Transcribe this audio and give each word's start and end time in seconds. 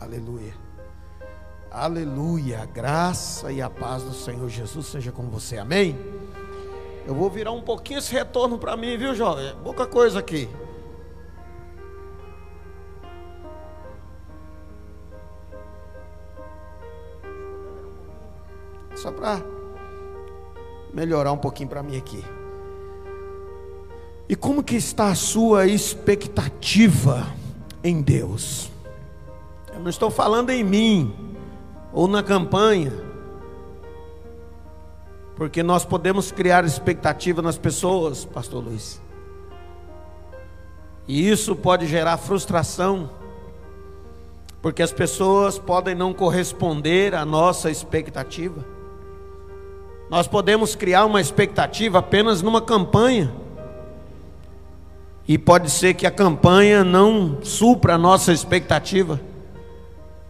Aleluia. 0.00 0.54
Aleluia. 1.70 2.62
A 2.62 2.66
graça 2.66 3.50
e 3.50 3.60
a 3.60 3.68
paz 3.68 4.02
do 4.02 4.14
Senhor 4.14 4.48
Jesus 4.48 4.86
seja 4.86 5.10
com 5.10 5.24
você. 5.24 5.58
Amém? 5.58 5.98
Eu 7.06 7.14
vou 7.14 7.28
virar 7.28 7.52
um 7.52 7.62
pouquinho 7.62 7.98
esse 7.98 8.12
retorno 8.12 8.58
para 8.58 8.76
mim, 8.76 8.96
viu, 8.96 9.14
jovem? 9.14 9.48
É 9.48 9.54
pouca 9.54 9.86
coisa 9.86 10.18
aqui. 10.18 10.48
Só 18.94 19.12
para 19.12 19.42
melhorar 20.94 21.32
um 21.32 21.36
pouquinho 21.36 21.68
para 21.68 21.82
mim 21.82 21.96
aqui. 21.96 22.24
E 24.28 24.34
como 24.34 24.62
que 24.62 24.76
está 24.76 25.08
a 25.08 25.14
sua 25.14 25.66
expectativa 25.66 27.26
em 27.82 28.00
Deus? 28.00 28.73
Não 29.84 29.90
estou 29.90 30.10
falando 30.10 30.48
em 30.48 30.64
mim 30.64 31.14
ou 31.92 32.08
na 32.08 32.22
campanha, 32.22 32.90
porque 35.36 35.62
nós 35.62 35.84
podemos 35.84 36.32
criar 36.32 36.64
expectativa 36.64 37.42
nas 37.42 37.58
pessoas, 37.58 38.24
Pastor 38.24 38.64
Luiz, 38.64 38.98
e 41.06 41.28
isso 41.28 41.54
pode 41.54 41.86
gerar 41.86 42.16
frustração, 42.16 43.10
porque 44.62 44.82
as 44.82 44.90
pessoas 44.90 45.58
podem 45.58 45.94
não 45.94 46.14
corresponder 46.14 47.14
à 47.14 47.26
nossa 47.26 47.70
expectativa. 47.70 48.64
Nós 50.08 50.26
podemos 50.26 50.74
criar 50.74 51.04
uma 51.04 51.20
expectativa 51.20 51.98
apenas 51.98 52.40
numa 52.40 52.62
campanha. 52.62 53.30
E 55.28 55.36
pode 55.36 55.68
ser 55.68 55.92
que 55.92 56.06
a 56.06 56.10
campanha 56.10 56.82
não 56.82 57.38
supra 57.42 57.96
a 57.96 57.98
nossa 57.98 58.32
expectativa. 58.32 59.20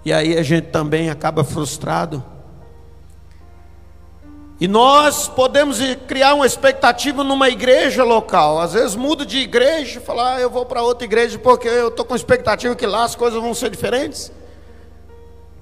E 0.04 0.12
aí 0.12 0.36
a 0.36 0.42
gente 0.42 0.66
também 0.66 1.08
acaba 1.08 1.42
frustrado. 1.42 2.22
E 4.60 4.68
nós 4.68 5.26
podemos 5.26 5.78
criar 6.06 6.34
uma 6.34 6.46
expectativa 6.46 7.24
numa 7.24 7.48
igreja 7.48 8.04
local. 8.04 8.60
Às 8.60 8.74
vezes 8.74 8.94
muda 8.94 9.26
de 9.26 9.38
igreja, 9.38 10.00
falar, 10.00 10.36
ah, 10.36 10.40
eu 10.40 10.48
vou 10.48 10.64
para 10.64 10.82
outra 10.82 11.04
igreja 11.04 11.38
porque 11.38 11.66
eu 11.66 11.88
estou 11.88 12.04
com 12.04 12.14
expectativa 12.14 12.74
que 12.76 12.86
lá 12.86 13.04
as 13.04 13.14
coisas 13.14 13.40
vão 13.40 13.54
ser 13.54 13.70
diferentes. 13.70 14.30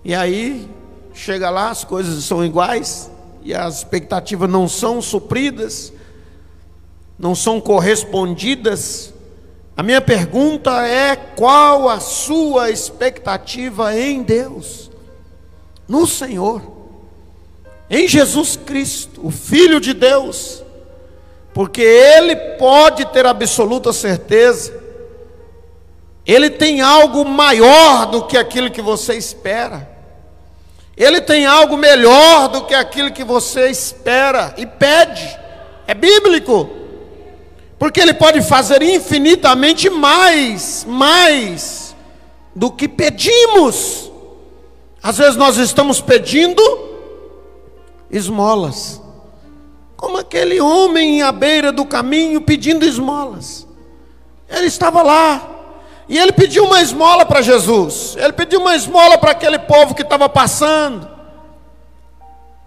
E 0.05 0.15
aí 0.15 0.69
chega 1.15 1.49
lá, 1.49 1.71
as 1.71 1.85
coisas 1.85 2.25
são 2.25 2.45
iguais 2.45 3.11
e 3.43 3.55
as 3.55 3.79
expectativas 3.79 4.49
não 4.49 4.69
são 4.69 5.01
supridas, 5.01 5.93
não 7.19 7.35
são 7.35 7.61
correspondidas, 7.61 9.15
a 9.77 9.83
minha 9.83 10.01
pergunta 10.01 10.87
é: 10.87 11.17
qual 11.17 11.89
a 11.89 11.99
sua 11.99 12.71
expectativa 12.71 13.97
em 13.99 14.23
Deus, 14.23 14.91
no 15.89 16.07
Senhor, 16.07 16.63
em 17.89 18.07
Jesus 18.07 18.57
Cristo, 18.57 19.27
o 19.27 19.31
Filho 19.31 19.81
de 19.81 19.95
Deus? 19.95 20.63
Porque 21.55 21.83
Ele 21.83 22.37
pode 22.59 23.05
ter 23.07 23.27
absoluta 23.27 23.93
certeza, 23.93 24.79
Ele 26.27 26.51
tem 26.51 26.81
algo 26.81 27.25
maior 27.25 28.07
do 28.07 28.27
que 28.27 28.37
aquilo 28.37 28.71
que 28.71 28.83
você 28.83 29.15
espera. 29.15 29.91
Ele 30.95 31.23
tem 31.23 31.47
algo 31.47 31.77
melhor 31.77 32.49
do 32.49 32.65
que 32.67 32.75
aquilo 32.75 33.11
que 33.11 33.25
você 33.25 33.71
espera 33.71 34.55
e 34.59 34.67
pede. 34.67 35.39
É 35.87 35.95
bíblico. 35.95 36.82
Porque 37.83 38.01
ele 38.01 38.15
pode 38.15 38.41
fazer 38.43 38.81
infinitamente 38.81 39.91
mais, 39.91 40.87
mais 40.89 41.97
do 42.55 42.71
que 42.71 42.87
pedimos. 42.87 44.09
Às 45.03 45.19
vezes 45.19 45.35
nós 45.35 45.57
estamos 45.57 46.01
pedindo 46.01 46.63
esmolas. 48.09 49.03
Como 49.97 50.17
aquele 50.17 50.61
homem 50.61 51.23
à 51.23 51.33
beira 51.33 51.73
do 51.73 51.85
caminho 51.85 52.41
pedindo 52.41 52.85
esmolas. 52.85 53.67
Ele 54.49 54.67
estava 54.67 55.03
lá, 55.03 55.51
e 56.09 56.17
ele 56.17 56.31
pediu 56.31 56.67
uma 56.67 56.81
esmola 56.81 57.27
para 57.27 57.43
Jesus. 57.43 58.15
Ele 58.17 58.33
pediu 58.33 58.61
uma 58.61 58.77
esmola 58.77 59.19
para 59.19 59.33
aquele 59.33 59.59
povo 59.59 59.93
que 59.93 60.03
estava 60.03 60.29
passando. 60.29 61.11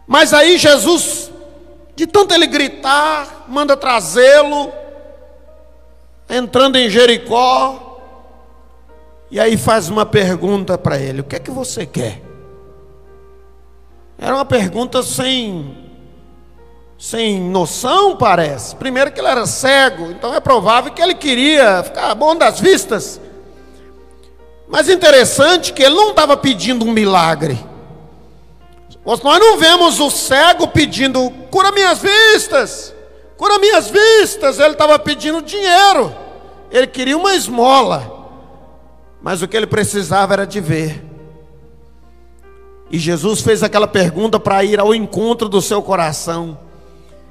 Mas 0.05 0.33
aí 0.33 0.57
Jesus, 0.57 1.31
de 1.95 2.05
tanto 2.05 2.33
ele 2.33 2.47
gritar, 2.47 3.45
manda 3.47 3.77
trazê-lo, 3.77 4.83
entrando 6.29 6.77
em 6.77 6.89
Jericó, 6.89 7.99
e 9.29 9.39
aí 9.39 9.57
faz 9.57 9.89
uma 9.89 10.05
pergunta 10.05 10.77
para 10.77 10.97
ele: 10.97 11.21
O 11.21 11.23
que 11.23 11.35
é 11.35 11.39
que 11.39 11.51
você 11.51 11.85
quer? 11.85 12.21
Era 14.17 14.33
uma 14.33 14.45
pergunta 14.45 15.03
sem 15.03 15.85
sem 16.97 17.39
noção, 17.39 18.15
parece. 18.15 18.75
Primeiro 18.75 19.11
que 19.11 19.19
ele 19.19 19.27
era 19.27 19.45
cego, 19.45 20.11
então 20.11 20.33
é 20.33 20.39
provável 20.39 20.91
que 20.93 21.01
ele 21.01 21.13
queria 21.13 21.83
ficar 21.83 22.15
bom 22.15 22.35
das 22.35 22.59
vistas. 22.59 23.19
Mas 24.67 24.89
interessante 24.89 25.73
que 25.73 25.83
ele 25.83 25.95
não 25.95 26.11
estava 26.11 26.37
pedindo 26.37 26.85
um 26.85 26.91
milagre. 26.91 27.59
Nós 29.05 29.21
não 29.21 29.57
vemos 29.57 29.99
o 29.99 30.09
cego 30.09 30.67
pedindo, 30.67 31.29
cura 31.51 31.71
minhas 31.71 31.99
vistas, 31.99 32.94
cura 33.37 33.59
minhas 33.59 33.89
vistas. 33.89 34.59
Ele 34.59 34.73
estava 34.73 34.97
pedindo 34.99 35.41
dinheiro, 35.41 36.13
ele 36.71 36.87
queria 36.87 37.17
uma 37.17 37.33
esmola, 37.35 38.29
mas 39.21 39.41
o 39.41 39.47
que 39.47 39.55
ele 39.55 39.67
precisava 39.67 40.33
era 40.33 40.45
de 40.45 40.59
ver. 40.59 41.03
E 42.89 42.99
Jesus 42.99 43.41
fez 43.41 43.63
aquela 43.63 43.87
pergunta 43.87 44.39
para 44.39 44.63
ir 44.63 44.79
ao 44.79 44.93
encontro 44.93 45.49
do 45.49 45.61
seu 45.61 45.81
coração, 45.81 46.57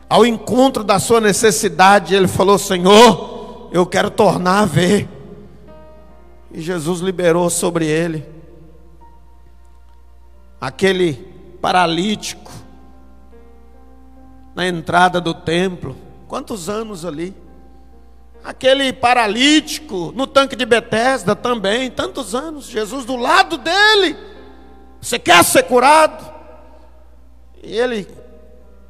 ao 0.09 0.27
encontro 0.27 0.83
da 0.83 0.99
sua 0.99 1.21
necessidade. 1.21 2.15
Ele 2.15 2.29
falou: 2.29 2.59
Senhor, 2.59 3.69
eu 3.73 3.87
quero 3.87 4.11
tornar 4.11 4.61
a 4.61 4.67
ver. 4.67 5.09
E 6.53 6.61
Jesus 6.61 7.01
liberou 7.01 7.49
sobre 7.51 7.87
ele 7.87 8.35
aquele 10.61 11.15
paralítico 11.61 12.51
na 14.55 14.67
entrada 14.67 15.21
do 15.21 15.35
templo. 15.35 15.97
Quantos 16.29 16.69
anos 16.69 17.05
ali? 17.05 17.35
Aquele 18.43 18.93
paralítico 18.93 20.13
no 20.15 20.27
tanque 20.27 20.55
de 20.55 20.67
Betesda 20.67 21.35
também, 21.35 21.91
tantos 21.91 22.35
anos. 22.35 22.67
Jesus 22.67 23.05
do 23.05 23.17
lado 23.17 23.57
dele. 23.57 24.17
Você 25.01 25.19
quer 25.19 25.43
ser 25.45 25.65
curado? 25.65 26.33
E 27.63 27.77
ele, 27.77 28.07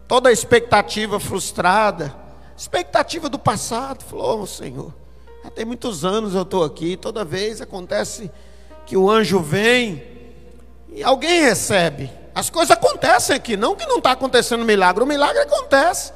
toda 0.09 0.29
a 0.29 0.33
expectativa 0.33 1.21
frustrada, 1.21 2.15
expectativa 2.57 3.29
do 3.29 3.39
passado, 3.39 4.05
falou: 4.05 4.43
oh, 4.43 4.47
Senhor, 4.47 4.93
já 5.45 5.51
tem 5.51 5.65
muitos 5.65 6.05
anos 6.05 6.35
eu 6.35 6.43
estou 6.43 6.65
aqui, 6.65 6.97
toda 6.97 7.25
vez 7.25 7.61
acontece 7.61 8.31
que 8.87 8.97
o 8.97 9.11
anjo 9.11 9.41
vem 9.41 10.03
e 10.89 11.03
alguém 11.03 11.43
recebe. 11.43 12.11
As 12.35 12.51
coisas 12.51 12.73
acontecem 12.73 13.37
aqui, 13.37 13.57
não 13.57 13.77
que 13.77 13.87
não 13.87 13.99
está 13.99 14.13
acontecendo 14.13 14.65
milagre, 14.65 15.05
o 15.05 15.07
milagre 15.07 15.43
acontece, 15.43 16.13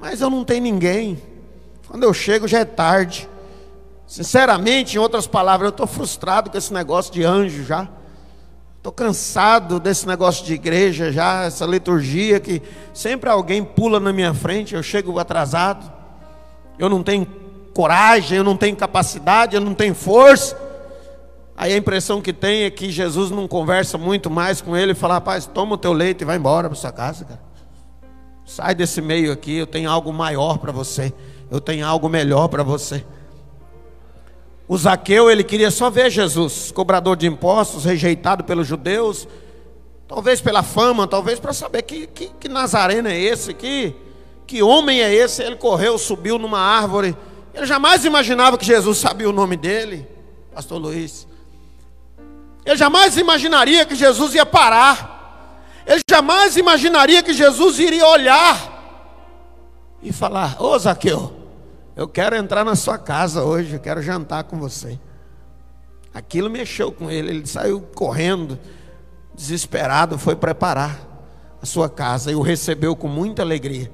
mas 0.00 0.20
eu 0.20 0.28
não 0.28 0.44
tenho 0.44 0.62
ninguém. 0.62 1.22
Quando 1.86 2.02
eu 2.02 2.12
chego 2.12 2.48
já 2.48 2.58
é 2.60 2.64
tarde. 2.64 3.28
Sinceramente, 4.06 4.96
em 4.96 4.98
outras 4.98 5.26
palavras, 5.26 5.66
eu 5.66 5.70
estou 5.70 5.86
frustrado 5.86 6.50
com 6.50 6.58
esse 6.58 6.72
negócio 6.72 7.12
de 7.12 7.24
anjo 7.24 7.64
já. 7.64 7.88
Estou 8.76 8.92
cansado 8.92 9.80
desse 9.80 10.06
negócio 10.06 10.44
de 10.44 10.54
igreja 10.54 11.10
já, 11.10 11.44
essa 11.44 11.64
liturgia 11.64 12.38
que 12.38 12.60
sempre 12.92 13.30
alguém 13.30 13.64
pula 13.64 13.98
na 13.98 14.12
minha 14.12 14.34
frente, 14.34 14.74
eu 14.74 14.82
chego 14.82 15.18
atrasado. 15.18 15.90
Eu 16.78 16.88
não 16.88 17.02
tenho 17.02 17.26
coragem, 17.72 18.38
eu 18.38 18.44
não 18.44 18.56
tenho 18.56 18.76
capacidade, 18.76 19.54
eu 19.54 19.60
não 19.60 19.72
tenho 19.72 19.94
força. 19.94 20.63
Aí 21.56 21.72
a 21.72 21.76
impressão 21.76 22.20
que 22.20 22.32
tem 22.32 22.64
é 22.64 22.70
que 22.70 22.90
Jesus 22.90 23.30
não 23.30 23.46
conversa 23.46 23.96
muito 23.96 24.28
mais 24.30 24.60
com 24.60 24.76
ele 24.76 24.92
e 24.92 24.94
fala: 24.94 25.14
rapaz, 25.14 25.46
toma 25.46 25.74
o 25.74 25.78
teu 25.78 25.92
leite 25.92 26.22
e 26.22 26.24
vai 26.24 26.36
embora 26.36 26.68
para 26.68 26.76
sua 26.76 26.92
casa, 26.92 27.24
cara. 27.24 27.40
Sai 28.44 28.74
desse 28.74 29.00
meio 29.00 29.32
aqui, 29.32 29.56
eu 29.56 29.66
tenho 29.66 29.90
algo 29.90 30.12
maior 30.12 30.58
para 30.58 30.70
você, 30.70 31.12
eu 31.50 31.60
tenho 31.60 31.86
algo 31.86 32.08
melhor 32.08 32.48
para 32.48 32.62
você. 32.62 33.04
O 34.68 34.76
Zaqueu, 34.76 35.30
ele 35.30 35.44
queria 35.44 35.70
só 35.70 35.90
ver 35.90 36.10
Jesus, 36.10 36.70
cobrador 36.72 37.16
de 37.16 37.26
impostos, 37.26 37.84
rejeitado 37.84 38.44
pelos 38.44 38.66
judeus, 38.66 39.26
talvez 40.08 40.40
pela 40.40 40.62
fama, 40.62 41.06
talvez 41.06 41.38
para 41.38 41.52
saber 41.52 41.82
que, 41.82 42.06
que, 42.06 42.30
que 42.40 42.48
Nazareno 42.48 43.08
é 43.08 43.18
esse, 43.18 43.54
que, 43.54 43.94
que 44.46 44.62
homem 44.62 45.00
é 45.00 45.12
esse. 45.14 45.42
Ele 45.42 45.56
correu, 45.56 45.96
subiu 45.98 46.38
numa 46.38 46.58
árvore 46.58 47.16
ele 47.54 47.66
jamais 47.66 48.04
imaginava 48.04 48.58
que 48.58 48.66
Jesus 48.66 48.98
sabia 48.98 49.30
o 49.30 49.32
nome 49.32 49.56
dele, 49.56 50.06
Pastor 50.52 50.78
Luiz. 50.78 51.26
Ele 52.64 52.76
jamais 52.76 53.16
imaginaria 53.16 53.84
que 53.84 53.94
Jesus 53.94 54.34
ia 54.34 54.46
parar. 54.46 55.62
Ele 55.86 56.00
jamais 56.08 56.56
imaginaria 56.56 57.22
que 57.22 57.34
Jesus 57.34 57.78
iria 57.78 58.06
olhar 58.06 58.74
e 60.02 60.12
falar: 60.12 60.60
Ô 60.62 60.78
Zaqueu, 60.78 61.34
eu 61.94 62.08
quero 62.08 62.34
entrar 62.36 62.64
na 62.64 62.74
sua 62.74 62.98
casa 62.98 63.42
hoje, 63.42 63.74
eu 63.74 63.80
quero 63.80 64.02
jantar 64.02 64.44
com 64.44 64.58
você. 64.58 64.98
Aquilo 66.12 66.48
mexeu 66.48 66.90
com 66.90 67.10
ele, 67.10 67.30
ele 67.30 67.46
saiu 67.46 67.80
correndo, 67.80 68.58
desesperado, 69.34 70.18
foi 70.18 70.36
preparar 70.36 70.98
a 71.60 71.66
sua 71.66 71.88
casa 71.88 72.30
e 72.30 72.34
o 72.34 72.40
recebeu 72.40 72.94
com 72.94 73.08
muita 73.08 73.42
alegria. 73.42 73.90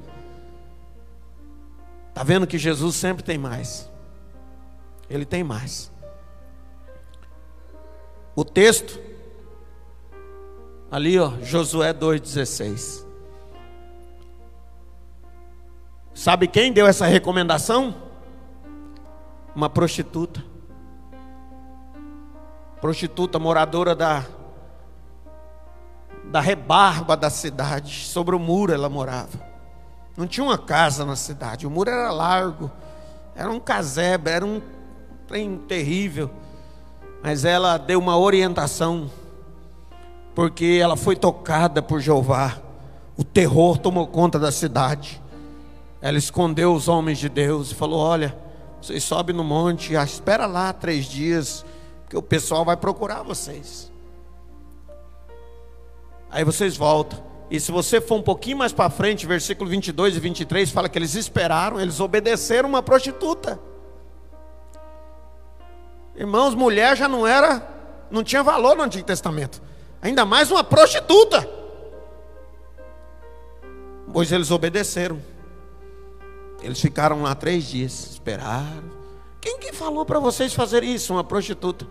Está 2.11 2.23
vendo 2.23 2.47
que 2.47 2.59
Jesus 2.59 2.97
sempre 2.97 3.23
tem 3.23 3.39
mais. 3.39 3.91
Ele 5.09 5.25
tem 5.25 5.43
mais. 5.43 5.91
O 8.41 8.45
texto, 8.45 8.99
ali, 10.91 11.19
ó, 11.19 11.33
Josué 11.43 11.93
2,16. 11.93 13.05
Sabe 16.15 16.49
quem 16.49 16.73
deu 16.73 16.87
essa 16.87 17.05
recomendação? 17.05 17.95
Uma 19.55 19.69
prostituta. 19.69 20.43
Prostituta 22.81 23.39
moradora 23.39 23.95
da 23.95 24.25
da 26.25 26.41
rebarba 26.41 27.19
da 27.19 27.29
cidade, 27.29 28.07
sobre 28.07 28.35
o 28.35 28.39
muro 28.39 28.73
ela 28.73 28.89
morava. 28.89 29.39
Não 30.17 30.27
tinha 30.27 30.45
uma 30.45 30.57
casa 30.57 31.05
na 31.05 31.15
cidade, 31.15 31.67
o 31.67 31.71
muro 31.71 31.91
era 31.91 32.11
largo, 32.11 32.71
era 33.37 33.51
um 33.51 33.61
casebre, 33.61 34.33
era 34.33 34.47
um 34.47 34.63
trem 35.27 35.59
terrível. 35.59 36.31
Mas 37.23 37.45
ela 37.45 37.77
deu 37.77 37.99
uma 37.99 38.17
orientação, 38.17 39.11
porque 40.35 40.79
ela 40.81 40.97
foi 40.97 41.17
tocada 41.17 41.83
por 41.83 42.01
Jeová. 42.01 42.59
O 43.17 43.25
terror 43.25 43.77
tomou 43.77 44.07
conta 44.07 44.39
da 44.39 44.51
cidade. 44.51 45.21
Ela 46.01 46.17
escondeu 46.17 46.73
os 46.73 46.89
homens 46.89 47.19
de 47.19 47.29
Deus 47.29 47.73
e 47.73 47.75
falou: 47.75 48.01
Olha, 48.01 48.37
vocês 48.81 49.05
sobem 49.05 49.37
no 49.37 49.45
monte, 49.45 49.95
espera 49.95 50.47
lá 50.47 50.73
três 50.73 51.05
dias, 51.05 51.65
porque 52.03 52.17
o 52.17 52.23
pessoal 52.23 52.65
vai 52.65 52.77
procurar 52.77 53.23
vocês. 53.23 53.93
Aí 56.31 56.45
vocês 56.45 56.77
voltam. 56.77 57.23
E 57.51 57.59
se 57.59 57.73
você 57.73 58.01
for 58.01 58.15
um 58.15 58.23
pouquinho 58.23 58.57
mais 58.57 58.73
para 58.73 58.89
frente, 58.89 59.27
versículo 59.27 59.69
22 59.69 60.17
e 60.17 60.21
23 60.21 60.71
fala 60.71 60.89
que 60.89 60.97
eles 60.97 61.15
esperaram, 61.15 61.81
eles 61.81 61.99
obedeceram 61.99 62.69
uma 62.69 62.83
prostituta. 62.83 63.61
Irmãos, 66.21 66.55
mulher 66.55 66.95
já 66.99 67.09
não 67.09 67.27
era, 67.27 67.67
não 68.11 68.23
tinha 68.23 68.43
valor 68.43 68.77
no 68.77 68.83
Antigo 68.83 69.07
Testamento. 69.07 69.63
Ainda 70.03 70.27
mais 70.27 70.51
uma 70.51 70.63
prostituta. 70.63 71.49
Pois 74.13 74.31
eles 74.31 74.51
obedeceram. 74.51 75.19
Eles 76.63 76.79
ficaram 76.79 77.23
lá 77.23 77.35
três 77.35 77.65
dias, 77.65 78.11
esperaram. 78.11 78.91
Quem 79.41 79.59
que 79.59 79.73
falou 79.73 80.05
para 80.05 80.19
vocês 80.19 80.53
fazer 80.53 80.85
isso? 80.85 81.15
Uma 81.15 81.25
prostituta 81.25 81.87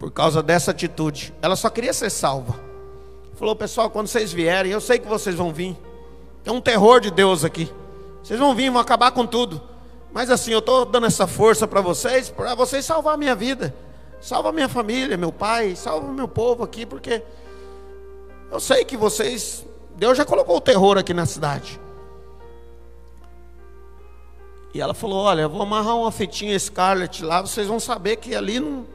por 0.00 0.10
causa 0.10 0.42
dessa 0.42 0.72
atitude. 0.72 1.32
Ela 1.40 1.54
só 1.54 1.70
queria 1.70 1.92
ser 1.92 2.10
salva. 2.10 2.58
Falou, 3.36 3.54
pessoal, 3.54 3.88
quando 3.88 4.08
vocês 4.08 4.32
vierem, 4.32 4.72
eu 4.72 4.80
sei 4.80 4.98
que 4.98 5.06
vocês 5.06 5.36
vão 5.36 5.52
vir. 5.52 5.78
É 6.44 6.50
um 6.50 6.60
terror 6.60 6.98
de 6.98 7.08
Deus 7.08 7.44
aqui. 7.44 7.72
Vocês 8.20 8.40
vão 8.40 8.52
vir, 8.52 8.68
vão 8.68 8.80
acabar 8.80 9.12
com 9.12 9.24
tudo. 9.24 9.62
Mas 10.12 10.30
assim, 10.30 10.52
eu 10.52 10.58
estou 10.58 10.84
dando 10.84 11.06
essa 11.06 11.26
força 11.26 11.66
para 11.66 11.80
vocês, 11.80 12.28
para 12.28 12.54
vocês 12.54 12.84
salvar 12.84 13.14
a 13.14 13.16
minha 13.16 13.34
vida. 13.34 13.74
Salva 14.20 14.52
minha 14.52 14.68
família, 14.68 15.16
meu 15.16 15.32
pai, 15.32 15.74
salva 15.74 16.12
meu 16.12 16.28
povo 16.28 16.62
aqui, 16.62 16.86
porque 16.86 17.22
eu 18.50 18.60
sei 18.60 18.84
que 18.84 18.96
vocês, 18.96 19.66
Deus 19.96 20.16
já 20.16 20.24
colocou 20.24 20.56
o 20.56 20.60
terror 20.60 20.96
aqui 20.96 21.12
na 21.12 21.26
cidade. 21.26 21.80
E 24.72 24.80
ela 24.80 24.94
falou: 24.94 25.24
Olha, 25.24 25.42
eu 25.42 25.50
vou 25.50 25.62
amarrar 25.62 25.96
uma 25.96 26.12
fitinha 26.12 26.58
Scarlet 26.58 27.24
lá, 27.24 27.40
vocês 27.40 27.66
vão 27.66 27.80
saber 27.80 28.16
que 28.16 28.34
ali 28.34 28.60
não, 28.60 28.86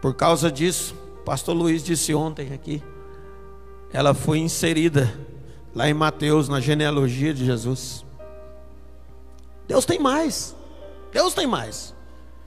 por 0.00 0.14
causa 0.14 0.52
disso, 0.52 0.94
o 1.20 1.24
pastor 1.24 1.56
Luiz 1.56 1.82
disse 1.82 2.14
ontem 2.14 2.52
aqui, 2.52 2.80
ela 3.92 4.14
foi 4.14 4.38
inserida 4.38 5.12
lá 5.74 5.88
em 5.88 5.94
Mateus, 5.94 6.48
na 6.48 6.60
genealogia 6.60 7.34
de 7.34 7.44
Jesus. 7.44 8.05
Deus 9.66 9.84
tem 9.84 9.98
mais. 9.98 10.54
Deus 11.12 11.34
tem 11.34 11.46
mais. 11.46 11.94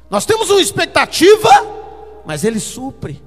Nós 0.10 0.26
temos 0.26 0.50
uma 0.50 0.62
expectativa, 0.62 1.50
mas 2.26 2.44
Ele 2.44 2.60
supre. 2.60 3.22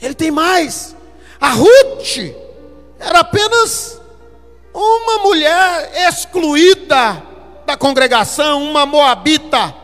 Ele 0.00 0.14
tem 0.14 0.30
mais. 0.30 0.94
A 1.40 1.50
Ruth 1.50 2.18
era 2.98 3.20
apenas 3.20 4.00
uma 4.72 5.18
mulher 5.18 6.08
excluída 6.08 7.22
da 7.66 7.76
congregação, 7.76 8.62
uma 8.62 8.86
moabita 8.86 9.74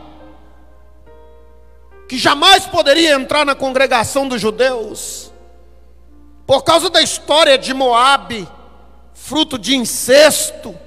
que 2.07 2.17
jamais 2.17 2.65
poderia 2.65 3.15
entrar 3.15 3.45
na 3.45 3.55
congregação 3.55 4.27
dos 4.27 4.39
judeus, 4.39 5.31
por 6.45 6.63
causa 6.63 6.89
da 6.89 7.01
história 7.01 7.57
de 7.57 7.73
Moabe, 7.73 8.47
fruto 9.13 9.57
de 9.57 9.75
incesto, 9.75 10.77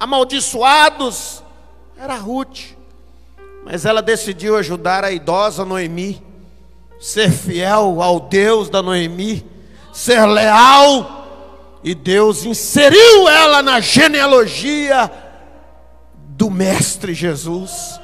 amaldiçoados, 0.00 1.43
era 1.98 2.16
Ruth. 2.16 2.74
Mas 3.64 3.84
ela 3.84 4.02
decidiu 4.02 4.56
ajudar 4.56 5.04
a 5.04 5.10
idosa 5.10 5.64
Noemi, 5.64 6.22
ser 7.00 7.30
fiel 7.30 8.02
ao 8.02 8.20
Deus 8.20 8.68
da 8.68 8.82
Noemi, 8.82 9.44
ser 9.92 10.24
leal, 10.26 11.80
e 11.82 11.94
Deus 11.94 12.44
inseriu 12.44 13.28
ela 13.28 13.62
na 13.62 13.80
genealogia 13.80 15.10
do 16.14 16.50
Mestre 16.50 17.14
Jesus. 17.14 18.00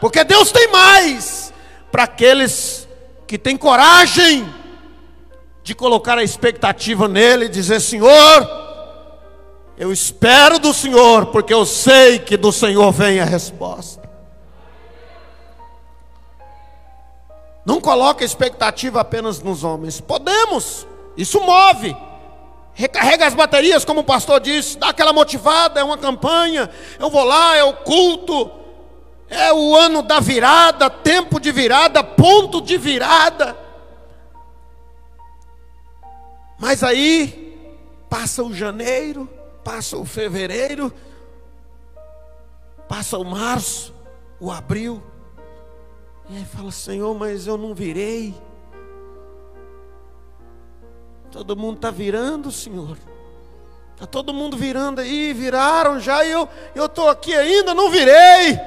Porque 0.00 0.24
Deus 0.24 0.50
tem 0.50 0.70
mais 0.70 1.52
para 1.90 2.04
aqueles 2.04 2.88
que 3.26 3.38
têm 3.38 3.56
coragem 3.56 4.46
de 5.62 5.74
colocar 5.74 6.18
a 6.18 6.22
expectativa 6.22 7.08
nele 7.08 7.46
e 7.46 7.48
dizer: 7.48 7.80
Senhor, 7.80 8.63
eu 9.76 9.92
espero 9.92 10.58
do 10.58 10.72
Senhor, 10.72 11.26
porque 11.26 11.52
eu 11.52 11.66
sei 11.66 12.18
que 12.18 12.36
do 12.36 12.52
Senhor 12.52 12.92
vem 12.92 13.20
a 13.20 13.24
resposta. 13.24 14.02
Não 17.64 17.80
coloque 17.80 18.22
a 18.22 18.26
expectativa 18.26 19.00
apenas 19.00 19.40
nos 19.40 19.64
homens. 19.64 20.00
Podemos, 20.00 20.86
isso 21.16 21.40
move. 21.40 21.96
Recarrega 22.74 23.26
as 23.26 23.34
baterias, 23.34 23.84
como 23.84 24.00
o 24.00 24.04
pastor 24.04 24.40
disse, 24.40 24.76
dá 24.76 24.88
aquela 24.88 25.12
motivada, 25.12 25.80
é 25.80 25.84
uma 25.84 25.96
campanha. 25.96 26.68
Eu 26.98 27.08
vou 27.08 27.24
lá, 27.24 27.56
é 27.56 27.64
o 27.64 27.72
culto 27.72 28.64
é 29.28 29.52
o 29.52 29.74
ano 29.74 30.02
da 30.02 30.20
virada, 30.20 30.88
tempo 30.88 31.40
de 31.40 31.50
virada, 31.50 32.02
ponto 32.04 32.60
de 32.60 32.76
virada. 32.76 33.56
Mas 36.58 36.82
aí 36.82 37.52
passa 38.08 38.42
o 38.42 38.54
janeiro, 38.54 39.28
passa 39.64 39.96
o 39.96 40.04
fevereiro, 40.04 40.92
passa 42.86 43.18
o 43.18 43.24
março, 43.24 43.94
o 44.38 44.52
abril. 44.52 45.02
E 46.28 46.36
aí 46.36 46.44
fala, 46.44 46.70
Senhor, 46.70 47.14
mas 47.18 47.46
eu 47.46 47.56
não 47.56 47.74
virei. 47.74 48.34
Todo 51.30 51.56
mundo 51.56 51.76
está 51.76 51.90
virando, 51.90 52.52
Senhor. 52.52 52.96
Está 53.94 54.06
todo 54.06 54.34
mundo 54.34 54.56
virando 54.56 55.00
aí, 55.00 55.32
viraram 55.32 55.98
já, 55.98 56.24
e 56.24 56.30
eu 56.30 56.48
estou 56.76 57.08
aqui 57.08 57.34
ainda, 57.34 57.72
não 57.72 57.90
virei. 57.90 58.58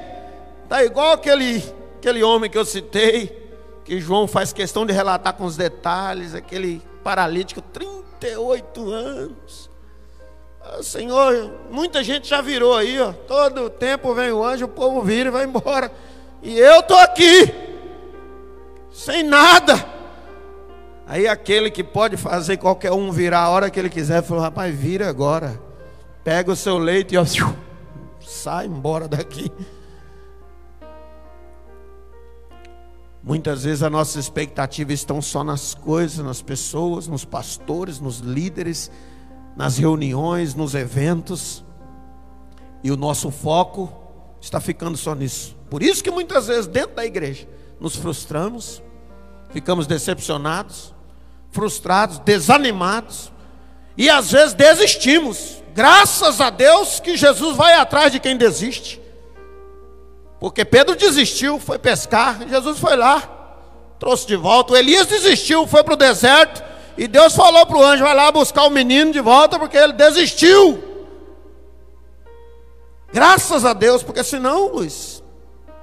Está 0.64 0.84
igual 0.84 1.12
aquele, 1.12 1.62
aquele 1.96 2.22
homem 2.22 2.50
que 2.50 2.58
eu 2.58 2.64
citei, 2.64 3.50
que 3.84 4.00
João 4.00 4.26
faz 4.26 4.52
questão 4.52 4.84
de 4.84 4.92
relatar 4.92 5.34
com 5.34 5.44
os 5.44 5.56
detalhes, 5.56 6.34
aquele 6.34 6.82
paralítico, 7.02 7.60
38 7.60 8.90
anos. 8.90 9.67
Ah, 10.70 10.82
Senhor, 10.82 11.50
muita 11.70 12.04
gente 12.04 12.28
já 12.28 12.42
virou 12.42 12.76
aí, 12.76 13.00
ó. 13.00 13.12
Todo 13.12 13.70
tempo 13.70 14.14
vem 14.14 14.30
o 14.30 14.44
anjo, 14.44 14.66
o 14.66 14.68
povo 14.68 15.02
vira 15.02 15.30
e 15.30 15.32
vai 15.32 15.44
embora. 15.44 15.90
E 16.42 16.58
eu 16.58 16.80
estou 16.80 16.98
aqui, 16.98 17.50
sem 18.92 19.22
nada. 19.22 19.82
Aí 21.06 21.26
aquele 21.26 21.70
que 21.70 21.82
pode 21.82 22.18
fazer 22.18 22.58
qualquer 22.58 22.92
um 22.92 23.10
virar 23.10 23.44
a 23.44 23.48
hora 23.48 23.70
que 23.70 23.80
ele 23.80 23.88
quiser, 23.88 24.22
falou: 24.22 24.42
rapaz, 24.42 24.74
vira 24.74 25.08
agora. 25.08 25.58
Pega 26.22 26.52
o 26.52 26.56
seu 26.56 26.76
leito 26.76 27.14
e 27.14 27.16
ó, 27.16 27.24
sai 28.20 28.66
embora 28.66 29.08
daqui. 29.08 29.50
Muitas 33.22 33.64
vezes 33.64 33.82
a 33.82 33.88
nossa 33.88 34.20
expectativa 34.20 34.92
estão 34.92 35.22
só 35.22 35.42
nas 35.42 35.74
coisas, 35.74 36.24
nas 36.24 36.42
pessoas, 36.42 37.08
nos 37.08 37.24
pastores, 37.24 37.98
nos 38.00 38.18
líderes, 38.18 38.90
nas 39.58 39.76
reuniões, 39.76 40.54
nos 40.54 40.76
eventos. 40.76 41.64
E 42.82 42.92
o 42.92 42.96
nosso 42.96 43.28
foco 43.32 43.92
está 44.40 44.60
ficando 44.60 44.96
só 44.96 45.16
nisso. 45.16 45.56
Por 45.68 45.82
isso 45.82 46.02
que 46.02 46.12
muitas 46.12 46.46
vezes 46.46 46.68
dentro 46.68 46.94
da 46.94 47.04
igreja 47.04 47.46
nos 47.80 47.96
frustramos, 47.96 48.80
ficamos 49.50 49.88
decepcionados, 49.88 50.94
frustrados, 51.50 52.20
desanimados 52.20 53.32
e 53.96 54.08
às 54.08 54.30
vezes 54.30 54.54
desistimos. 54.54 55.60
Graças 55.74 56.40
a 56.40 56.50
Deus 56.50 57.00
que 57.00 57.16
Jesus 57.16 57.56
vai 57.56 57.74
atrás 57.74 58.12
de 58.12 58.20
quem 58.20 58.36
desiste. 58.36 59.00
Porque 60.38 60.64
Pedro 60.64 60.94
desistiu, 60.94 61.58
foi 61.58 61.80
pescar, 61.80 62.48
Jesus 62.48 62.78
foi 62.78 62.96
lá, 62.96 63.56
trouxe 63.98 64.24
de 64.24 64.36
volta. 64.36 64.72
O 64.72 64.76
Elias 64.76 65.08
desistiu, 65.08 65.66
foi 65.66 65.82
para 65.82 65.94
o 65.94 65.96
deserto, 65.96 66.62
e 66.98 67.06
Deus 67.06 67.34
falou 67.36 67.64
para 67.64 67.76
o 67.76 67.84
anjo: 67.84 68.02
vai 68.02 68.14
lá 68.14 68.32
buscar 68.32 68.64
o 68.64 68.70
menino 68.70 69.12
de 69.12 69.20
volta, 69.20 69.56
porque 69.56 69.76
ele 69.76 69.92
desistiu. 69.92 70.82
Graças 73.12 73.64
a 73.64 73.72
Deus, 73.72 74.02
porque 74.02 74.24
senão, 74.24 74.66
Luiz, 74.72 75.22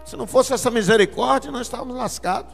se 0.03 0.17
não 0.17 0.27
fosse 0.27 0.53
essa 0.53 0.69
misericórdia, 0.69 1.49
nós 1.51 1.61
estávamos 1.61 1.95
lascados. 1.95 2.53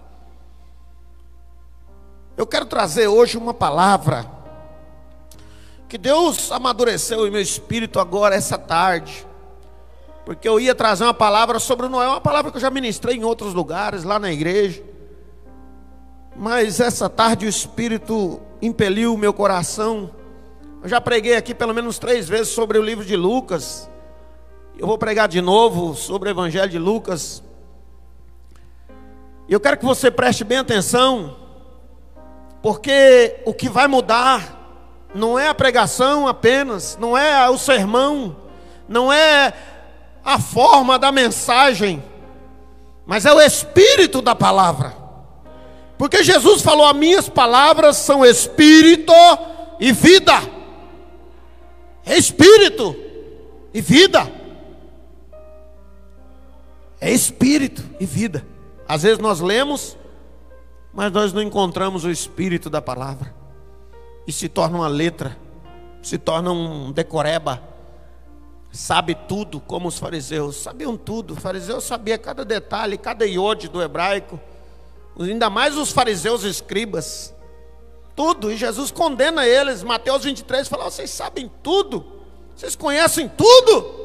Eu 2.38 2.46
quero 2.46 2.68
trazer 2.68 3.08
hoje 3.08 3.36
uma 3.36 3.54
palavra 3.54 4.30
que 5.90 5.98
Deus 5.98 6.52
amadureceu 6.52 7.28
em 7.28 7.32
meu 7.32 7.42
espírito 7.42 8.00
agora, 8.00 8.36
essa 8.36 8.60
tarde. 8.60 9.28
Porque 10.24 10.48
eu 10.48 10.60
ia 10.60 10.76
trazer 10.76 11.04
uma 11.04 11.16
palavra 11.16 11.60
sobre 11.60 11.88
Noé, 11.88 12.08
uma 12.08 12.22
palavra 12.22 12.52
que 12.52 12.58
eu 12.58 12.62
já 12.62 12.70
ministrei 12.70 13.18
em 13.18 13.24
outros 13.24 13.56
lugares, 13.56 14.04
lá 14.04 14.20
na 14.20 14.32
igreja. 14.32 14.84
Mas 16.36 16.80
essa 16.80 17.10
tarde 17.10 17.46
o 17.46 17.50
Espírito 17.50 18.40
impeliu 18.62 19.14
o 19.14 19.18
meu 19.18 19.34
coração. 19.34 20.12
Eu 20.84 20.90
já 20.90 21.02
preguei 21.02 21.36
aqui 21.36 21.54
pelo 21.54 21.74
menos 21.74 21.98
três 21.98 22.28
vezes 22.28 22.50
sobre 22.50 22.78
o 22.78 22.82
livro 22.82 23.06
de 23.06 23.16
Lucas. 23.16 23.90
Eu 24.78 24.88
vou 24.88 24.98
pregar 24.98 25.28
de 25.28 25.42
novo 25.42 25.96
sobre 25.96 26.30
o 26.30 26.32
Evangelho 26.32 26.70
de 26.70 26.80
Lucas. 26.80 27.44
Eu 29.50 29.60
quero 29.60 29.78
que 29.78 29.86
você 29.86 30.10
preste 30.10 30.44
bem 30.44 30.60
atenção, 30.60 31.36
porque 32.62 33.42
o 33.46 33.54
que 33.54 33.68
vai 33.68 33.88
mudar 33.88 34.60
não 35.14 35.38
é 35.38 35.50
a 35.50 35.54
pregação 35.54 36.28
apenas, 36.28 36.98
não 37.00 37.18
é 37.18 37.50
o 37.50 37.58
sermão, 37.58 38.36
não 38.88 39.12
é 39.12 39.54
a 40.24 40.40
forma 40.40 40.98
da 40.98 41.12
mensagem, 41.12 42.02
mas 43.06 43.26
é 43.26 43.34
o 43.34 43.42
espírito 43.42 44.22
da 44.22 44.34
palavra. 44.34 45.01
Porque 46.02 46.24
Jesus 46.24 46.64
falou: 46.64 46.88
"As 46.88 46.96
minhas 46.96 47.30
palavras 47.30 47.96
são 47.98 48.26
espírito 48.26 49.14
e 49.80 49.92
vida". 49.92 50.34
É 52.04 52.18
espírito 52.18 52.96
e 53.72 53.82
vida. 53.82 54.28
É 57.00 57.12
espírito 57.12 57.84
e 58.00 58.06
vida. 58.08 58.44
Às 58.88 59.04
vezes 59.04 59.20
nós 59.20 59.42
lemos, 59.42 59.96
mas 60.92 61.12
nós 61.12 61.34
não 61.34 61.40
encontramos 61.44 62.04
o 62.04 62.10
espírito 62.10 62.68
da 62.68 62.82
palavra. 62.82 63.32
E 64.26 64.34
se 64.34 64.50
torna 64.50 64.78
uma 64.80 64.88
letra, 64.88 65.38
se 66.02 66.18
torna 66.18 66.52
um 66.52 66.92
decoreba. 66.92 67.62
Sabe 68.72 69.14
tudo, 69.14 69.60
como 69.60 69.88
os 69.88 70.00
fariseus 70.00 70.56
sabiam 70.56 70.98
tudo. 70.98 71.36
O 71.36 71.40
fariseu 71.40 71.80
sabia 71.80 72.18
cada 72.18 72.44
detalhe, 72.44 72.98
cada 72.98 73.24
iode 73.24 73.68
do 73.68 73.80
hebraico. 73.80 74.40
Ainda 75.20 75.50
mais 75.50 75.78
os 75.78 75.92
fariseus 75.92 76.44
escribas. 76.44 77.34
Tudo. 78.16 78.52
E 78.52 78.58
Jesus 78.58 78.92
condena 78.92 79.46
eles. 79.46 79.84
Mateus 79.84 80.24
23 80.24 80.68
fala: 80.68 80.86
vocês 80.86 81.10
sabem 81.10 81.52
tudo. 81.62 82.06
Vocês 82.56 82.76
conhecem 82.76 83.30
tudo. 83.30 84.02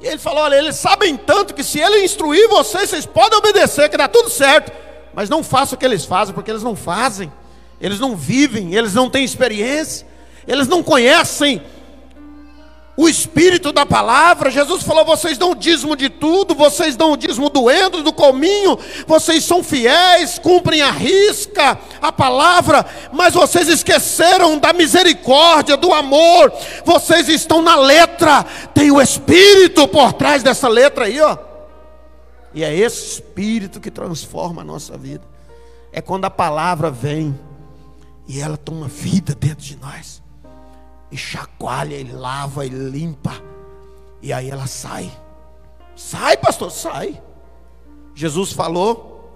E 0.00 0.06
ele 0.06 0.18
falou: 0.18 0.44
olha, 0.44 0.56
eles 0.56 0.76
sabem 0.76 1.16
tanto 1.16 1.54
que 1.54 1.64
se 1.64 1.80
ele 1.80 2.04
instruir 2.04 2.48
vocês, 2.48 2.90
vocês 2.90 3.06
podem 3.06 3.38
obedecer, 3.38 3.88
que 3.88 3.96
dá 3.96 4.08
tudo 4.08 4.28
certo. 4.28 4.72
Mas 5.14 5.28
não 5.28 5.42
façam 5.42 5.76
o 5.76 5.78
que 5.78 5.84
eles 5.84 6.04
fazem, 6.04 6.34
porque 6.34 6.50
eles 6.50 6.62
não 6.62 6.74
fazem. 6.74 7.32
Eles 7.80 8.00
não 8.00 8.16
vivem, 8.16 8.74
eles 8.74 8.94
não 8.94 9.10
têm 9.10 9.24
experiência, 9.24 10.06
eles 10.46 10.66
não 10.68 10.82
conhecem 10.82 11.62
o 12.96 13.08
espírito 13.08 13.72
da 13.72 13.84
palavra. 13.84 14.50
Jesus 14.50 14.82
falou: 14.82 15.04
vocês 15.04 15.36
dão 15.36 15.52
o 15.52 15.54
dízimo 15.54 15.96
de 15.96 16.08
tudo, 16.08 16.54
vocês 16.54 16.96
dão 16.96 17.12
o 17.12 17.16
dízimo 17.16 17.50
do 17.50 17.70
endo, 17.70 18.02
do 18.02 18.12
cominho, 18.12 18.78
vocês 19.06 19.44
são 19.44 19.62
fiéis, 19.62 20.38
cumprem 20.38 20.82
a 20.82 20.90
risca, 20.90 21.78
a 22.00 22.12
palavra, 22.12 22.86
mas 23.12 23.34
vocês 23.34 23.68
esqueceram 23.68 24.58
da 24.58 24.72
misericórdia, 24.72 25.76
do 25.76 25.92
amor, 25.92 26.52
vocês 26.84 27.28
estão 27.28 27.62
na 27.62 27.76
letra, 27.76 28.44
tem 28.72 28.90
o 28.90 29.00
espírito 29.00 29.86
por 29.88 30.12
trás 30.12 30.42
dessa 30.42 30.68
letra 30.68 31.06
aí, 31.06 31.20
ó. 31.20 31.36
E 32.52 32.62
é 32.62 32.72
esse 32.72 33.14
espírito 33.14 33.80
que 33.80 33.90
transforma 33.90 34.62
a 34.62 34.64
nossa 34.64 34.96
vida. 34.96 35.24
É 35.92 36.00
quando 36.00 36.24
a 36.24 36.30
palavra 36.30 36.88
vem 36.88 37.38
e 38.28 38.40
ela 38.40 38.56
toma 38.56 38.86
vida 38.86 39.34
dentro 39.34 39.64
de 39.64 39.76
nós 39.76 40.23
e 41.14 41.16
chacoalha, 41.16 41.94
e 41.94 42.02
lava, 42.02 42.66
e 42.66 42.68
limpa. 42.68 43.40
E 44.20 44.32
aí 44.32 44.50
ela 44.50 44.66
sai. 44.66 45.08
Sai, 45.94 46.36
pastor, 46.36 46.72
sai. 46.72 47.22
Jesus 48.16 48.50
falou, 48.50 49.32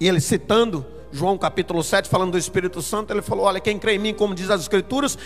e 0.00 0.08
ele 0.08 0.22
citando 0.22 0.86
João 1.12 1.36
capítulo 1.36 1.82
7, 1.82 2.08
falando 2.08 2.32
do 2.32 2.38
Espírito 2.38 2.80
Santo, 2.80 3.12
ele 3.12 3.20
falou: 3.20 3.44
Olha, 3.44 3.60
quem 3.60 3.78
crê 3.78 3.96
em 3.96 3.98
mim, 3.98 4.14
como 4.14 4.34
diz 4.34 4.48
as 4.48 4.62
Escrituras, 4.62 5.18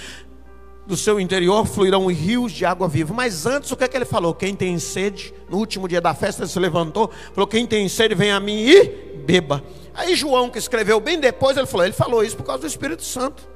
do 0.85 0.97
seu 0.97 1.21
interior 1.21 1.65
fluirão 1.67 2.07
rios 2.07 2.51
de 2.51 2.65
água 2.65 2.89
viva. 2.89 3.15
Mas 3.15 3.47
antes, 3.47 3.71
o 3.71 3.77
que 3.77 3.85
é 3.85 3.89
que 3.89 3.97
ele 3.97 4.05
falou? 4.05 4.35
Quem 4.35 4.57
tem 4.57 4.77
sede, 4.81 5.33
no 5.49 5.59
último 5.59 5.87
dia 5.87 6.01
da 6.01 6.15
festa, 6.15 6.43
ele 6.43 6.51
se 6.51 6.59
levantou, 6.59 7.13
falou: 7.33 7.47
Quem 7.47 7.65
tem 7.65 7.89
sede, 7.89 8.13
vem 8.13 8.33
a 8.33 8.41
mim 8.41 8.61
e 8.61 8.85
beba. 9.25 9.63
Aí 9.95 10.17
João, 10.17 10.51
que 10.51 10.59
escreveu 10.59 10.99
bem 10.99 11.21
depois, 11.21 11.57
ele 11.57 11.67
falou: 11.67 11.87
Ele 11.87 11.95
falou 11.95 12.25
isso 12.25 12.37
por 12.37 12.45
causa 12.45 12.63
do 12.63 12.67
Espírito 12.67 13.05
Santo. 13.05 13.52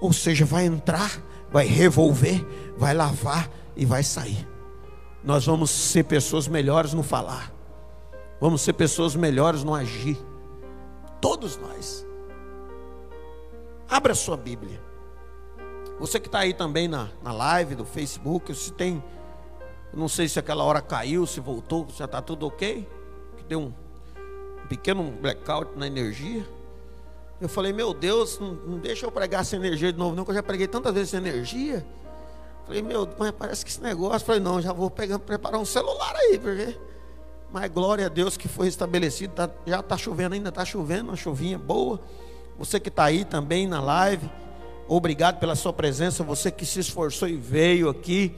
Ou 0.00 0.12
seja, 0.12 0.44
vai 0.44 0.66
entrar, 0.66 1.20
vai 1.50 1.66
revolver, 1.66 2.44
vai 2.76 2.94
lavar 2.94 3.50
e 3.74 3.84
vai 3.84 4.02
sair. 4.02 4.46
Nós 5.22 5.46
vamos 5.46 5.70
ser 5.70 6.04
pessoas 6.04 6.46
melhores 6.46 6.92
no 6.92 7.02
falar. 7.02 7.52
Vamos 8.40 8.62
ser 8.62 8.74
pessoas 8.74 9.16
melhores 9.16 9.64
no 9.64 9.74
agir. 9.74 10.18
Todos 11.20 11.56
nós. 11.56 12.06
Abra 13.88 14.14
sua 14.14 14.36
Bíblia. 14.36 14.80
Você 15.98 16.20
que 16.20 16.28
está 16.28 16.40
aí 16.40 16.52
também 16.52 16.86
na, 16.86 17.08
na 17.22 17.32
live 17.32 17.74
do 17.74 17.84
Facebook, 17.84 18.54
se 18.54 18.72
tem. 18.72 19.02
Não 19.92 20.08
sei 20.08 20.28
se 20.28 20.38
aquela 20.38 20.62
hora 20.62 20.82
caiu, 20.82 21.26
se 21.26 21.40
voltou, 21.40 21.86
já 21.96 22.04
está 22.04 22.20
tudo 22.20 22.46
ok. 22.46 22.86
Que 23.38 23.44
deu 23.44 23.60
um 23.60 23.72
pequeno 24.68 25.10
blackout 25.10 25.76
na 25.76 25.86
energia. 25.86 26.46
Eu 27.40 27.48
falei, 27.48 27.72
meu 27.72 27.92
Deus, 27.92 28.38
não, 28.38 28.54
não, 28.54 28.78
deixa 28.78 29.04
eu 29.04 29.12
pregar 29.12 29.44
sem 29.44 29.58
energia 29.58 29.92
de 29.92 29.98
novo, 29.98 30.16
não, 30.16 30.24
que 30.24 30.30
eu 30.30 30.34
já 30.34 30.42
preguei 30.42 30.66
tantas 30.66 30.94
vezes 30.94 31.10
sem 31.10 31.18
energia. 31.18 31.86
Falei, 32.64 32.82
meu, 32.82 33.08
mas 33.18 33.30
parece 33.32 33.64
que 33.64 33.70
esse 33.70 33.80
negócio. 33.80 34.26
Falei, 34.26 34.40
não, 34.40 34.60
já 34.60 34.72
vou 34.72 34.90
pegar, 34.90 35.18
preparar 35.18 35.60
um 35.60 35.64
celular 35.64 36.14
aí, 36.16 36.38
porque. 36.38 36.76
Mas 37.52 37.70
glória 37.70 38.06
a 38.06 38.08
Deus 38.08 38.36
que 38.36 38.48
foi 38.48 38.66
estabelecido. 38.66 39.34
Tá, 39.34 39.50
já 39.66 39.80
está 39.80 39.96
chovendo, 39.96 40.34
ainda 40.34 40.48
está 40.48 40.64
chovendo, 40.64 41.10
uma 41.10 41.16
chuvinha 41.16 41.58
boa. 41.58 42.00
Você 42.58 42.80
que 42.80 42.88
está 42.88 43.04
aí 43.04 43.24
também 43.24 43.68
na 43.68 43.80
live, 43.80 44.28
obrigado 44.88 45.38
pela 45.38 45.54
sua 45.54 45.72
presença. 45.72 46.24
Você 46.24 46.50
que 46.50 46.66
se 46.66 46.80
esforçou 46.80 47.28
e 47.28 47.36
veio 47.36 47.88
aqui. 47.88 48.34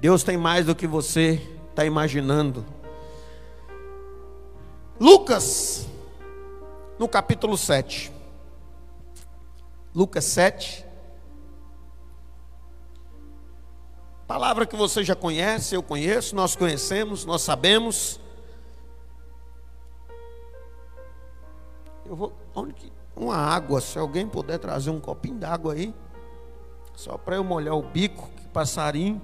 Deus 0.00 0.22
tem 0.22 0.36
mais 0.36 0.64
do 0.64 0.74
que 0.74 0.86
você 0.86 1.40
está 1.70 1.84
imaginando. 1.84 2.64
Lucas 4.98 5.86
no 6.98 7.08
capítulo 7.08 7.56
7. 7.56 8.12
Lucas 9.94 10.24
7. 10.24 10.84
Palavra 14.26 14.66
que 14.66 14.74
você 14.74 15.04
já 15.04 15.14
conhece, 15.14 15.74
eu 15.74 15.82
conheço, 15.82 16.34
nós 16.34 16.56
conhecemos, 16.56 17.24
nós 17.24 17.42
sabemos. 17.42 18.20
Eu 22.04 22.16
vou. 22.16 22.32
Onde 22.54 22.74
que. 22.74 22.92
Uma 23.14 23.36
água, 23.36 23.80
se 23.80 23.98
alguém 23.98 24.28
puder 24.28 24.58
trazer 24.58 24.90
um 24.90 25.00
copinho 25.00 25.36
d'água 25.36 25.72
aí. 25.72 25.94
Só 26.94 27.16
para 27.16 27.36
eu 27.36 27.44
molhar 27.44 27.74
o 27.74 27.82
bico, 27.82 28.28
que 28.36 28.46
passarinho 28.48 29.22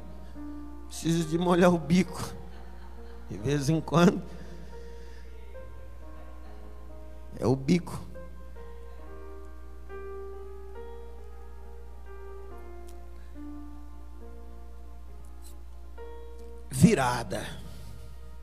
precisa 0.87 1.29
de 1.29 1.37
molhar 1.37 1.73
o 1.73 1.79
bico. 1.79 2.33
De 3.29 3.37
vez 3.37 3.69
em 3.69 3.81
quando. 3.81 4.23
É 7.39 7.47
o 7.47 7.57
bico. 7.57 7.99
Virada. 16.71 17.47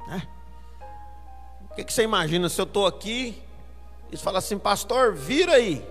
Né? 0.08 0.27
O 1.72 1.75
que, 1.75 1.84
que 1.84 1.93
você 1.93 2.03
imagina 2.03 2.50
se 2.50 2.60
eu 2.60 2.65
estou 2.65 2.88
aqui 2.88 3.41
e 4.12 4.17
você 4.17 4.24
fala 4.24 4.39
assim, 4.39 4.58
pastor, 4.58 5.13
vira 5.13 5.53
aí. 5.53 5.86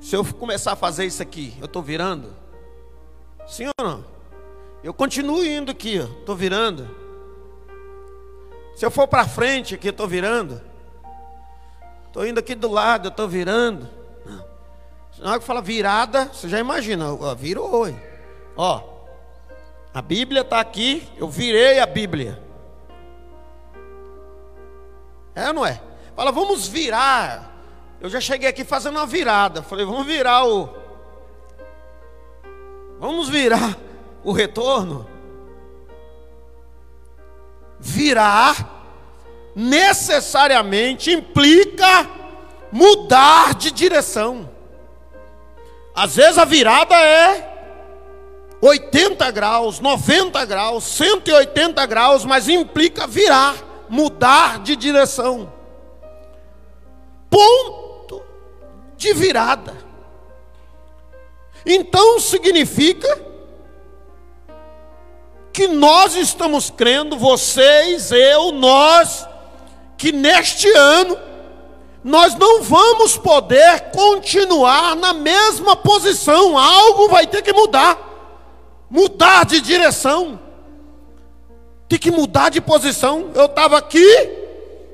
Se 0.00 0.16
eu 0.16 0.24
começar 0.34 0.72
a 0.72 0.76
fazer 0.76 1.04
isso 1.04 1.22
aqui, 1.22 1.56
eu 1.58 1.66
estou 1.66 1.82
virando? 1.82 2.34
Sim 3.46 3.66
ou 3.78 3.84
não? 3.84 4.04
Eu 4.82 4.92
continuo 4.92 5.44
indo 5.44 5.70
aqui, 5.70 5.96
estou 5.96 6.34
virando. 6.34 7.01
Se 8.74 8.84
eu 8.84 8.90
for 8.90 9.06
para 9.06 9.26
frente 9.26 9.74
aqui, 9.74 9.88
eu 9.88 9.92
estou 9.92 10.08
virando. 10.08 10.60
Estou 12.06 12.26
indo 12.26 12.38
aqui 12.38 12.54
do 12.54 12.70
lado, 12.70 13.06
eu 13.06 13.10
estou 13.10 13.28
virando. 13.28 13.88
Na 15.18 15.30
hora 15.30 15.40
que 15.40 15.46
fala 15.46 15.62
virada, 15.62 16.26
você 16.26 16.48
já 16.48 16.58
imagina, 16.58 17.12
ó, 17.12 17.34
virou. 17.34 17.86
Ó, 18.56 18.82
A 19.94 20.00
Bíblia 20.00 20.40
está 20.40 20.58
aqui, 20.58 21.06
eu 21.16 21.28
virei 21.28 21.78
a 21.78 21.86
Bíblia. 21.86 22.42
É 25.34 25.48
ou 25.48 25.54
não 25.54 25.66
é? 25.66 25.80
Fala, 26.16 26.32
vamos 26.32 26.66
virar. 26.66 27.50
Eu 28.00 28.08
já 28.08 28.20
cheguei 28.20 28.48
aqui 28.48 28.64
fazendo 28.64 28.96
uma 28.96 29.06
virada. 29.06 29.62
Falei, 29.62 29.84
vamos 29.84 30.06
virar 30.06 30.44
o. 30.46 30.68
Vamos 32.98 33.28
virar 33.28 33.76
o 34.24 34.32
retorno. 34.32 35.06
Virar 37.84 38.70
necessariamente 39.56 41.10
implica 41.10 42.08
mudar 42.70 43.54
de 43.54 43.72
direção. 43.72 44.48
Às 45.94 46.14
vezes 46.16 46.38
a 46.38 46.44
virada 46.44 46.94
é 46.94 47.52
80 48.60 49.28
graus, 49.32 49.80
90 49.80 50.44
graus, 50.44 50.84
180 50.84 51.84
graus, 51.86 52.24
mas 52.24 52.48
implica 52.48 53.08
virar, 53.08 53.56
mudar 53.88 54.60
de 54.60 54.76
direção. 54.76 55.52
Ponto 57.28 58.22
de 58.96 59.12
virada. 59.12 59.76
Então 61.66 62.20
significa 62.20 63.31
que 65.52 65.68
nós 65.68 66.14
estamos 66.14 66.70
crendo, 66.70 67.16
vocês, 67.18 68.10
eu, 68.10 68.52
nós, 68.52 69.26
que 69.98 70.12
neste 70.12 70.70
ano 70.72 71.18
nós 72.02 72.34
não 72.34 72.62
vamos 72.62 73.16
poder 73.16 73.90
continuar 73.92 74.96
na 74.96 75.12
mesma 75.12 75.76
posição, 75.76 76.58
algo 76.58 77.08
vai 77.08 77.26
ter 77.26 77.42
que 77.42 77.52
mudar 77.52 78.12
mudar 78.92 79.46
de 79.46 79.58
direção, 79.62 80.38
tem 81.88 81.98
que 81.98 82.10
mudar 82.10 82.50
de 82.50 82.60
posição. 82.60 83.30
Eu 83.34 83.46
estava 83.46 83.78
aqui, 83.78 84.06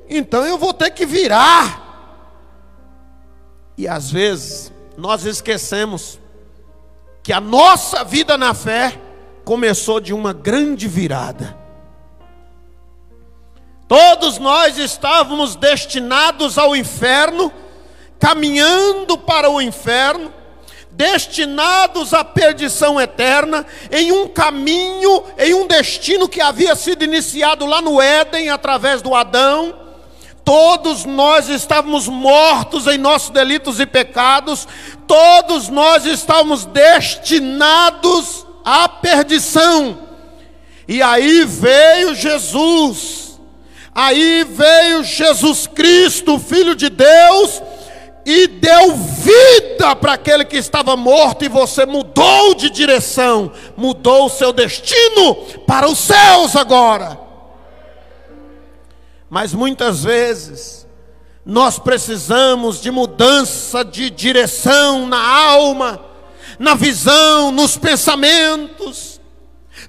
então 0.09 0.45
eu 0.45 0.57
vou 0.57 0.73
ter 0.73 0.91
que 0.91 1.05
virar. 1.05 1.85
E 3.77 3.85
às 3.89 4.09
vezes 4.09 4.71
nós 4.97 5.25
esquecemos 5.25 6.17
que 7.21 7.33
a 7.33 7.41
nossa 7.41 8.05
vida 8.05 8.37
na 8.37 8.53
fé 8.53 8.97
começou 9.49 9.99
de 9.99 10.13
uma 10.13 10.31
grande 10.31 10.87
virada. 10.87 11.57
Todos 13.87 14.37
nós 14.37 14.77
estávamos 14.77 15.55
destinados 15.55 16.55
ao 16.59 16.75
inferno, 16.75 17.51
caminhando 18.19 19.17
para 19.17 19.49
o 19.49 19.59
inferno, 19.59 20.31
destinados 20.91 22.13
à 22.13 22.23
perdição 22.23 23.01
eterna, 23.01 23.65
em 23.91 24.11
um 24.11 24.27
caminho, 24.27 25.23
em 25.39 25.55
um 25.55 25.65
destino 25.65 26.29
que 26.29 26.41
havia 26.41 26.75
sido 26.75 27.03
iniciado 27.03 27.65
lá 27.65 27.81
no 27.81 27.99
Éden 27.99 28.51
através 28.51 29.01
do 29.01 29.15
Adão. 29.15 29.73
Todos 30.45 31.05
nós 31.05 31.49
estávamos 31.49 32.07
mortos 32.07 32.85
em 32.85 32.99
nossos 32.99 33.31
delitos 33.31 33.79
e 33.79 33.87
pecados, 33.87 34.67
todos 35.07 35.69
nós 35.69 36.05
estávamos 36.05 36.65
destinados 36.65 38.45
à 38.63 38.87
perdição. 38.87 39.99
E 40.87 41.01
aí 41.01 41.45
veio 41.45 42.15
Jesus, 42.15 43.39
aí 43.93 44.43
veio 44.43 45.03
Jesus 45.03 45.67
Cristo, 45.67 46.39
Filho 46.39 46.75
de 46.75 46.89
Deus, 46.89 47.61
e 48.25 48.47
deu 48.47 48.95
vida 48.95 49.95
para 49.95 50.13
aquele 50.13 50.45
que 50.45 50.57
estava 50.57 50.95
morto, 50.95 51.45
e 51.45 51.47
você 51.47 51.85
mudou 51.85 52.55
de 52.55 52.69
direção, 52.69 53.51
mudou 53.77 54.25
o 54.25 54.29
seu 54.29 54.51
destino 54.51 55.35
para 55.67 55.87
os 55.87 55.99
céus 55.99 56.55
agora. 56.55 57.19
Mas 59.29 59.53
muitas 59.53 60.03
vezes, 60.03 60.87
nós 61.45 61.77
precisamos 61.77 62.81
de 62.81 62.91
mudança 62.91 63.85
de 63.85 64.09
direção 64.09 65.05
na 65.05 65.19
alma, 65.19 66.08
na 66.59 66.75
visão, 66.75 67.51
nos 67.51 67.77
pensamentos, 67.77 69.19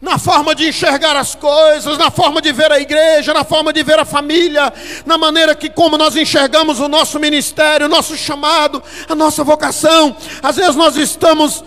na 0.00 0.18
forma 0.18 0.54
de 0.54 0.68
enxergar 0.68 1.16
as 1.16 1.35
coisas, 1.35 1.98
na 1.98 2.11
forma 2.11 2.40
de 2.40 2.52
ver 2.52 2.70
a 2.70 2.80
igreja, 2.80 3.35
na 3.35 3.42
forma 3.42 3.72
de 3.72 3.83
ver 3.83 3.98
a 3.98 4.04
família, 4.04 4.72
na 5.04 5.18
maneira 5.18 5.54
que 5.54 5.68
como 5.68 5.98
nós 5.98 6.14
enxergamos 6.14 6.78
o 6.78 6.88
nosso 6.88 7.18
ministério, 7.18 7.87
o 7.87 7.88
nosso 7.88 8.16
chamado, 8.16 8.80
a 9.09 9.14
nossa 9.16 9.42
vocação. 9.42 10.16
Às 10.42 10.56
vezes 10.56 10.76
nós 10.76 10.96
estamos 10.96 11.64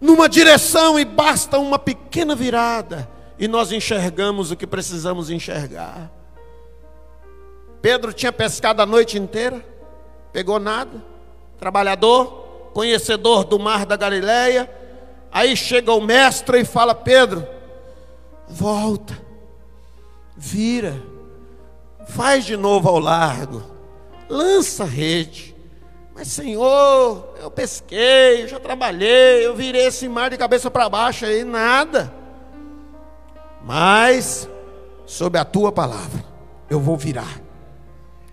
numa 0.00 0.28
direção 0.28 0.98
e 0.98 1.04
basta 1.04 1.58
uma 1.58 1.78
pequena 1.78 2.34
virada 2.34 3.08
e 3.38 3.46
nós 3.46 3.70
enxergamos 3.70 4.50
o 4.50 4.56
que 4.56 4.66
precisamos 4.66 5.30
enxergar. 5.30 6.10
Pedro 7.80 8.12
tinha 8.12 8.32
pescado 8.32 8.82
a 8.82 8.86
noite 8.86 9.16
inteira, 9.16 9.64
pegou 10.32 10.58
nada, 10.58 11.02
trabalhador, 11.58 12.45
conhecedor 12.76 13.44
do 13.44 13.58
mar 13.58 13.86
da 13.86 13.96
Galileia, 13.96 14.70
Aí 15.36 15.54
chega 15.54 15.92
o 15.92 16.00
mestre 16.00 16.60
e 16.60 16.64
fala: 16.64 16.94
Pedro, 16.94 17.46
volta, 18.48 19.14
vira, 20.34 20.94
faz 22.08 22.46
de 22.46 22.56
novo 22.56 22.88
ao 22.88 22.98
largo, 22.98 23.62
lança 24.30 24.84
a 24.84 24.86
rede. 24.86 25.54
Mas 26.14 26.28
Senhor, 26.28 27.34
eu 27.38 27.50
pesquei, 27.50 28.44
eu 28.44 28.48
já 28.48 28.58
trabalhei, 28.58 29.44
eu 29.46 29.54
virei 29.54 29.88
esse 29.88 30.08
mar 30.08 30.30
de 30.30 30.38
cabeça 30.38 30.70
para 30.70 30.88
baixo 30.88 31.26
aí, 31.26 31.44
nada. 31.44 32.10
Mas, 33.62 34.48
sob 35.04 35.38
a 35.38 35.44
tua 35.44 35.70
palavra, 35.70 36.24
eu 36.70 36.80
vou 36.80 36.96
virar. 36.96 37.42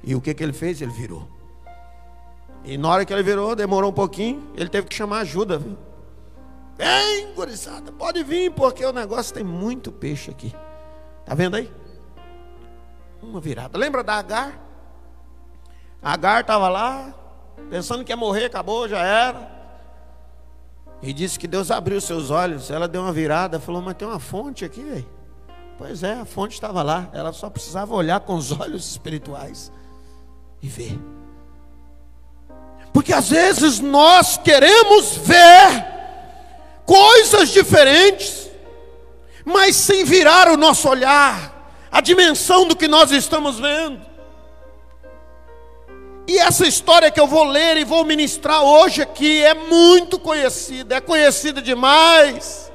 E 0.01 0.15
o 0.15 0.21
que, 0.21 0.33
que 0.33 0.41
ele 0.41 0.53
fez? 0.53 0.81
Ele 0.81 0.93
virou. 0.93 1.32
E 2.63 2.77
na 2.77 2.89
hora 2.89 3.05
que 3.05 3.13
ele 3.13 3.23
virou, 3.23 3.55
demorou 3.55 3.89
um 3.89 3.93
pouquinho, 3.93 4.49
ele 4.55 4.69
teve 4.69 4.87
que 4.87 4.95
chamar 4.95 5.19
ajuda, 5.19 5.57
viu? 5.57 5.77
Vem, 6.77 7.33
gurizada, 7.33 7.91
pode 7.91 8.23
vir, 8.23 8.51
porque 8.51 8.85
o 8.85 8.93
negócio 8.93 9.33
tem 9.33 9.43
muito 9.43 9.91
peixe 9.91 10.31
aqui. 10.31 10.53
Tá 11.25 11.35
vendo 11.35 11.55
aí? 11.55 11.71
Uma 13.21 13.39
virada. 13.39 13.77
Lembra 13.77 14.03
da 14.03 14.15
Agar? 14.15 14.59
A 16.01 16.13
Agar 16.13 16.41
estava 16.41 16.67
lá, 16.69 17.13
pensando 17.69 18.03
que 18.03 18.11
ia 18.11 18.17
morrer, 18.17 18.45
acabou, 18.45 18.87
já 18.87 18.99
era. 18.99 19.51
E 21.01 21.11
disse 21.11 21.37
que 21.37 21.47
Deus 21.47 21.69
abriu 21.69 21.99
seus 21.99 22.31
olhos. 22.31 22.71
Ela 22.71 22.87
deu 22.87 23.01
uma 23.01 23.11
virada, 23.11 23.59
falou: 23.59 23.81
Mas 23.81 23.95
tem 23.95 24.07
uma 24.07 24.19
fonte 24.19 24.63
aqui, 24.63 24.89
aí. 24.89 25.07
Pois 25.77 26.01
é, 26.01 26.13
a 26.13 26.25
fonte 26.25 26.53
estava 26.53 26.81
lá. 26.81 27.09
Ela 27.11 27.33
só 27.33 27.49
precisava 27.49 27.93
olhar 27.93 28.21
com 28.21 28.35
os 28.35 28.51
olhos 28.57 28.89
espirituais 28.89 29.71
e 30.61 30.67
ver. 30.67 30.97
Porque 32.93 33.11
às 33.11 33.29
vezes 33.29 33.79
nós 33.79 34.37
queremos 34.37 35.17
ver 35.17 35.85
coisas 36.85 37.49
diferentes, 37.49 38.49
mas 39.43 39.75
sem 39.75 40.05
virar 40.05 40.47
o 40.47 40.55
nosso 40.55 40.87
olhar, 40.87 41.73
a 41.91 41.99
dimensão 41.99 42.67
do 42.67 42.75
que 42.75 42.87
nós 42.87 43.11
estamos 43.11 43.59
vendo. 43.59 44.13
E 46.27 46.37
essa 46.37 46.65
história 46.65 47.11
que 47.11 47.19
eu 47.19 47.27
vou 47.27 47.43
ler 47.43 47.75
e 47.77 47.83
vou 47.83 48.05
ministrar 48.05 48.63
hoje 48.63 49.01
aqui 49.01 49.43
é 49.43 49.53
muito 49.53 50.17
conhecida, 50.17 50.95
é 50.95 51.01
conhecida 51.01 51.61
demais. 51.61 52.71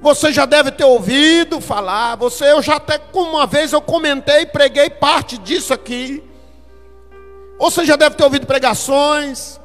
Você 0.00 0.32
já 0.32 0.46
deve 0.46 0.70
ter 0.72 0.84
ouvido 0.84 1.60
falar, 1.60 2.16
você 2.16 2.50
eu 2.50 2.62
já 2.62 2.76
até 2.76 3.00
uma 3.12 3.46
vez 3.46 3.72
eu 3.72 3.80
comentei, 3.80 4.46
preguei 4.46 4.88
parte 4.88 5.36
disso 5.38 5.74
aqui. 5.74 6.22
Você 7.58 7.84
já 7.84 7.96
deve 7.96 8.16
ter 8.16 8.24
ouvido 8.24 8.46
pregações, 8.46 9.60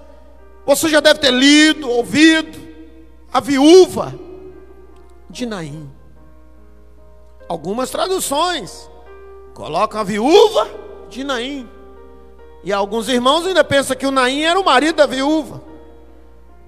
você 0.66 0.90
já 0.90 1.00
deve 1.00 1.20
ter 1.20 1.32
lido, 1.32 1.90
ouvido 1.90 2.60
a 3.32 3.40
viúva 3.40 4.14
de 5.30 5.46
Naim. 5.46 5.90
Algumas 7.48 7.90
traduções 7.90 8.90
colocam 9.54 10.02
a 10.02 10.04
viúva 10.04 10.68
de 11.10 11.24
Naim. 11.24 11.70
E 12.64 12.74
alguns 12.74 13.08
irmãos 13.08 13.46
ainda 13.46 13.64
pensam 13.64 13.96
que 13.96 14.06
o 14.06 14.12
Naim 14.12 14.42
era 14.42 14.60
o 14.60 14.66
marido 14.66 14.98
da 14.98 15.06
viúva, 15.06 15.64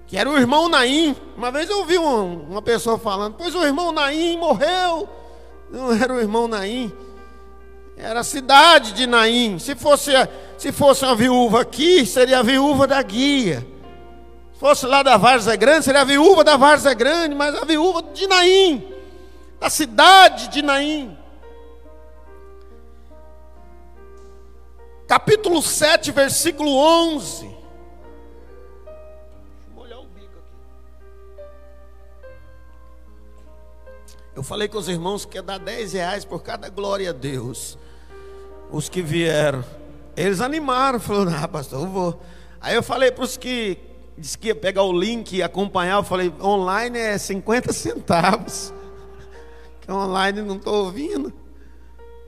que 0.08 0.18
era 0.18 0.30
o 0.30 0.38
irmão 0.38 0.70
Naim. 0.70 1.16
Uma 1.36 1.52
vez 1.52 1.70
eu 1.70 1.80
ouvi 1.80 1.98
um, 1.98 2.44
uma 2.50 2.62
pessoa 2.62 2.98
falando: 2.98 3.36
Pois 3.38 3.54
o 3.54 3.66
irmão 3.66 3.92
Naim 3.92 4.38
morreu. 4.38 5.10
Não 5.70 5.92
era 5.92 6.14
o 6.14 6.20
irmão 6.20 6.48
Naim, 6.48 6.92
era 8.00 8.22
a 8.22 8.24
cidade 8.24 8.94
de 8.94 9.06
Naim. 9.06 9.60
Se 9.60 9.76
fosse, 9.76 10.12
se 10.58 10.72
fosse 10.72 11.06
uma 11.06 11.16
viúva 11.16 11.62
aqui, 11.62 12.06
seria 12.06 12.40
a 12.40 12.44
viúva 12.44 12.88
da 12.88 13.02
guia 13.02 13.66
fosse 14.60 14.86
lá 14.86 15.02
da 15.02 15.16
Várzea 15.16 15.56
Grande, 15.56 15.86
seria 15.86 16.02
a 16.02 16.04
viúva 16.04 16.44
da 16.44 16.58
Várzea 16.58 16.94
Grande, 16.94 17.34
mas 17.34 17.56
a 17.56 17.64
viúva 17.64 18.04
de 18.04 18.28
Naim, 18.28 18.94
da 19.58 19.70
cidade 19.70 20.50
de 20.50 20.62
Naim. 20.62 21.18
Capítulo 25.08 25.62
7, 25.62 26.12
versículo 26.12 26.76
11. 26.76 27.46
Deixa 27.46 27.58
eu 29.66 29.74
molhar 29.74 30.00
o 30.00 30.06
bico 30.08 30.38
aqui. 30.38 30.58
Eu 34.36 34.44
falei 34.44 34.68
com 34.68 34.78
os 34.78 34.90
irmãos 34.90 35.24
que 35.24 35.38
ia 35.38 35.42
dar 35.42 35.58
10 35.58 35.94
reais 35.94 36.26
por 36.26 36.44
cada 36.44 36.68
glória 36.68 37.12
a 37.12 37.14
Deus. 37.14 37.78
Os 38.72 38.90
que 38.90 39.02
vieram. 39.02 39.64
Eles 40.16 40.42
animaram, 40.42 41.00
falaram, 41.00 41.34
ah, 41.44 41.48
pastor, 41.48 41.82
eu 41.82 41.88
vou. 41.88 42.22
Aí 42.62 42.76
eu 42.76 42.84
falei 42.84 43.12
para 43.12 43.24
os 43.24 43.38
que 43.38 43.78
disse 44.18 44.38
que 44.38 44.48
ia 44.48 44.56
pegar 44.56 44.84
o 44.84 44.92
link 44.92 45.36
e 45.36 45.42
acompanhar, 45.42 45.96
eu 45.96 46.04
falei, 46.04 46.34
online 46.42 46.98
é 46.98 47.18
50 47.18 47.72
centavos. 47.74 48.74
Que 49.82 49.92
online 49.92 50.42
não 50.44 50.58
estou 50.58 50.86
ouvindo. 50.86 51.34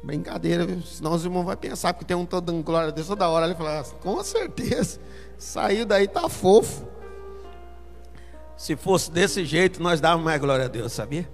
Brincadeira, 0.04 0.65
senão 0.84 1.13
os 1.13 1.23
irmãos 1.23 1.43
vão 1.43 1.56
pensar, 1.56 1.93
porque 1.93 2.06
tem 2.06 2.17
um 2.17 2.25
todo 2.25 2.45
dando 2.45 2.63
glória 2.63 2.88
a 2.88 2.91
Deus 2.91 3.06
toda 3.06 3.30
hora. 3.30 3.45
Ele 3.45 3.54
fala, 3.54 3.82
ah, 3.82 3.84
com 4.01 4.23
certeza, 4.23 4.99
saiu 5.38 5.86
daí, 5.86 6.08
tá 6.08 6.27
fofo. 6.27 6.88
Se 8.58 8.75
fosse 8.75 9.12
desse 9.12 9.45
jeito, 9.45 9.82
nós 9.82 10.01
dávamos 10.01 10.25
mais 10.25 10.41
glória 10.41 10.65
a 10.65 10.67
Deus, 10.67 10.91
sabia? 10.91 11.30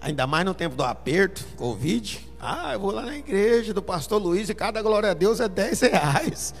Ainda 0.00 0.26
mais 0.26 0.44
no 0.44 0.52
tempo 0.52 0.76
do 0.76 0.84
aperto, 0.84 1.46
Covid. 1.56 2.28
Ah, 2.46 2.74
eu 2.74 2.80
vou 2.80 2.90
lá 2.90 3.00
na 3.00 3.16
igreja 3.16 3.72
do 3.72 3.80
pastor 3.80 4.20
Luiz 4.20 4.50
e 4.50 4.54
cada 4.54 4.82
glória 4.82 5.10
a 5.10 5.14
Deus 5.14 5.40
é 5.40 5.48
10 5.48 5.80
reais. 5.80 6.54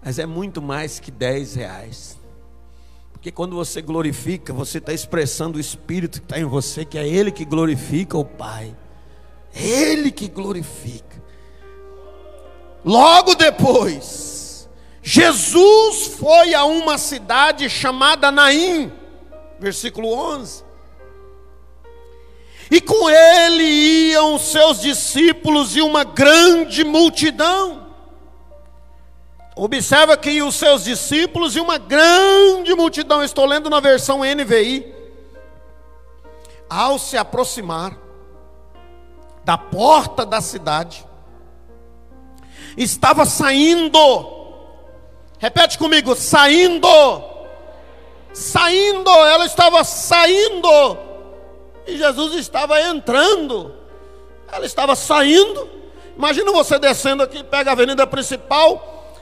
Mas 0.00 0.16
é 0.20 0.24
muito 0.24 0.62
mais 0.62 1.00
que 1.00 1.10
10 1.10 1.56
reais. 1.56 2.16
Porque 3.12 3.32
quando 3.32 3.56
você 3.56 3.82
glorifica, 3.82 4.52
você 4.52 4.78
está 4.78 4.92
expressando 4.92 5.58
o 5.58 5.60
Espírito 5.60 6.20
que 6.20 6.24
está 6.24 6.38
em 6.38 6.44
você, 6.44 6.84
que 6.84 6.96
é 6.96 7.08
Ele 7.08 7.32
que 7.32 7.44
glorifica 7.44 8.16
o 8.16 8.24
Pai. 8.24 8.76
Ele 9.52 10.12
que 10.12 10.28
glorifica. 10.28 11.20
Logo 12.84 13.34
depois, 13.34 14.68
Jesus 15.02 16.14
foi 16.16 16.54
a 16.54 16.64
uma 16.64 16.96
cidade 16.96 17.68
chamada 17.68 18.30
Naim, 18.30 18.92
versículo 19.58 20.12
11. 20.12 20.67
E 22.70 22.80
com 22.80 23.08
ele 23.08 23.62
iam 24.10 24.38
seus 24.38 24.80
discípulos 24.80 25.74
e 25.76 25.80
uma 25.80 26.04
grande 26.04 26.84
multidão. 26.84 27.86
Observa 29.56 30.16
que 30.16 30.40
os 30.42 30.54
seus 30.54 30.84
discípulos 30.84 31.56
e 31.56 31.60
uma 31.60 31.78
grande 31.78 32.74
multidão, 32.74 33.24
estou 33.24 33.44
lendo 33.44 33.68
na 33.68 33.80
versão 33.80 34.20
NVI, 34.20 34.94
ao 36.70 36.98
se 36.98 37.16
aproximar 37.16 37.98
da 39.44 39.56
porta 39.56 40.26
da 40.26 40.40
cidade, 40.40 41.04
estava 42.76 43.24
saindo, 43.24 43.98
repete 45.38 45.78
comigo, 45.78 46.14
saindo, 46.14 46.88
saindo, 48.32 49.10
ela 49.10 49.46
estava 49.46 49.82
saindo, 49.82 50.68
e 51.88 51.96
Jesus 51.96 52.34
estava 52.34 52.80
entrando, 52.82 53.74
ela 54.52 54.66
estava 54.66 54.94
saindo. 54.94 55.68
Imagina 56.16 56.52
você 56.52 56.78
descendo 56.78 57.22
aqui, 57.22 57.42
pega 57.42 57.70
a 57.70 57.72
avenida 57.72 58.06
principal, 58.06 59.14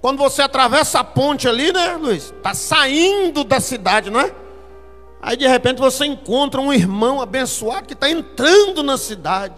quando 0.00 0.18
você 0.18 0.40
atravessa 0.40 1.00
a 1.00 1.04
ponte 1.04 1.46
ali, 1.46 1.72
né, 1.72 1.96
Luiz? 1.96 2.32
Está 2.32 2.54
saindo 2.54 3.44
da 3.44 3.60
cidade, 3.60 4.10
não 4.10 4.20
é? 4.20 4.34
Aí 5.20 5.36
de 5.36 5.46
repente 5.46 5.78
você 5.78 6.04
encontra 6.06 6.60
um 6.60 6.72
irmão 6.72 7.20
abençoado 7.20 7.86
que 7.86 7.94
está 7.94 8.10
entrando 8.10 8.82
na 8.82 8.96
cidade. 8.96 9.54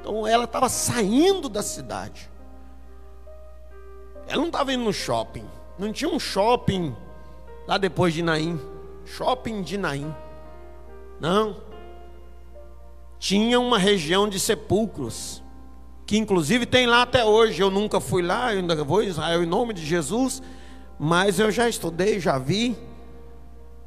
Então 0.00 0.26
ela 0.26 0.44
estava 0.44 0.68
saindo 0.68 1.48
da 1.48 1.62
cidade. 1.62 2.30
Ela 4.26 4.40
não 4.40 4.46
estava 4.46 4.72
indo 4.72 4.84
no 4.84 4.92
shopping. 4.92 5.44
Não 5.78 5.92
tinha 5.92 6.10
um 6.10 6.18
shopping 6.18 6.96
lá 7.66 7.78
depois 7.78 8.12
de 8.14 8.22
Naim. 8.22 8.60
Shopping 9.04 9.62
de 9.62 9.76
Naim. 9.76 10.14
Não. 11.20 11.56
Tinha 13.18 13.58
uma 13.58 13.78
região 13.78 14.28
de 14.28 14.38
sepulcros. 14.38 15.42
Que 16.04 16.16
inclusive 16.16 16.66
tem 16.66 16.86
lá 16.86 17.02
até 17.02 17.24
hoje. 17.24 17.60
Eu 17.60 17.70
nunca 17.70 18.00
fui 18.00 18.22
lá, 18.22 18.52
eu 18.52 18.60
ainda 18.60 18.84
vou 18.84 19.00
a 19.00 19.04
Israel 19.04 19.42
em 19.42 19.46
nome 19.46 19.74
de 19.74 19.84
Jesus. 19.84 20.42
Mas 20.98 21.38
eu 21.38 21.50
já 21.50 21.68
estudei, 21.68 22.20
já 22.20 22.38
vi. 22.38 22.76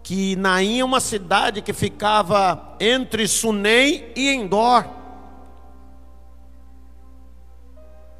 Que 0.03 0.35
Naim 0.35 0.79
é 0.79 0.85
uma 0.85 0.99
cidade 0.99 1.61
que 1.61 1.73
ficava 1.73 2.75
entre 2.79 3.27
Sunem 3.27 4.11
e 4.15 4.29
Endor. 4.29 4.85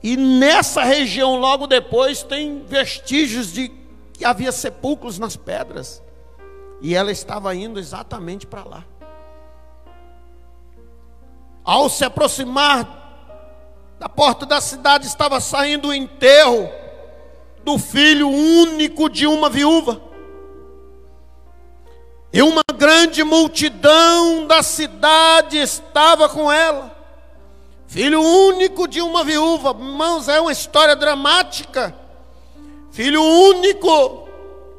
E 0.01 0.15
nessa 0.15 0.83
região, 0.83 1.35
logo 1.35 1.67
depois, 1.67 2.23
tem 2.23 2.63
vestígios 2.63 3.51
de 3.51 3.69
que 4.13 4.23
havia 4.23 4.51
sepulcros 4.51 5.19
nas 5.19 5.35
pedras. 5.35 6.01
E 6.81 6.95
ela 6.95 7.11
estava 7.11 7.53
indo 7.53 7.79
exatamente 7.79 8.47
para 8.47 8.63
lá. 8.63 8.85
Ao 11.69 11.87
se 11.87 12.03
aproximar 12.03 12.83
da 13.99 14.09
porta 14.09 14.43
da 14.43 14.59
cidade, 14.59 15.05
estava 15.05 15.39
saindo 15.39 15.89
o 15.89 15.93
enterro 15.93 16.67
do 17.63 17.77
filho 17.77 18.27
único 18.27 19.07
de 19.07 19.27
uma 19.27 19.51
viúva. 19.51 20.01
E 22.33 22.41
uma 22.41 22.63
grande 22.75 23.23
multidão 23.23 24.47
da 24.47 24.63
cidade 24.63 25.59
estava 25.59 26.27
com 26.27 26.51
ela. 26.51 26.91
Filho 27.85 28.19
único 28.19 28.87
de 28.87 28.99
uma 28.99 29.23
viúva, 29.23 29.69
irmãos, 29.69 30.27
é 30.27 30.41
uma 30.41 30.51
história 30.51 30.95
dramática. 30.95 31.95
Filho 32.89 33.21
único, 33.21 34.27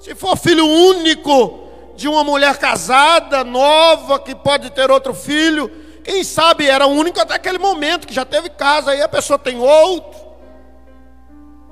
se 0.00 0.16
for 0.16 0.36
filho 0.36 0.66
único 0.66 1.68
de 1.94 2.08
uma 2.08 2.24
mulher 2.24 2.58
casada, 2.58 3.44
nova, 3.44 4.18
que 4.18 4.34
pode 4.34 4.70
ter 4.70 4.90
outro 4.90 5.14
filho, 5.14 5.79
quem 6.10 6.24
sabe 6.24 6.66
era 6.66 6.88
único 6.88 7.20
até 7.20 7.34
aquele 7.34 7.58
momento, 7.58 8.04
que 8.04 8.12
já 8.12 8.24
teve 8.24 8.50
casa, 8.50 8.90
aí 8.90 9.00
a 9.00 9.08
pessoa 9.08 9.38
tem 9.38 9.60
outro. 9.60 10.18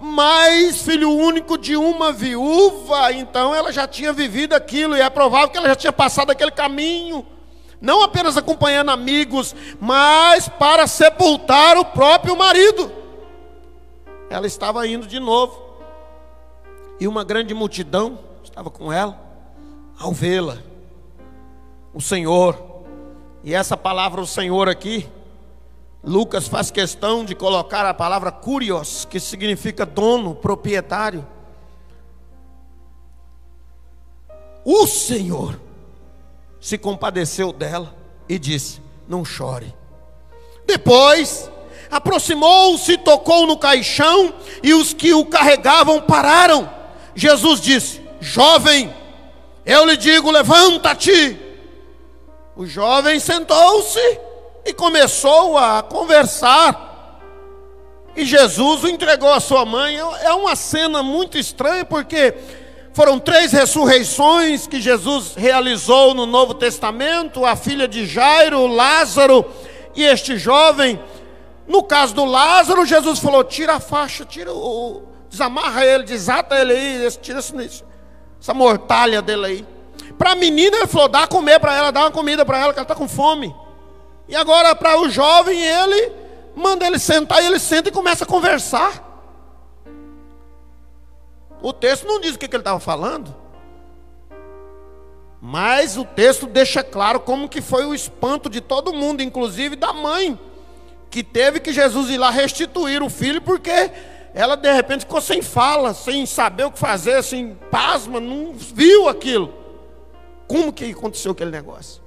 Mas 0.00 0.80
filho 0.82 1.10
único 1.10 1.58
de 1.58 1.76
uma 1.76 2.12
viúva, 2.12 3.12
então 3.12 3.52
ela 3.52 3.72
já 3.72 3.88
tinha 3.88 4.12
vivido 4.12 4.52
aquilo, 4.52 4.96
e 4.96 5.00
é 5.00 5.10
provável 5.10 5.48
que 5.48 5.58
ela 5.58 5.66
já 5.66 5.74
tinha 5.74 5.92
passado 5.92 6.30
aquele 6.30 6.52
caminho 6.52 7.26
não 7.80 8.02
apenas 8.02 8.36
acompanhando 8.36 8.90
amigos, 8.90 9.54
mas 9.80 10.48
para 10.48 10.86
sepultar 10.86 11.76
o 11.76 11.84
próprio 11.84 12.36
marido. 12.36 12.90
Ela 14.30 14.46
estava 14.46 14.86
indo 14.86 15.06
de 15.06 15.18
novo, 15.18 15.60
e 17.00 17.08
uma 17.08 17.24
grande 17.24 17.54
multidão 17.54 18.20
estava 18.44 18.70
com 18.70 18.92
ela, 18.92 19.18
ao 19.98 20.12
vê-la, 20.12 20.58
o 21.92 22.00
Senhor, 22.00 22.77
e 23.42 23.54
essa 23.54 23.76
palavra, 23.76 24.20
o 24.20 24.26
Senhor 24.26 24.68
aqui, 24.68 25.08
Lucas 26.02 26.46
faz 26.46 26.70
questão 26.70 27.24
de 27.24 27.34
colocar 27.34 27.86
a 27.86 27.94
palavra 27.94 28.30
curios, 28.30 29.04
que 29.04 29.18
significa 29.18 29.84
dono, 29.84 30.34
proprietário. 30.34 31.26
O 34.64 34.86
Senhor 34.86 35.60
se 36.60 36.76
compadeceu 36.76 37.52
dela 37.52 37.94
e 38.28 38.38
disse: 38.38 38.80
Não 39.08 39.24
chore. 39.24 39.74
Depois, 40.66 41.50
aproximou-se, 41.90 42.98
tocou 42.98 43.46
no 43.46 43.56
caixão 43.56 44.34
e 44.62 44.74
os 44.74 44.92
que 44.92 45.14
o 45.14 45.24
carregavam 45.24 46.00
pararam. 46.00 46.70
Jesus 47.14 47.60
disse: 47.60 48.02
Jovem, 48.20 48.94
eu 49.64 49.84
lhe 49.84 49.96
digo, 49.96 50.30
levanta-te. 50.30 51.47
O 52.58 52.66
jovem 52.66 53.20
sentou-se 53.20 54.00
e 54.66 54.72
começou 54.72 55.56
a 55.56 55.80
conversar. 55.80 57.20
E 58.16 58.24
Jesus 58.24 58.82
o 58.82 58.88
entregou 58.88 59.32
à 59.32 59.38
sua 59.38 59.64
mãe. 59.64 59.96
É 59.96 60.32
uma 60.32 60.56
cena 60.56 61.00
muito 61.00 61.38
estranha, 61.38 61.84
porque 61.84 62.34
foram 62.92 63.16
três 63.20 63.52
ressurreições 63.52 64.66
que 64.66 64.80
Jesus 64.80 65.34
realizou 65.36 66.14
no 66.14 66.26
Novo 66.26 66.52
Testamento: 66.52 67.46
a 67.46 67.54
filha 67.54 67.86
de 67.86 68.04
Jairo, 68.04 68.66
Lázaro 68.66 69.44
e 69.94 70.02
este 70.02 70.36
jovem. 70.36 71.00
No 71.64 71.84
caso 71.84 72.12
do 72.12 72.24
Lázaro, 72.24 72.84
Jesus 72.84 73.20
falou: 73.20 73.44
tira 73.44 73.74
a 73.74 73.80
faixa, 73.80 74.24
tira 74.24 74.52
o. 74.52 75.04
desamarra 75.30 75.86
ele, 75.86 76.02
desata 76.02 76.56
ele 76.56 76.72
aí, 76.72 77.10
tira 77.22 77.38
essa 77.38 78.52
mortalha 78.52 79.22
dele 79.22 79.46
aí. 79.46 79.77
Para 80.16 80.32
a 80.32 80.34
menina, 80.34 80.76
ele 80.76 80.86
falou: 80.86 81.08
dá 81.08 81.26
comer 81.26 81.58
para 81.58 81.74
ela, 81.74 81.90
dá 81.90 82.00
uma 82.00 82.10
comida 82.10 82.44
para 82.44 82.58
ela, 82.58 82.72
que 82.72 82.78
ela 82.78 82.84
está 82.84 82.94
com 82.94 83.08
fome. 83.08 83.54
E 84.28 84.36
agora, 84.36 84.74
para 84.74 85.00
o 85.00 85.08
jovem, 85.08 85.60
ele 85.60 86.12
manda 86.54 86.86
ele 86.86 86.98
sentar 86.98 87.42
e 87.42 87.46
ele 87.46 87.58
senta 87.58 87.88
e 87.88 87.92
começa 87.92 88.24
a 88.24 88.26
conversar. 88.26 89.06
O 91.62 91.72
texto 91.72 92.06
não 92.06 92.20
diz 92.20 92.34
o 92.34 92.38
que, 92.38 92.46
ele 92.46 92.58
estava 92.58 92.78
falando. 92.78 93.34
Mas 95.40 95.96
o 95.96 96.04
texto 96.04 96.46
deixa 96.46 96.82
claro 96.82 97.20
como 97.20 97.48
que 97.48 97.60
foi 97.60 97.84
o 97.86 97.94
espanto 97.94 98.50
de 98.50 98.60
todo 98.60 98.92
mundo, 98.92 99.22
inclusive 99.22 99.76
da 99.76 99.92
mãe, 99.92 100.38
que 101.10 101.22
teve 101.22 101.60
que 101.60 101.72
Jesus 101.72 102.10
ir 102.10 102.18
lá 102.18 102.30
restituir 102.30 103.02
o 103.02 103.08
filho, 103.08 103.40
porque 103.40 103.90
ela 104.34 104.56
de 104.56 104.72
repente 104.72 105.00
ficou 105.00 105.20
sem 105.20 105.40
fala, 105.40 105.94
sem 105.94 106.26
saber 106.26 106.64
o 106.64 106.72
que 106.72 106.78
fazer, 106.78 107.14
assim, 107.14 107.56
pasma, 107.70 108.20
não 108.20 108.52
viu 108.54 109.08
aquilo. 109.08 109.52
Como 110.48 110.72
que 110.72 110.90
aconteceu 110.90 111.32
aquele 111.32 111.50
negócio? 111.50 112.02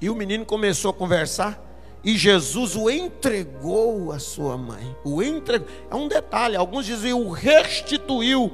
E 0.00 0.10
o 0.10 0.14
menino 0.14 0.44
começou 0.44 0.90
a 0.90 0.94
conversar. 0.94 1.62
E 2.04 2.16
Jesus 2.16 2.76
o 2.76 2.88
entregou 2.88 4.12
à 4.12 4.18
sua 4.18 4.56
mãe. 4.56 4.94
O 5.02 5.22
entregou. 5.22 5.66
É 5.90 5.94
um 5.94 6.06
detalhe. 6.06 6.54
Alguns 6.54 6.84
diziam 6.84 7.20
o 7.20 7.30
restituiu. 7.30 8.52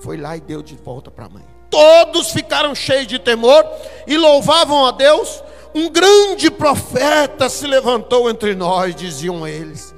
Foi 0.00 0.16
lá 0.16 0.36
e 0.36 0.40
deu 0.40 0.62
de 0.62 0.74
volta 0.74 1.10
para 1.10 1.26
a 1.26 1.28
mãe. 1.28 1.44
Todos 1.70 2.32
ficaram 2.32 2.74
cheios 2.74 3.06
de 3.06 3.18
temor 3.18 3.64
e 4.06 4.18
louvavam 4.18 4.84
a 4.84 4.90
Deus. 4.90 5.42
Um 5.72 5.88
grande 5.88 6.50
profeta 6.50 7.48
se 7.48 7.66
levantou 7.66 8.28
entre 8.28 8.54
nós, 8.56 8.94
diziam 8.94 9.46
eles. 9.46 9.94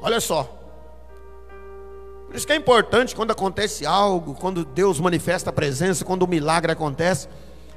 Olha 0.00 0.20
só. 0.20 0.48
Por 2.34 2.38
isso 2.38 2.48
que 2.48 2.52
é 2.52 2.56
importante 2.56 3.14
quando 3.14 3.30
acontece 3.30 3.86
algo, 3.86 4.34
quando 4.34 4.64
Deus 4.64 4.98
manifesta 4.98 5.50
a 5.50 5.52
presença, 5.52 6.04
quando 6.04 6.24
o 6.24 6.26
milagre 6.26 6.72
acontece, 6.72 7.28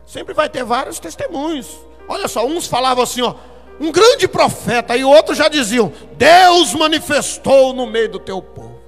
sempre 0.04 0.34
vai 0.34 0.50
ter 0.50 0.64
vários 0.64 0.98
testemunhos. 0.98 1.78
Olha 2.08 2.28
só, 2.28 2.44
uns 2.44 2.66
falavam 2.66 3.04
assim, 3.04 3.22
ó, 3.22 3.36
um 3.80 3.92
grande 3.92 4.28
profeta, 4.28 4.98
e 4.98 5.04
outros 5.04 5.38
já 5.38 5.48
diziam: 5.48 5.94
Deus 6.18 6.74
manifestou 6.74 7.72
no 7.72 7.86
meio 7.86 8.10
do 8.10 8.18
teu 8.18 8.42
povo. 8.42 8.82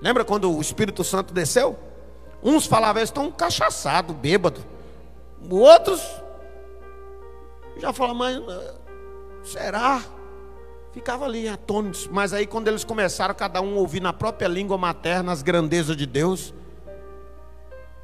Lembra 0.00 0.24
quando 0.24 0.50
o 0.50 0.58
Espírito 0.58 1.04
Santo 1.04 1.34
desceu? 1.34 1.78
Uns 2.42 2.64
falavam, 2.64 3.00
eles 3.00 3.10
estão 3.10 3.30
cachaçados, 3.30 4.16
bêbados. 4.16 4.64
Outros 5.50 6.00
já 7.76 7.92
falavam, 7.92 8.16
mas 8.16 8.36
eh, 8.38 8.74
será? 9.44 10.02
Ficava 10.96 11.26
ali 11.26 11.46
atônitos. 11.46 12.08
Mas 12.10 12.32
aí 12.32 12.46
quando 12.46 12.68
eles 12.68 12.82
começaram, 12.82 13.34
cada 13.34 13.60
um 13.60 13.74
a 13.76 13.80
ouvir 13.80 14.00
na 14.00 14.14
própria 14.14 14.48
língua 14.48 14.78
materna 14.78 15.30
as 15.30 15.42
grandezas 15.42 15.94
de 15.94 16.06
Deus, 16.06 16.54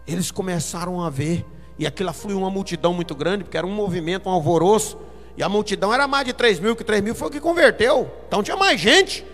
eles 0.06 0.30
começaram 0.30 1.02
a 1.02 1.08
ver. 1.08 1.42
E 1.78 1.86
aquilo 1.86 2.10
afluiu 2.10 2.36
uma 2.36 2.50
multidão 2.50 2.92
muito 2.92 3.14
grande, 3.14 3.44
porque 3.44 3.56
era 3.56 3.66
um 3.66 3.74
movimento, 3.74 4.28
um 4.28 4.32
alvoroço. 4.32 4.98
E 5.38 5.42
a 5.42 5.48
multidão 5.48 5.92
era 5.94 6.06
mais 6.06 6.26
de 6.26 6.34
3 6.34 6.60
mil, 6.60 6.76
que 6.76 6.84
3 6.84 7.00
mil 7.00 7.14
foi 7.14 7.28
o 7.28 7.30
que 7.30 7.40
converteu. 7.40 8.10
Então 8.28 8.42
tinha 8.42 8.58
mais 8.58 8.78
gente. 8.78 9.24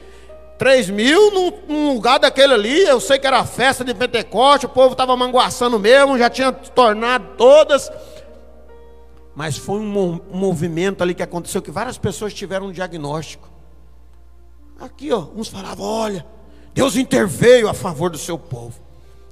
3 0.57 0.91
mil 0.91 1.33
num, 1.33 1.53
num, 1.67 1.95
lugar 1.95 2.21
daquele 2.21 2.55
ali, 2.55 2.83
eu 2.83 3.01
sei 3.01 3.19
que 3.19 3.27
era 3.27 3.45
festa 3.45 3.85
de 3.85 3.93
Pentecoste, 3.93 4.67
o 4.67 4.69
povo 4.69 4.93
estava 4.93 5.17
manguaçando 5.17 5.81
mesmo, 5.81 6.17
já 6.17 6.31
tinha 6.31 6.53
tornado 6.53 7.31
todas. 7.37 7.91
Mas 9.39 9.57
foi 9.57 9.79
um, 9.79 10.21
movimento 10.33 11.01
ali 11.01 11.15
que 11.15 11.23
aconteceu 11.23 11.63
que 11.63 11.71
várias 11.71 11.97
pessoas 11.97 12.35
tiveram 12.35 12.67
um 12.67 12.73
diagnóstico. 12.73 13.49
Aqui, 14.81 15.13
ó, 15.13 15.29
uns 15.33 15.47
falavam: 15.47 15.87
olha, 15.87 16.27
Deus 16.75 16.97
interveio 16.97 17.69
a 17.69 17.73
favor 17.73 18.11
do 18.11 18.19
seu 18.19 18.37
povo. 18.37 18.81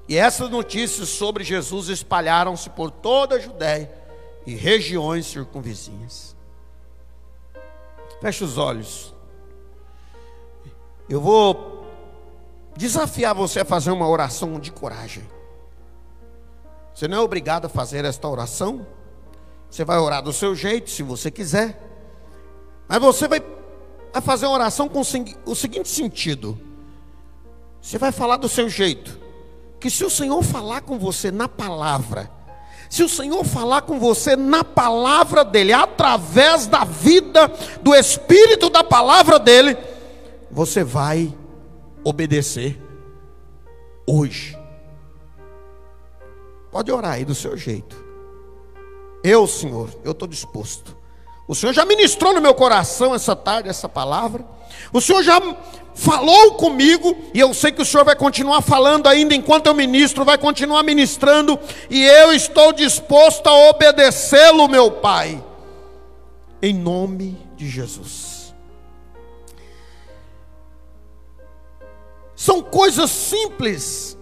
E 0.09 0.17
essas 0.17 0.49
notícias 0.49 1.09
sobre 1.09 1.43
Jesus 1.43 1.89
espalharam-se 1.89 2.71
por 2.71 2.93
toda 2.93 3.35
a 3.35 3.41
Judéia 3.41 3.91
e 4.47 4.55
regiões 4.55 5.27
circunvizinhas. 5.27 6.37
Feche 8.21 8.45
os 8.45 8.59
olhos. 8.59 9.13
Eu 11.09 11.21
vou 11.21 11.85
desafiar 12.77 13.35
você 13.35 13.59
a 13.59 13.65
fazer 13.65 13.91
uma 13.91 14.07
oração 14.07 14.61
de 14.61 14.71
coragem. 14.71 15.29
Você 16.95 17.09
não 17.09 17.19
é 17.19 17.21
obrigado 17.21 17.65
a 17.65 17.69
fazer 17.69 18.05
esta 18.05 18.29
oração. 18.29 18.87
Você 19.71 19.85
vai 19.85 19.99
orar 19.99 20.23
do 20.23 20.33
seu 20.33 20.55
jeito, 20.55 20.91
se 20.91 21.03
você 21.03 21.31
quiser. 21.31 21.83
Mas 22.89 23.01
você 23.01 23.27
vai, 23.29 23.43
fazer 24.23 24.47
uma 24.47 24.55
oração 24.55 24.89
com 24.89 25.01
o 25.01 25.55
seguinte 25.55 25.89
sentido: 25.89 26.59
você 27.81 27.99
vai 27.99 28.13
falar 28.13 28.37
do 28.37 28.49
seu 28.49 28.69
jeito. 28.69 29.27
Que 29.79 29.91
se 29.91 30.05
o 30.05 30.11
Senhor 30.11 30.43
falar 30.43 30.81
com 30.81 30.99
você 30.99 31.31
na 31.31 31.49
palavra, 31.49 32.31
se 32.89 33.03
o 33.03 33.09
Senhor 33.09 33.45
falar 33.45 33.83
com 33.83 33.99
você 33.99 34.35
na 34.35 34.65
palavra 34.65 35.45
dEle, 35.45 35.73
através 35.73 36.67
da 36.67 36.85
vida, 36.85 37.49
do 37.83 37.95
Espírito 37.95 38.71
da 38.71 38.83
palavra 38.83 39.39
dEle, 39.39 39.77
você 40.51 40.83
vai 40.83 41.35
obedecer 42.03 42.81
hoje. 44.07 44.57
Pode 46.71 46.91
orar 46.91 47.13
aí 47.13 47.25
do 47.25 47.35
seu 47.35 47.57
jeito. 47.57 48.06
Eu, 49.27 49.45
Senhor, 49.49 49.91
eu 50.05 50.13
estou 50.13 50.29
disposto. 50.29 50.97
O 51.49 51.55
Senhor 51.55 51.73
já 51.73 51.85
ministrou 51.85 52.33
no 52.33 52.41
meu 52.41 52.55
coração 52.55 53.13
essa 53.13 53.35
tarde 53.35 53.69
essa 53.69 53.89
palavra. 53.89 54.47
O 54.93 55.01
Senhor 55.01 55.21
já 55.21 55.43
falou 55.97 56.55
comigo 56.55 57.17
e 57.35 57.41
eu 57.41 57.53
sei 57.53 57.73
que 57.73 57.83
o 57.83 57.85
Senhor 57.85 58.05
vai 58.05 58.15
continuar 58.15 58.63
falando 58.63 59.09
ainda 59.09 59.35
enquanto 59.35 59.67
eu 59.67 59.75
ministro, 59.75 60.25
vai 60.25 60.39
continuar 60.39 60.85
ministrando 60.85 61.59
e 61.91 62.05
eu 62.05 62.33
estou 62.33 62.73
disposto 62.73 63.49
a 63.49 63.71
obedecê-lo, 63.71 64.69
meu 64.69 64.93
Pai. 64.93 65.43
Em 66.63 66.73
nome 66.73 67.37
de 67.57 67.69
Jesus. 67.69 68.55
São 72.37 72.63
coisas 72.63 73.11
simples, 73.11 74.17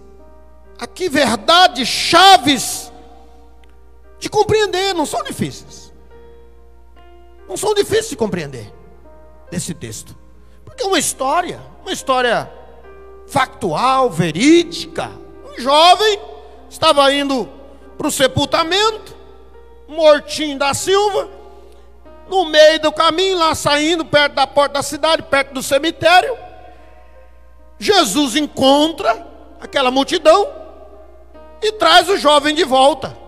aqui 0.79 1.07
verdades, 1.07 1.87
chaves 1.87 2.84
de 4.25 4.29
compreender, 4.29 4.95
não 4.95 5.05
são 5.05 5.21
difíceis. 5.21 5.93
Não 7.47 7.55
são 7.55 7.75
difíceis 7.75 8.09
de 8.09 8.15
compreender 8.15 8.73
desse 9.51 9.71
texto. 9.71 10.17
Porque 10.65 10.81
é 10.81 10.87
uma 10.87 10.97
história, 10.97 11.61
uma 11.83 11.93
história 11.93 12.51
factual, 13.27 14.09
verídica. 14.09 15.11
Um 15.47 15.61
jovem 15.61 16.19
estava 16.67 17.13
indo 17.13 17.47
para 17.95 18.07
o 18.07 18.11
sepultamento, 18.11 19.15
mortinho 19.87 20.57
da 20.57 20.73
Silva, 20.73 21.29
no 22.27 22.45
meio 22.45 22.79
do 22.79 22.91
caminho, 22.91 23.37
lá 23.37 23.53
saindo, 23.53 24.03
perto 24.03 24.33
da 24.33 24.47
porta 24.47 24.73
da 24.73 24.81
cidade, 24.81 25.21
perto 25.21 25.53
do 25.53 25.61
cemitério. 25.61 26.35
Jesus 27.77 28.35
encontra 28.35 29.23
aquela 29.61 29.91
multidão 29.91 30.51
e 31.61 31.73
traz 31.73 32.09
o 32.09 32.17
jovem 32.17 32.55
de 32.55 32.63
volta. 32.63 33.24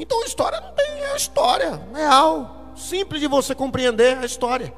Então 0.00 0.22
a 0.22 0.24
história 0.24 0.58
não 0.62 0.72
tem, 0.72 0.86
é 0.86 1.12
a 1.12 1.16
história 1.16 1.78
real, 1.94 2.72
simples 2.74 3.20
de 3.20 3.26
você 3.26 3.54
compreender 3.54 4.16
a 4.16 4.24
história. 4.24 4.72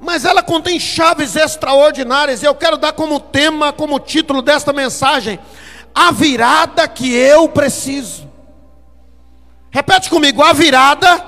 Mas 0.00 0.24
ela 0.24 0.42
contém 0.42 0.80
chaves 0.80 1.36
extraordinárias 1.36 2.42
e 2.42 2.46
eu 2.46 2.54
quero 2.54 2.78
dar 2.78 2.94
como 2.94 3.20
tema, 3.20 3.74
como 3.74 4.00
título 4.00 4.40
desta 4.40 4.72
mensagem, 4.72 5.38
a 5.94 6.10
virada 6.10 6.88
que 6.88 7.14
eu 7.14 7.46
preciso. 7.46 8.26
Repete 9.70 10.08
comigo, 10.08 10.42
a 10.42 10.54
virada 10.54 11.22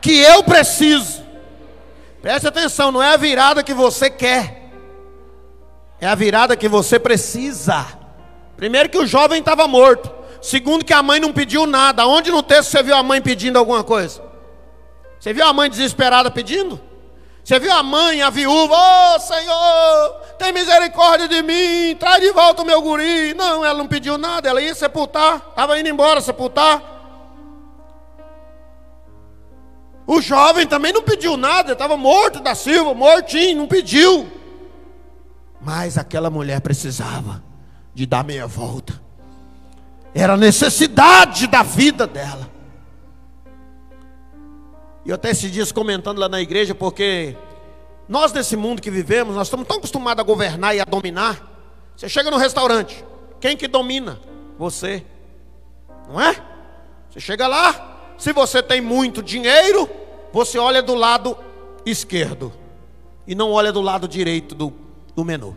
que 0.00 0.18
eu 0.18 0.42
preciso. 0.42 1.22
Preste 2.20 2.48
atenção, 2.48 2.90
não 2.90 3.00
é 3.00 3.14
a 3.14 3.16
virada 3.16 3.62
que 3.62 3.72
você 3.72 4.10
quer, 4.10 4.72
é 6.00 6.06
a 6.08 6.16
virada 6.16 6.56
que 6.56 6.66
você 6.66 6.98
precisa. 6.98 7.86
Primeiro, 8.56 8.88
que 8.88 8.98
o 8.98 9.06
jovem 9.06 9.38
estava 9.38 9.68
morto. 9.68 10.17
Segundo, 10.40 10.84
que 10.84 10.92
a 10.92 11.02
mãe 11.02 11.18
não 11.20 11.32
pediu 11.32 11.66
nada. 11.66 12.06
Onde 12.06 12.30
no 12.30 12.42
texto 12.42 12.70
você 12.70 12.82
viu 12.82 12.94
a 12.94 13.02
mãe 13.02 13.20
pedindo 13.20 13.58
alguma 13.58 13.82
coisa? 13.82 14.22
Você 15.18 15.32
viu 15.32 15.44
a 15.44 15.52
mãe 15.52 15.68
desesperada 15.68 16.30
pedindo? 16.30 16.80
Você 17.42 17.58
viu 17.58 17.72
a 17.72 17.82
mãe, 17.82 18.20
a 18.20 18.28
viúva, 18.28 18.74
oh 18.76 19.18
Senhor, 19.20 20.10
tem 20.38 20.52
misericórdia 20.52 21.26
de 21.26 21.42
mim, 21.42 21.96
traz 21.98 22.20
de 22.20 22.30
volta 22.30 22.60
o 22.60 22.66
meu 22.66 22.82
guri. 22.82 23.32
Não, 23.32 23.64
ela 23.64 23.78
não 23.78 23.86
pediu 23.86 24.18
nada, 24.18 24.48
ela 24.50 24.60
ia 24.60 24.74
sepultar, 24.74 25.36
estava 25.48 25.80
indo 25.80 25.88
embora 25.88 26.20
sepultar. 26.20 26.82
O 30.06 30.20
jovem 30.20 30.66
também 30.66 30.92
não 30.92 31.02
pediu 31.02 31.38
nada, 31.38 31.72
estava 31.72 31.96
morto 31.96 32.40
da 32.40 32.54
Silva, 32.54 32.92
mortinho, 32.92 33.58
não 33.58 33.66
pediu. 33.66 34.30
Mas 35.58 35.96
aquela 35.96 36.28
mulher 36.28 36.60
precisava 36.60 37.42
de 37.94 38.04
dar 38.04 38.24
meia 38.24 38.46
volta. 38.46 39.07
Era 40.14 40.34
a 40.34 40.36
necessidade 40.36 41.46
da 41.46 41.62
vida 41.62 42.06
dela. 42.06 42.48
E 45.04 45.10
eu 45.10 45.14
até 45.14 45.30
esses 45.30 45.50
dias 45.50 45.72
comentando 45.72 46.18
lá 46.18 46.28
na 46.28 46.40
igreja, 46.40 46.74
porque 46.74 47.36
nós 48.08 48.32
nesse 48.32 48.56
mundo 48.56 48.82
que 48.82 48.90
vivemos, 48.90 49.36
nós 49.36 49.46
estamos 49.46 49.66
tão 49.66 49.78
acostumados 49.78 50.22
a 50.22 50.26
governar 50.26 50.74
e 50.74 50.80
a 50.80 50.84
dominar. 50.84 51.40
Você 51.96 52.08
chega 52.08 52.30
no 52.30 52.36
restaurante, 52.36 53.04
quem 53.40 53.56
que 53.56 53.68
domina? 53.68 54.20
Você. 54.58 55.04
Não 56.08 56.20
é? 56.20 56.36
Você 57.10 57.20
chega 57.20 57.46
lá, 57.46 58.12
se 58.16 58.32
você 58.32 58.62
tem 58.62 58.80
muito 58.80 59.22
dinheiro, 59.22 59.88
você 60.32 60.58
olha 60.58 60.82
do 60.82 60.94
lado 60.94 61.36
esquerdo 61.84 62.52
e 63.26 63.34
não 63.34 63.50
olha 63.50 63.72
do 63.72 63.80
lado 63.80 64.08
direito 64.08 64.54
do, 64.54 64.72
do 65.14 65.24
menu. 65.24 65.56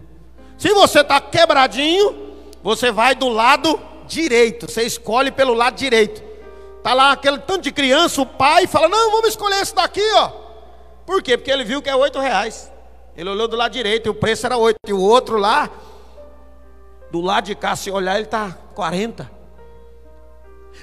Se 0.57 0.73
você 0.73 1.01
está 1.01 1.19
quebradinho, 1.19 2.35
você 2.61 2.91
vai 2.91 3.15
do 3.15 3.29
lado 3.29 3.79
direito. 4.11 4.69
Você 4.69 4.83
escolhe 4.83 5.31
pelo 5.31 5.53
lado 5.53 5.75
direito. 5.75 6.21
Tá 6.83 6.93
lá 6.93 7.11
aquele 7.11 7.37
tanto 7.39 7.61
de 7.61 7.71
criança, 7.71 8.21
o 8.21 8.25
pai 8.25 8.67
fala: 8.67 8.87
Não, 8.87 9.11
vamos 9.11 9.29
escolher 9.29 9.61
esse 9.61 9.73
daqui, 9.73 10.03
ó. 10.15 10.29
Por 11.05 11.21
quê? 11.21 11.37
Porque 11.37 11.51
ele 11.51 11.63
viu 11.63 11.81
que 11.81 11.89
é 11.89 11.95
oito 11.95 12.19
reais. 12.19 12.71
Ele 13.15 13.29
olhou 13.29 13.47
do 13.47 13.55
lado 13.55 13.71
direito 13.71 14.07
e 14.07 14.09
o 14.09 14.15
preço 14.15 14.45
era 14.45 14.57
oito. 14.57 14.77
E 14.87 14.93
o 14.93 14.99
outro 14.99 15.37
lá 15.37 15.69
Do 17.11 17.19
lado 17.19 17.45
de 17.45 17.55
cá, 17.55 17.75
se 17.75 17.91
olhar, 17.91 18.15
ele 18.15 18.23
está 18.23 18.51
40. 18.73 19.29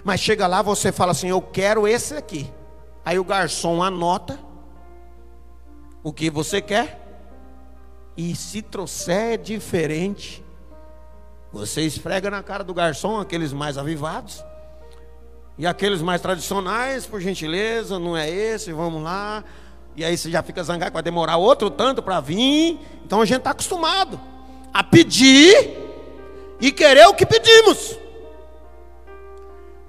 Mas 0.04 0.20
chega 0.20 0.46
lá, 0.46 0.62
você 0.62 0.92
fala 0.92 1.12
assim: 1.12 1.28
Eu 1.28 1.40
quero 1.40 1.86
esse 1.88 2.14
aqui. 2.14 2.50
Aí 3.04 3.18
o 3.18 3.24
garçom 3.24 3.82
anota 3.82 4.38
o 6.02 6.12
que 6.12 6.30
você 6.30 6.60
quer. 6.60 7.04
E 8.16 8.34
se 8.34 8.62
trouxer 8.62 9.34
é 9.34 9.36
diferente, 9.36 10.44
você 11.52 11.82
esfrega 11.82 12.30
na 12.30 12.42
cara 12.42 12.62
do 12.62 12.74
garçom 12.74 13.18
aqueles 13.18 13.52
mais 13.52 13.78
avivados. 13.78 14.44
E 15.56 15.66
aqueles 15.66 16.00
mais 16.00 16.20
tradicionais, 16.20 17.06
por 17.06 17.20
gentileza, 17.20 17.98
não 17.98 18.16
é 18.16 18.30
esse, 18.30 18.72
vamos 18.72 19.02
lá. 19.02 19.42
E 19.96 20.04
aí 20.04 20.16
você 20.16 20.30
já 20.30 20.42
fica 20.42 20.62
zangado, 20.62 20.92
vai 20.92 21.02
demorar 21.02 21.36
outro 21.36 21.68
tanto 21.68 22.00
para 22.00 22.20
vir. 22.20 22.78
Então 23.04 23.20
a 23.20 23.24
gente 23.24 23.38
está 23.38 23.50
acostumado 23.50 24.20
a 24.72 24.84
pedir 24.84 25.76
e 26.60 26.70
querer 26.70 27.06
o 27.08 27.14
que 27.14 27.26
pedimos. 27.26 27.98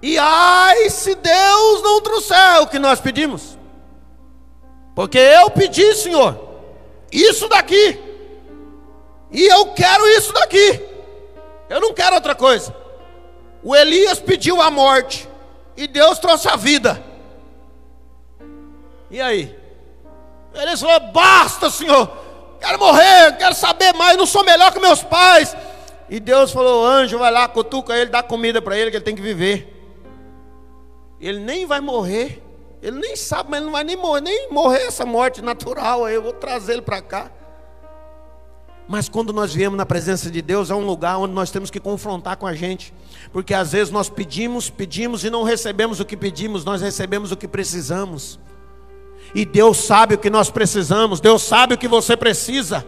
E 0.01 0.17
ai, 0.17 0.89
se 0.89 1.13
Deus 1.13 1.83
não 1.83 2.01
trouxer 2.01 2.61
o 2.61 2.67
que 2.67 2.79
nós 2.79 2.99
pedimos. 2.99 3.57
Porque 4.95 5.17
eu 5.17 5.51
pedi, 5.51 5.93
Senhor, 5.93 6.37
isso 7.11 7.47
daqui. 7.47 7.99
E 9.31 9.45
eu 9.45 9.67
quero 9.73 10.07
isso 10.07 10.33
daqui. 10.33 10.88
Eu 11.69 11.79
não 11.79 11.93
quero 11.93 12.15
outra 12.15 12.33
coisa. 12.33 12.75
O 13.63 13.75
Elias 13.75 14.19
pediu 14.19 14.61
a 14.61 14.71
morte 14.71 15.29
e 15.77 15.87
Deus 15.87 16.17
trouxe 16.17 16.47
a 16.47 16.55
vida. 16.55 17.01
E 19.09 19.21
aí? 19.21 19.55
Elias 20.53 20.81
falou: 20.81 21.11
Basta, 21.11 21.69
Senhor. 21.69 22.11
Quero 22.59 22.77
morrer, 22.77 23.37
quero 23.37 23.55
saber 23.55 23.93
mais. 23.93 24.17
Não 24.17 24.25
sou 24.25 24.43
melhor 24.43 24.71
que 24.71 24.79
meus 24.79 25.03
pais. 25.03 25.55
E 26.09 26.19
Deus 26.19 26.51
falou: 26.51 26.85
Anjo, 26.85 27.19
vai 27.19 27.31
lá, 27.31 27.47
cutuca 27.47 27.95
ele, 27.95 28.09
dá 28.09 28.23
comida 28.23 28.61
para 28.61 28.77
ele, 28.77 28.89
que 28.89 28.97
ele 28.97 29.05
tem 29.05 29.15
que 29.15 29.21
viver. 29.21 29.75
Ele 31.19 31.39
nem 31.39 31.65
vai 31.65 31.79
morrer. 31.79 32.43
Ele 32.81 32.97
nem 32.97 33.15
sabe, 33.15 33.49
mas 33.49 33.57
ele 33.57 33.65
não 33.65 33.73
vai 33.73 33.83
nem 33.83 33.97
morrer, 33.97 34.21
nem 34.21 34.49
morrer 34.51 34.83
essa 34.83 35.05
morte 35.05 35.41
natural. 35.41 36.05
Aí 36.05 36.15
eu 36.15 36.21
vou 36.21 36.33
trazer 36.33 36.73
ele 36.73 36.81
para 36.81 37.01
cá. 37.01 37.29
Mas 38.89 39.07
quando 39.07 39.31
nós 39.31 39.53
viemos 39.53 39.77
na 39.77 39.85
presença 39.85 40.31
de 40.31 40.41
Deus, 40.41 40.71
é 40.71 40.73
um 40.73 40.83
lugar 40.83 41.19
onde 41.19 41.31
nós 41.31 41.51
temos 41.51 41.69
que 41.69 41.79
confrontar 41.79 42.37
com 42.37 42.47
a 42.47 42.55
gente. 42.55 42.91
Porque 43.31 43.53
às 43.53 43.71
vezes 43.71 43.93
nós 43.93 44.09
pedimos, 44.09 44.67
pedimos 44.67 45.23
e 45.23 45.29
não 45.29 45.43
recebemos 45.43 45.99
o 45.99 46.05
que 46.05 46.17
pedimos, 46.17 46.65
nós 46.65 46.81
recebemos 46.81 47.31
o 47.31 47.37
que 47.37 47.47
precisamos. 47.47 48.39
E 49.35 49.45
Deus 49.45 49.77
sabe 49.77 50.15
o 50.15 50.17
que 50.17 50.31
nós 50.31 50.49
precisamos, 50.49 51.21
Deus 51.21 51.43
sabe 51.43 51.75
o 51.75 51.77
que 51.77 51.87
você 51.87 52.17
precisa. 52.17 52.83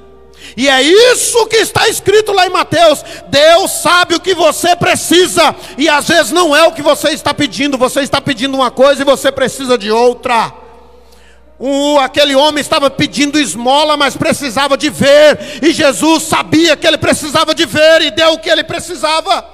E 0.57 0.67
é 0.67 0.81
isso 0.81 1.45
que 1.45 1.57
está 1.57 1.87
escrito 1.87 2.31
lá 2.31 2.47
em 2.47 2.49
Mateus. 2.49 3.05
Deus 3.29 3.69
sabe 3.69 4.15
o 4.15 4.19
que 4.19 4.33
você 4.33 4.75
precisa, 4.75 5.55
e 5.77 5.87
às 5.87 6.07
vezes 6.07 6.31
não 6.31 6.55
é 6.55 6.65
o 6.65 6.71
que 6.71 6.81
você 6.81 7.09
está 7.09 7.31
pedindo, 7.31 7.77
você 7.77 7.99
está 8.01 8.19
pedindo 8.19 8.55
uma 8.55 8.71
coisa 8.71 9.03
e 9.03 9.05
você 9.05 9.31
precisa 9.31 9.77
de 9.77 9.91
outra. 9.91 10.60
O, 11.63 11.99
aquele 11.99 12.33
homem 12.33 12.59
estava 12.59 12.89
pedindo 12.89 13.37
esmola, 13.37 13.95
mas 13.95 14.17
precisava 14.17 14.75
de 14.75 14.89
ver, 14.89 15.59
e 15.61 15.71
Jesus 15.71 16.23
sabia 16.23 16.75
que 16.75 16.87
ele 16.87 16.97
precisava 16.97 17.53
de 17.53 17.67
ver 17.67 18.01
e 18.01 18.09
deu 18.09 18.33
o 18.33 18.39
que 18.39 18.49
ele 18.49 18.63
precisava. 18.63 19.45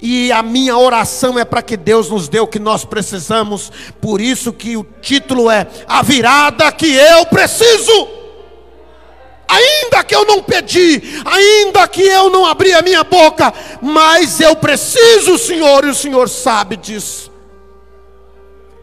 E 0.00 0.32
a 0.32 0.42
minha 0.42 0.76
oração 0.76 1.38
é 1.38 1.44
para 1.44 1.62
que 1.62 1.76
Deus 1.76 2.10
nos 2.10 2.28
dê 2.28 2.40
o 2.40 2.48
que 2.48 2.58
nós 2.58 2.84
precisamos, 2.84 3.70
por 4.00 4.20
isso 4.20 4.52
que 4.52 4.76
o 4.76 4.84
título 5.00 5.48
é 5.48 5.64
A 5.86 6.02
Virada 6.02 6.72
que 6.72 6.92
eu 6.92 7.24
preciso 7.26 8.08
ainda 9.46 10.02
que 10.02 10.14
eu 10.14 10.24
não 10.24 10.42
pedi, 10.42 11.22
ainda 11.24 11.86
que 11.86 12.02
eu 12.02 12.30
não 12.30 12.46
abri 12.46 12.72
a 12.72 12.82
minha 12.82 13.04
boca, 13.04 13.52
mas 13.80 14.40
eu 14.40 14.56
preciso, 14.56 15.38
Senhor, 15.38 15.84
e 15.84 15.90
o 15.90 15.94
Senhor 15.94 16.28
sabe 16.28 16.76
disso. 16.76 17.31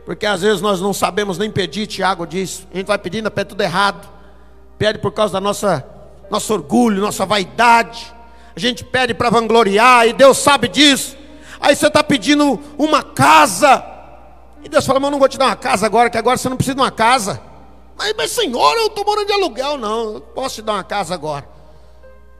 Porque 0.09 0.25
às 0.25 0.41
vezes 0.41 0.59
nós 0.59 0.81
não 0.81 0.91
sabemos 0.91 1.37
nem 1.37 1.51
pedir, 1.51 1.85
Tiago 1.85 2.25
diz, 2.25 2.65
a 2.73 2.77
gente 2.77 2.87
vai 2.87 2.97
pedindo, 2.97 3.29
pede 3.29 3.49
tudo 3.49 3.61
errado, 3.61 4.09
pede 4.75 4.97
por 4.97 5.11
causa 5.11 5.33
da 5.33 5.39
nossa 5.39 5.85
nosso 6.31 6.51
orgulho, 6.51 6.99
nossa 6.99 7.27
vaidade, 7.27 8.11
a 8.55 8.59
gente 8.59 8.83
pede 8.83 9.13
para 9.13 9.29
vangloriar, 9.29 10.07
e 10.07 10.13
Deus 10.13 10.39
sabe 10.39 10.67
disso. 10.67 11.15
Aí 11.61 11.75
você 11.75 11.85
está 11.85 12.03
pedindo 12.03 12.59
uma 12.75 13.03
casa, 13.03 13.85
e 14.63 14.67
Deus 14.67 14.83
fala, 14.83 14.99
mas 14.99 15.09
eu 15.09 15.11
não 15.11 15.19
vou 15.19 15.29
te 15.29 15.37
dar 15.37 15.45
uma 15.45 15.55
casa 15.55 15.85
agora, 15.85 16.09
que 16.09 16.17
agora 16.17 16.37
você 16.37 16.49
não 16.49 16.57
precisa 16.57 16.73
de 16.73 16.81
uma 16.81 16.89
casa. 16.89 17.39
Mas, 17.95 18.11
mas 18.17 18.31
senhor, 18.31 18.77
eu 18.77 18.87
estou 18.87 19.05
morando 19.05 19.27
de 19.27 19.33
aluguel, 19.33 19.77
não. 19.77 20.15
Eu 20.15 20.21
posso 20.21 20.55
te 20.55 20.61
dar 20.63 20.73
uma 20.73 20.83
casa 20.83 21.13
agora. 21.13 21.47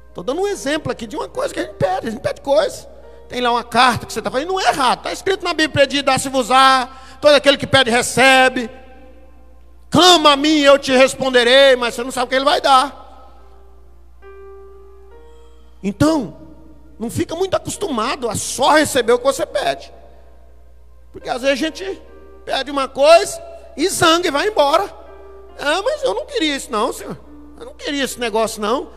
Estou 0.08 0.24
dando 0.24 0.42
um 0.42 0.48
exemplo 0.48 0.92
aqui 0.92 1.06
de 1.06 1.16
uma 1.16 1.30
coisa 1.30 1.54
que 1.54 1.60
a 1.60 1.64
gente 1.66 1.76
pede, 1.76 2.08
a 2.08 2.10
gente 2.10 2.22
pede 2.22 2.42
coisa. 2.42 2.90
Tem 3.28 3.40
lá 3.40 3.52
uma 3.52 3.64
carta 3.64 4.08
que 4.08 4.12
você 4.12 4.22
está 4.22 4.32
fazendo, 4.32 4.54
não 4.54 4.60
é 4.60 4.70
errado. 4.70 4.98
Está 4.98 5.14
escrito 5.14 5.46
na 5.46 5.54
Bíblia, 5.54 5.86
pedir, 5.86 6.02
dá-se-vos-á. 6.02 6.90
Todo 7.22 7.36
aquele 7.36 7.58
que 7.58 7.68
pede, 7.68 7.90
recebe. 7.90 8.70
Clama 9.90 10.34
a 10.34 10.38
mim, 10.38 10.60
eu 10.60 10.78
te 10.78 10.92
responderei, 10.92 11.76
mas 11.76 11.96
você 11.96 12.04
não 12.04 12.12
sabe 12.12 12.26
o 12.26 12.30
que 12.30 12.36
ele 12.36 12.46
vai 12.46 12.62
dar. 12.62 13.08
Então, 15.82 16.38
não 17.00 17.10
fica 17.10 17.36
muito 17.36 17.56
acostumado 17.56 18.30
a 18.30 18.36
só 18.36 18.72
receber 18.72 19.14
o 19.14 19.20
que 19.20 19.26
você 19.26 19.46
pede. 19.46 19.92
Porque 21.12 21.30
às 21.30 21.42
vezes 21.42 21.54
a 21.54 21.68
gente 21.68 22.02
pede 22.46 22.70
uma 22.70 22.88
coisa 22.88 23.42
e 23.76 23.88
zangue 23.90 24.28
e 24.28 24.32
vai 24.32 24.48
embora. 24.48 24.84
Ah, 25.58 25.82
mas 25.84 26.04
eu 26.04 26.14
não 26.14 26.26
queria 26.26 26.56
isso 26.56 26.72
não, 26.72 26.94
senhor. 26.94 27.18
Eu 27.60 27.66
não 27.66 27.74
queria 27.74 28.04
esse 28.04 28.20
negócio 28.20 28.62
não. 28.62 28.90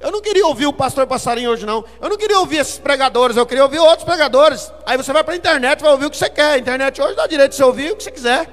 Eu 0.00 0.10
não 0.10 0.22
queria 0.22 0.46
ouvir 0.46 0.66
o 0.66 0.72
pastor 0.72 1.06
passarinho 1.06 1.50
hoje 1.50 1.66
não. 1.66 1.84
Eu 2.00 2.08
não 2.08 2.16
queria 2.16 2.38
ouvir 2.38 2.56
esses 2.56 2.78
pregadores, 2.78 3.36
eu 3.36 3.44
queria 3.44 3.62
ouvir 3.62 3.78
outros 3.78 4.04
pregadores. 4.04 4.72
Aí 4.86 4.96
você 4.96 5.12
vai 5.12 5.22
para 5.22 5.34
a 5.34 5.36
internet, 5.36 5.82
vai 5.82 5.92
ouvir 5.92 6.06
o 6.06 6.10
que 6.10 6.16
você 6.16 6.30
quer. 6.30 6.54
A 6.54 6.58
internet 6.58 7.00
hoje 7.02 7.14
dá 7.14 7.26
direito 7.26 7.50
de 7.50 7.56
você 7.56 7.64
ouvir 7.64 7.92
o 7.92 7.96
que 7.96 8.02
você 8.02 8.10
quiser. 8.10 8.48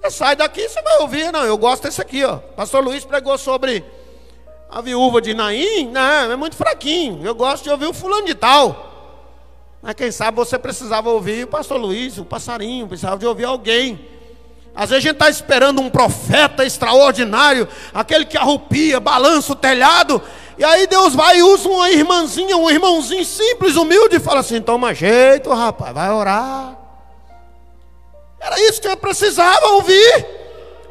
Você 0.00 0.10
sai 0.12 0.36
daqui, 0.36 0.68
você 0.68 0.80
vai 0.82 0.98
ouvir. 0.98 1.32
Não, 1.32 1.44
eu 1.44 1.58
gosto 1.58 1.82
desse 1.82 2.00
aqui, 2.00 2.24
ó. 2.24 2.36
Pastor 2.36 2.84
Luiz 2.84 3.04
pregou 3.04 3.36
sobre 3.36 3.84
a 4.70 4.80
viúva 4.80 5.20
de 5.20 5.34
Naim. 5.34 5.90
Não, 5.90 6.30
é 6.30 6.36
muito 6.36 6.54
fraquinho. 6.54 7.26
Eu 7.26 7.34
gosto 7.34 7.64
de 7.64 7.70
ouvir 7.70 7.86
o 7.86 7.92
fulano 7.92 8.26
de 8.26 8.36
tal. 8.36 8.92
Mas 9.82 9.94
quem 9.94 10.12
sabe 10.12 10.36
você 10.36 10.58
precisava 10.58 11.10
ouvir 11.10 11.44
o 11.44 11.48
pastor 11.48 11.78
Luiz, 11.78 12.18
o 12.18 12.24
passarinho, 12.24 12.86
precisava 12.86 13.18
de 13.18 13.26
ouvir 13.26 13.44
alguém. 13.44 14.13
Às 14.74 14.90
vezes 14.90 15.04
a 15.04 15.08
gente 15.08 15.14
está 15.14 15.30
esperando 15.30 15.80
um 15.80 15.88
profeta 15.88 16.64
extraordinário, 16.64 17.68
aquele 17.92 18.24
que 18.24 18.36
arrupia, 18.36 18.98
balança 18.98 19.52
o 19.52 19.56
telhado, 19.56 20.20
e 20.58 20.64
aí 20.64 20.86
Deus 20.86 21.14
vai 21.14 21.38
e 21.38 21.42
usa 21.42 21.68
uma 21.68 21.90
irmãzinha, 21.90 22.56
um 22.56 22.70
irmãozinho 22.70 23.24
simples, 23.24 23.76
humilde, 23.76 24.16
e 24.16 24.20
fala 24.20 24.40
assim: 24.40 24.60
toma 24.60 24.94
jeito, 24.94 25.52
rapaz, 25.52 25.92
vai 25.92 26.10
orar. 26.10 26.76
Era 28.40 28.60
isso 28.60 28.80
que 28.80 28.88
eu 28.88 28.96
precisava 28.96 29.66
ouvir. 29.68 30.26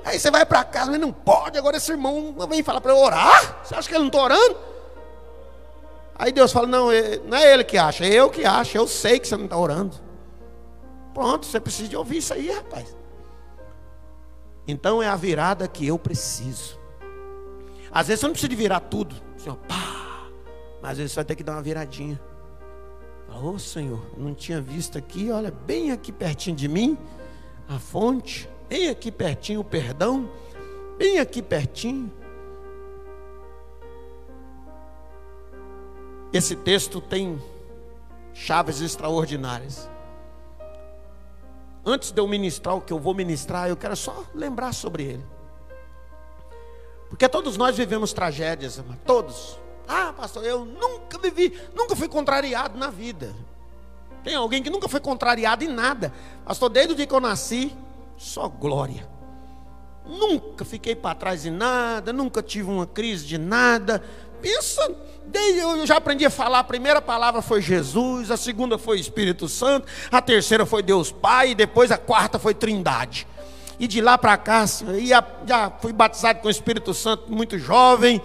Aí 0.05 0.19
você 0.19 0.29
vai 0.29 0.45
para 0.45 0.63
casa, 0.63 0.91
mas 0.91 0.99
não 0.99 1.13
pode, 1.13 1.57
agora 1.57 1.77
esse 1.77 1.91
irmão 1.91 2.35
vem 2.49 2.63
falar 2.63 2.81
para 2.81 2.91
eu 2.91 2.97
orar. 2.97 3.59
Você 3.63 3.75
acha 3.75 3.87
que 3.87 3.93
ele 3.93 4.01
não 4.01 4.07
está 4.07 4.21
orando? 4.21 4.57
Aí 6.15 6.31
Deus 6.31 6.51
fala: 6.51 6.67
não, 6.67 6.91
é, 6.91 7.19
não 7.25 7.37
é 7.37 7.53
ele 7.53 7.63
que 7.63 7.77
acha, 7.77 8.05
é 8.05 8.13
eu 8.13 8.29
que 8.29 8.45
acho, 8.45 8.77
eu 8.77 8.87
sei 8.87 9.19
que 9.19 9.27
você 9.27 9.37
não 9.37 9.45
está 9.45 9.57
orando. 9.57 9.95
Pronto, 11.13 11.45
você 11.45 11.59
precisa 11.59 11.87
de 11.87 11.95
ouvir 11.95 12.17
isso 12.17 12.33
aí, 12.33 12.51
rapaz. 12.51 13.02
Então 14.67 15.03
é 15.03 15.07
a 15.07 15.15
virada 15.15 15.67
que 15.67 15.85
eu 15.85 15.99
preciso. 15.99 16.79
Às 17.91 18.07
vezes 18.07 18.21
você 18.21 18.25
não 18.27 18.33
precisa 18.33 18.49
de 18.49 18.55
virar 18.55 18.79
tudo, 18.79 19.15
Senhor, 19.37 19.57
pá, 19.67 20.27
mas 20.81 20.91
às 20.91 20.97
vezes 20.97 21.11
você 21.11 21.17
vai 21.17 21.25
ter 21.25 21.35
que 21.35 21.43
dar 21.43 21.53
uma 21.53 21.61
viradinha. 21.61 22.19
Ô 23.29 23.49
oh, 23.49 23.59
Senhor, 23.59 24.03
não 24.17 24.33
tinha 24.33 24.61
visto 24.61 24.97
aqui, 24.97 25.31
olha, 25.31 25.51
bem 25.51 25.91
aqui 25.91 26.11
pertinho 26.11 26.55
de 26.55 26.67
mim, 26.67 26.97
a 27.67 27.79
fonte, 27.79 28.49
bem 28.69 28.89
aqui 28.89 29.11
pertinho 29.11 29.59
o 29.59 29.63
perdão, 29.63 30.29
bem 30.97 31.19
aqui 31.19 31.41
pertinho. 31.41 32.11
Esse 36.31 36.55
texto 36.55 36.99
tem 36.99 37.39
chaves 38.33 38.81
extraordinárias. 38.81 39.87
Antes 41.85 42.11
de 42.11 42.21
eu 42.21 42.27
ministrar 42.27 42.75
o 42.75 42.81
que 42.81 42.93
eu 42.93 42.99
vou 42.99 43.13
ministrar, 43.13 43.67
eu 43.67 43.75
quero 43.75 43.95
só 43.95 44.23
lembrar 44.33 44.73
sobre 44.73 45.03
ele. 45.03 45.25
Porque 47.09 47.27
todos 47.27 47.57
nós 47.57 47.77
vivemos 47.77 48.13
tragédias, 48.13 48.81
todos. 49.05 49.59
Ah, 49.87 50.13
pastor, 50.15 50.43
eu 50.45 50.65
nunca 50.65 51.17
vivi, 51.17 51.59
nunca 51.75 51.95
fui 51.95 52.07
contrariado 52.07 52.77
na 52.77 52.89
vida. 52.89 53.35
Tem 54.23 54.35
alguém 54.35 54.63
que 54.63 54.69
nunca 54.69 54.87
foi 54.87 55.01
contrariado 55.01 55.63
em 55.63 55.67
nada. 55.67 56.13
Pastor, 56.45 56.69
desde 56.69 56.93
o 56.93 56.95
dia 56.95 57.05
que 57.05 57.13
eu 57.13 57.19
nasci, 57.19 57.75
só 58.17 58.47
glória. 58.47 59.07
Nunca 60.05 60.63
fiquei 60.63 60.95
para 60.95 61.15
trás 61.15 61.45
em 61.45 61.51
nada, 61.51 62.13
nunca 62.13 62.41
tive 62.41 62.69
uma 62.69 62.87
crise 62.87 63.25
de 63.25 63.37
nada. 63.37 64.01
Pensa 64.43 64.95
eu 65.33 65.85
já 65.85 65.97
aprendi 65.97 66.25
a 66.25 66.29
falar, 66.29 66.59
a 66.59 66.63
primeira 66.63 67.01
palavra 67.01 67.41
foi 67.41 67.61
Jesus, 67.61 68.29
a 68.29 68.37
segunda 68.37 68.77
foi 68.77 68.99
Espírito 68.99 69.47
Santo, 69.47 69.87
a 70.11 70.21
terceira 70.21 70.65
foi 70.65 70.83
Deus 70.83 71.11
Pai, 71.11 71.51
e 71.51 71.55
depois 71.55 71.91
a 71.91 71.97
quarta 71.97 72.37
foi 72.37 72.53
Trindade. 72.53 73.27
E 73.79 73.87
de 73.87 73.99
lá 73.99 74.17
para 74.17 74.37
cá, 74.37 74.65
ia, 74.99 75.25
já 75.47 75.71
fui 75.81 75.91
batizado 75.91 76.39
com 76.39 76.47
o 76.47 76.51
Espírito 76.51 76.93
Santo 76.93 77.31
muito 77.31 77.57
jovem. 77.57 78.21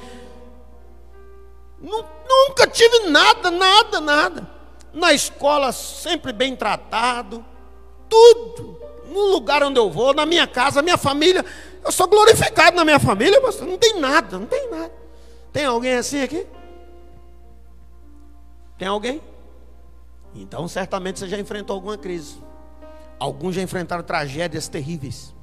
Nunca 1.80 2.66
tive 2.66 3.08
nada, 3.08 3.50
nada, 3.50 4.00
nada. 4.00 4.50
Na 4.92 5.12
escola, 5.12 5.72
sempre 5.72 6.32
bem 6.32 6.54
tratado. 6.54 7.44
Tudo. 8.08 8.78
No 9.06 9.30
lugar 9.30 9.62
onde 9.62 9.78
eu 9.78 9.90
vou, 9.90 10.12
na 10.12 10.26
minha 10.26 10.46
casa, 10.46 10.82
minha 10.82 10.98
família. 10.98 11.44
Eu 11.82 11.90
sou 11.90 12.06
glorificado 12.06 12.76
na 12.76 12.84
minha 12.84 13.00
família, 13.00 13.40
pastor. 13.40 13.66
Não 13.66 13.78
tem 13.78 13.98
nada, 13.98 14.38
não 14.38 14.46
tem 14.46 14.70
nada. 14.70 14.92
Tem 15.52 15.64
alguém 15.64 15.94
assim 15.94 16.22
aqui? 16.22 16.46
Tem 18.76 18.88
alguém? 18.88 19.20
Então, 20.34 20.68
certamente 20.68 21.18
você 21.18 21.28
já 21.28 21.38
enfrentou 21.38 21.74
alguma 21.74 21.98
crise. 21.98 22.36
Alguns 23.18 23.54
já 23.54 23.62
enfrentaram 23.62 24.02
tragédias 24.02 24.68
terríveis. 24.68 25.34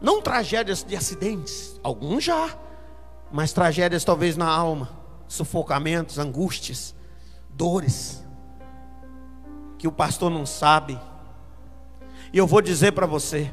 Não 0.00 0.22
tragédias 0.22 0.82
de 0.82 0.96
acidentes, 0.96 1.78
alguns 1.82 2.24
já, 2.24 2.56
mas 3.30 3.52
tragédias 3.52 4.02
talvez 4.02 4.36
na 4.36 4.48
alma, 4.48 4.88
sufocamentos, 5.28 6.18
angústias, 6.18 6.94
dores, 7.50 8.24
que 9.78 9.86
o 9.86 9.92
pastor 9.92 10.30
não 10.30 10.46
sabe. 10.46 10.98
E 12.32 12.38
eu 12.38 12.46
vou 12.46 12.62
dizer 12.62 12.92
para 12.92 13.06
você: 13.06 13.52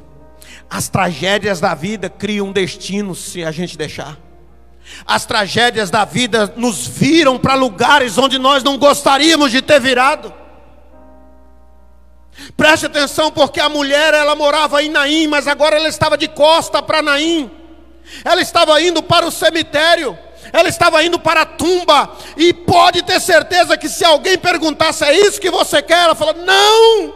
as 0.70 0.88
tragédias 0.88 1.60
da 1.60 1.74
vida 1.74 2.08
criam 2.08 2.50
destinos 2.50 3.18
se 3.18 3.44
a 3.44 3.50
gente 3.50 3.76
deixar. 3.76 4.18
As 5.06 5.24
tragédias 5.24 5.90
da 5.90 6.04
vida 6.04 6.52
nos 6.56 6.86
viram 6.86 7.38
para 7.38 7.54
lugares 7.54 8.18
onde 8.18 8.38
nós 8.38 8.62
não 8.62 8.76
gostaríamos 8.78 9.50
de 9.50 9.62
ter 9.62 9.80
virado. 9.80 10.32
Preste 12.56 12.86
atenção, 12.86 13.30
porque 13.30 13.60
a 13.60 13.68
mulher 13.68 14.14
ela 14.14 14.34
morava 14.34 14.82
em 14.82 14.88
Naim, 14.88 15.26
mas 15.26 15.48
agora 15.48 15.76
ela 15.76 15.88
estava 15.88 16.16
de 16.16 16.28
costa 16.28 16.82
para 16.82 17.02
Naim. 17.02 17.50
Ela 18.24 18.40
estava 18.40 18.80
indo 18.80 19.02
para 19.02 19.26
o 19.26 19.30
cemitério, 19.30 20.18
ela 20.52 20.68
estava 20.68 21.02
indo 21.02 21.18
para 21.18 21.42
a 21.42 21.46
tumba, 21.46 22.10
e 22.36 22.52
pode 22.54 23.02
ter 23.02 23.20
certeza 23.20 23.76
que 23.76 23.88
se 23.88 24.04
alguém 24.04 24.38
perguntasse, 24.38 25.04
é 25.04 25.12
isso 25.12 25.40
que 25.40 25.50
você 25.50 25.82
quer? 25.82 26.04
Ela 26.04 26.14
fala: 26.14 26.32
Não, 26.32 27.14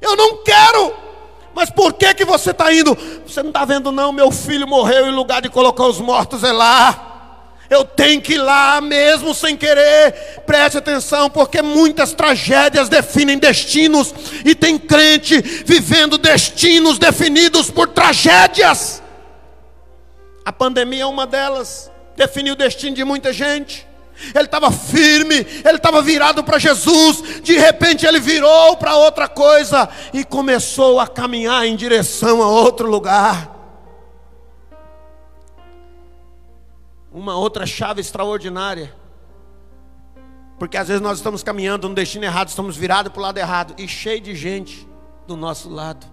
eu 0.00 0.16
não 0.16 0.42
quero. 0.42 1.01
Mas 1.54 1.70
por 1.70 1.92
que 1.92 2.14
que 2.14 2.24
você 2.24 2.50
está 2.50 2.72
indo? 2.72 2.96
Você 3.26 3.42
não 3.42 3.50
está 3.50 3.64
vendo, 3.64 3.92
não? 3.92 4.12
Meu 4.12 4.30
filho 4.30 4.66
morreu 4.66 5.06
em 5.06 5.14
lugar 5.14 5.42
de 5.42 5.48
colocar 5.48 5.84
os 5.84 6.00
mortos 6.00 6.42
é 6.44 6.52
lá. 6.52 7.08
Eu 7.68 7.84
tenho 7.84 8.20
que 8.20 8.34
ir 8.34 8.38
lá 8.38 8.80
mesmo 8.80 9.34
sem 9.34 9.56
querer. 9.56 10.42
Preste 10.46 10.76
atenção, 10.76 11.30
porque 11.30 11.62
muitas 11.62 12.12
tragédias 12.12 12.88
definem 12.88 13.38
destinos 13.38 14.14
e 14.44 14.54
tem 14.54 14.78
crente 14.78 15.40
vivendo 15.40 16.18
destinos 16.18 16.98
definidos 16.98 17.70
por 17.70 17.88
tragédias. 17.88 19.02
A 20.44 20.52
pandemia 20.52 21.04
é 21.04 21.06
uma 21.06 21.26
delas, 21.26 21.90
definiu 22.16 22.54
o 22.54 22.56
destino 22.56 22.94
de 22.94 23.04
muita 23.04 23.32
gente. 23.32 23.86
Ele 24.34 24.44
estava 24.44 24.70
firme, 24.70 25.36
ele 25.36 25.76
estava 25.76 26.02
virado 26.02 26.44
para 26.44 26.58
Jesus. 26.58 27.40
De 27.42 27.56
repente 27.56 28.06
ele 28.06 28.20
virou 28.20 28.76
para 28.76 28.96
outra 28.96 29.28
coisa 29.28 29.88
e 30.12 30.24
começou 30.24 31.00
a 31.00 31.06
caminhar 31.06 31.66
em 31.66 31.76
direção 31.76 32.42
a 32.42 32.48
outro 32.48 32.88
lugar. 32.88 33.52
uma 37.12 37.36
outra 37.36 37.66
chave 37.66 38.00
extraordinária. 38.00 38.94
Porque 40.58 40.76
às 40.76 40.88
vezes 40.88 41.02
nós 41.02 41.18
estamos 41.18 41.42
caminhando 41.42 41.88
no 41.88 41.94
destino 41.94 42.24
errado, 42.24 42.48
estamos 42.48 42.76
virados 42.76 43.12
para 43.12 43.18
o 43.18 43.22
lado 43.22 43.38
errado 43.38 43.74
e 43.78 43.86
cheio 43.86 44.20
de 44.20 44.34
gente 44.34 44.88
do 45.26 45.36
nosso 45.36 45.68
lado. 45.68 46.06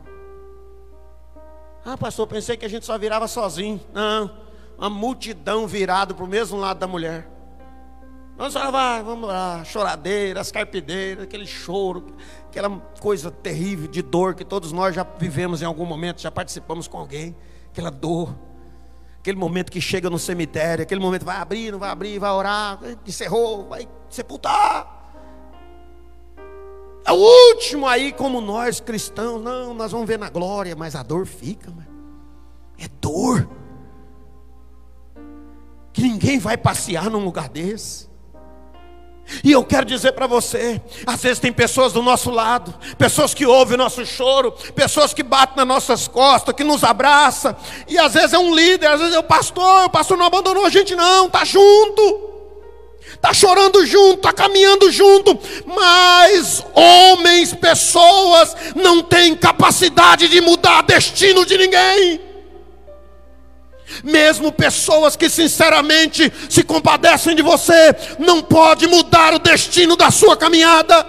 Ah, 1.86 1.98
pastor, 1.98 2.28
pensei 2.28 2.58
que 2.58 2.66
a 2.66 2.70
gente 2.70 2.86
só 2.86 2.98
virava 2.98 3.28
sozinho. 3.28 3.80
Não, 3.94 4.32
uma 4.78 4.90
multidão 4.90 5.68
virado 5.68 6.14
para 6.14 6.26
o 6.26 6.28
mesmo 6.28 6.58
lado 6.58 6.80
da 6.80 6.88
mulher. 6.88 7.28
Só 8.50 8.72
vai, 8.72 9.04
vamos 9.04 9.28
lá, 9.28 9.64
choradeira, 9.66 10.40
as 10.40 10.50
carpideiras, 10.50 11.26
aquele 11.26 11.46
choro, 11.46 12.16
aquela 12.48 12.70
coisa 13.02 13.30
terrível 13.30 13.88
de 13.88 14.02
dor 14.02 14.34
que 14.34 14.46
todos 14.46 14.72
nós 14.72 14.96
já 14.96 15.04
vivemos 15.04 15.62
em 15.62 15.66
algum 15.66 15.86
momento, 15.86 16.22
já 16.22 16.32
participamos 16.32 16.88
com 16.88 16.98
alguém, 16.98 17.36
aquela 17.70 17.92
dor. 17.92 18.34
Aquele 19.20 19.38
momento 19.38 19.70
que 19.70 19.82
chega 19.82 20.10
no 20.10 20.18
cemitério, 20.18 20.82
aquele 20.82 21.02
momento 21.02 21.26
vai 21.26 21.36
abrir, 21.36 21.72
não 21.72 21.78
vai 21.78 21.90
abrir, 21.90 22.18
vai 22.18 22.32
orar, 22.32 22.80
encerrou, 23.06 23.68
vai 23.68 23.88
sepultar. 24.10 24.98
É 27.06 27.12
o 27.12 27.18
último 27.18 27.86
aí, 27.86 28.14
como 28.14 28.40
nós 28.40 28.80
cristãos, 28.80 29.44
não, 29.44 29.74
nós 29.74 29.92
vamos 29.92 30.08
ver 30.08 30.18
na 30.18 30.30
glória, 30.30 30.76
mas 30.76 30.96
a 30.96 31.04
dor 31.04 31.26
fica, 31.26 31.72
é 32.80 32.88
dor. 33.02 33.50
Que 35.92 36.02
ninguém 36.02 36.40
vai 36.40 36.56
passear 36.56 37.10
num 37.10 37.24
lugar 37.24 37.50
desse. 37.50 38.09
E 39.44 39.52
eu 39.52 39.64
quero 39.64 39.86
dizer 39.86 40.14
para 40.14 40.28
você: 40.28 40.82
às 41.06 41.22
vezes 41.22 41.40
tem 41.40 41.52
pessoas 41.52 41.94
do 41.94 42.02
nosso 42.02 42.30
lado, 42.30 42.74
pessoas 42.98 43.34
que 43.34 43.46
ouvem 43.46 43.76
o 43.76 43.78
nosso 43.78 44.06
choro, 44.06 44.52
pessoas 44.76 45.14
que 45.14 45.24
batem 45.24 45.58
nas 45.58 45.68
nossas 45.68 46.08
costas, 46.08 46.56
que 46.56 46.64
nos 46.64 46.84
abraçam, 46.84 47.56
e 47.88 47.98
às 47.98 48.14
vezes 48.14 48.34
é 48.34 48.40
um 48.40 48.54
líder, 48.54 48.88
às 48.88 49.00
vezes 49.00 49.16
é 49.16 49.20
o 49.20 49.24
pastor, 49.24 49.86
o 49.86 49.90
pastor 49.90 50.18
não 50.18 50.26
abandonou 50.26 50.66
a 50.66 50.70
gente, 50.70 50.96
não, 50.96 51.28
está 51.28 51.46
junto, 51.46 52.30
está 53.14 53.34
chorando 53.34 53.86
junto, 53.86 54.16
está 54.16 54.34
caminhando 54.34 54.92
junto, 54.92 55.38
mas 55.66 56.66
homens, 56.74 57.54
pessoas, 57.54 58.56
não 58.76 59.02
têm 59.04 59.36
capacidade 59.36 60.28
de 60.28 60.42
mudar 60.42 60.82
destino 60.84 61.46
de 61.46 61.58
ninguém. 61.58 62.29
Mesmo 64.04 64.52
pessoas 64.52 65.16
que 65.16 65.30
sinceramente 65.30 66.32
se 66.50 66.64
compadecem 66.64 67.36
de 67.36 67.42
você, 67.42 67.96
não 68.18 68.42
pode 68.42 68.88
mudar 68.88 69.34
o 69.34 69.40
destino 69.40 69.96
da 69.96 70.12
sua 70.12 70.38
caminhada. 70.38 71.06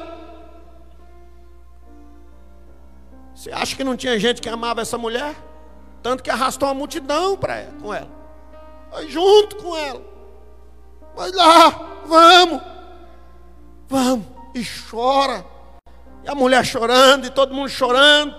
Você 3.35 3.51
acha 3.53 3.75
que 3.75 3.85
não 3.85 3.97
tinha 3.97 4.19
gente 4.19 4.43
que 4.43 4.49
amava 4.49 4.83
essa 4.83 4.99
mulher? 4.99 5.35
Tanto 6.03 6.23
que 6.23 6.31
arrastou 6.31 6.69
uma 6.69 6.75
multidão 6.75 7.37
para 7.37 7.57
ela, 7.57 7.73
com 7.81 7.95
ela. 7.95 8.11
Vai 8.91 9.09
junto 9.09 9.57
com 9.57 9.77
ela. 9.77 10.03
Vai 11.15 11.31
lá, 11.33 11.69
vamos. 12.07 12.61
Vamos. 13.89 14.27
E 14.55 14.65
chora. 14.91 15.45
E 16.25 16.29
a 16.29 16.35
mulher 16.35 16.65
chorando, 16.65 17.27
e 17.27 17.31
todo 17.31 17.55
mundo 17.55 17.69
chorando. 17.69 18.35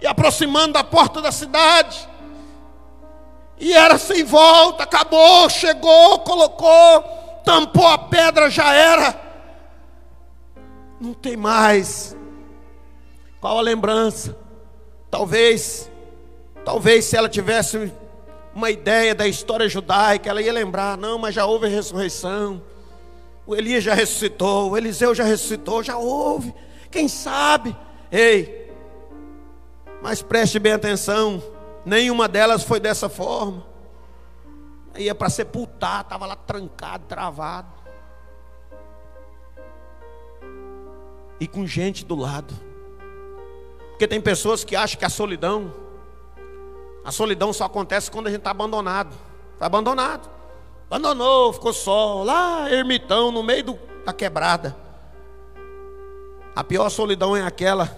E 0.00 0.06
aproximando 0.06 0.74
da 0.74 0.84
porta 0.84 1.20
da 1.20 1.32
cidade. 1.32 2.08
E 3.58 3.72
era 3.72 3.98
sem 3.98 4.22
volta, 4.22 4.82
acabou, 4.84 5.48
chegou, 5.48 6.18
colocou, 6.20 7.02
tampou 7.44 7.86
a 7.86 7.96
pedra, 7.96 8.50
já 8.50 8.72
era. 8.74 9.18
Não 11.00 11.14
tem 11.14 11.36
mais. 11.36 12.16
Qual 13.40 13.58
a 13.58 13.62
lembrança? 13.62 14.36
Talvez, 15.10 15.90
talvez 16.64 17.04
se 17.06 17.16
ela 17.16 17.28
tivesse 17.28 17.92
uma 18.54 18.70
ideia 18.70 19.14
da 19.14 19.26
história 19.26 19.68
judaica, 19.68 20.28
ela 20.28 20.42
ia 20.42 20.52
lembrar, 20.52 20.96
não, 20.96 21.18
mas 21.18 21.34
já 21.34 21.46
houve 21.46 21.68
ressurreição. 21.68 22.62
O 23.46 23.54
Elias 23.54 23.84
já 23.84 23.94
ressuscitou, 23.94 24.70
o 24.70 24.76
Eliseu 24.76 25.14
já 25.14 25.24
ressuscitou, 25.24 25.82
já 25.82 25.96
houve. 25.96 26.54
Quem 26.90 27.06
sabe? 27.06 27.76
Ei, 28.10 28.72
mas 30.02 30.20
preste 30.22 30.58
bem 30.58 30.72
atenção. 30.72 31.42
Nenhuma 31.86 32.26
delas 32.26 32.64
foi 32.64 32.80
dessa 32.80 33.08
forma. 33.08 33.64
Ia 34.96 35.14
para 35.14 35.30
sepultar, 35.30 36.00
estava 36.00 36.26
lá 36.26 36.34
trancado, 36.34 37.04
travado. 37.06 37.68
E 41.38 41.46
com 41.46 41.64
gente 41.64 42.04
do 42.04 42.16
lado. 42.16 42.52
Porque 43.90 44.08
tem 44.08 44.20
pessoas 44.20 44.64
que 44.64 44.74
acham 44.74 44.98
que 44.98 45.04
a 45.04 45.08
solidão, 45.08 45.72
a 47.04 47.12
solidão 47.12 47.52
só 47.52 47.66
acontece 47.66 48.10
quando 48.10 48.26
a 48.26 48.30
gente 48.30 48.40
está 48.40 48.50
abandonado. 48.50 49.14
Está 49.52 49.66
abandonado. 49.66 50.28
Abandonou, 50.90 51.52
ficou 51.52 51.72
só, 51.72 52.24
lá, 52.24 52.68
ermitão, 52.68 53.30
no 53.30 53.44
meio 53.44 53.62
do, 53.62 53.78
da 54.04 54.12
quebrada. 54.12 54.76
A 56.54 56.64
pior 56.64 56.90
solidão 56.90 57.36
é 57.36 57.42
aquela 57.42 57.96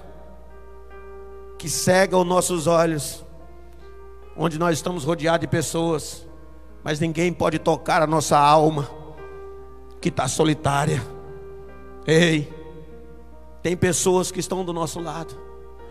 que 1.58 1.70
cega 1.70 2.18
os 2.18 2.26
nossos 2.26 2.66
olhos 2.66 3.24
onde 4.38 4.56
nós 4.56 4.78
estamos 4.78 5.02
rodeados 5.02 5.40
de 5.40 5.48
pessoas, 5.48 6.24
mas 6.84 7.00
ninguém 7.00 7.32
pode 7.32 7.58
tocar 7.58 8.00
a 8.00 8.06
nossa 8.06 8.38
alma, 8.38 8.88
que 10.00 10.10
está 10.10 10.28
solitária. 10.28 11.04
Ei, 12.06 12.54
tem 13.60 13.76
pessoas 13.76 14.30
que 14.30 14.38
estão 14.38 14.64
do 14.64 14.72
nosso 14.72 15.00
lado, 15.00 15.36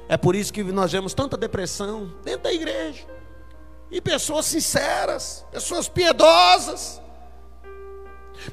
é 0.07 0.15
por 0.15 0.33
isso 0.33 0.53
que 0.53 0.63
nós 0.63 0.93
vemos 0.93 1.13
tanta 1.13 1.35
depressão 1.35 2.13
dentro 2.23 2.43
da 2.43 2.53
igreja, 2.53 3.03
e 3.91 3.99
pessoas 3.99 4.45
sinceras, 4.45 5.45
pessoas 5.51 5.89
piedosas, 5.89 7.01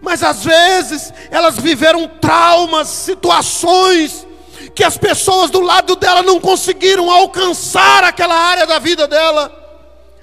mas 0.01 0.24
às 0.24 0.45
vezes 0.45 1.12
elas 1.30 1.57
viveram 1.57 2.09
traumas, 2.09 2.88
situações, 2.88 4.26
que 4.74 4.82
as 4.82 4.97
pessoas 4.97 5.51
do 5.51 5.61
lado 5.61 5.95
dela 5.95 6.22
não 6.22 6.40
conseguiram 6.40 7.11
alcançar 7.11 8.03
aquela 8.03 8.34
área 8.34 8.66
da 8.66 8.78
vida 8.78 9.07
dela 9.07 9.64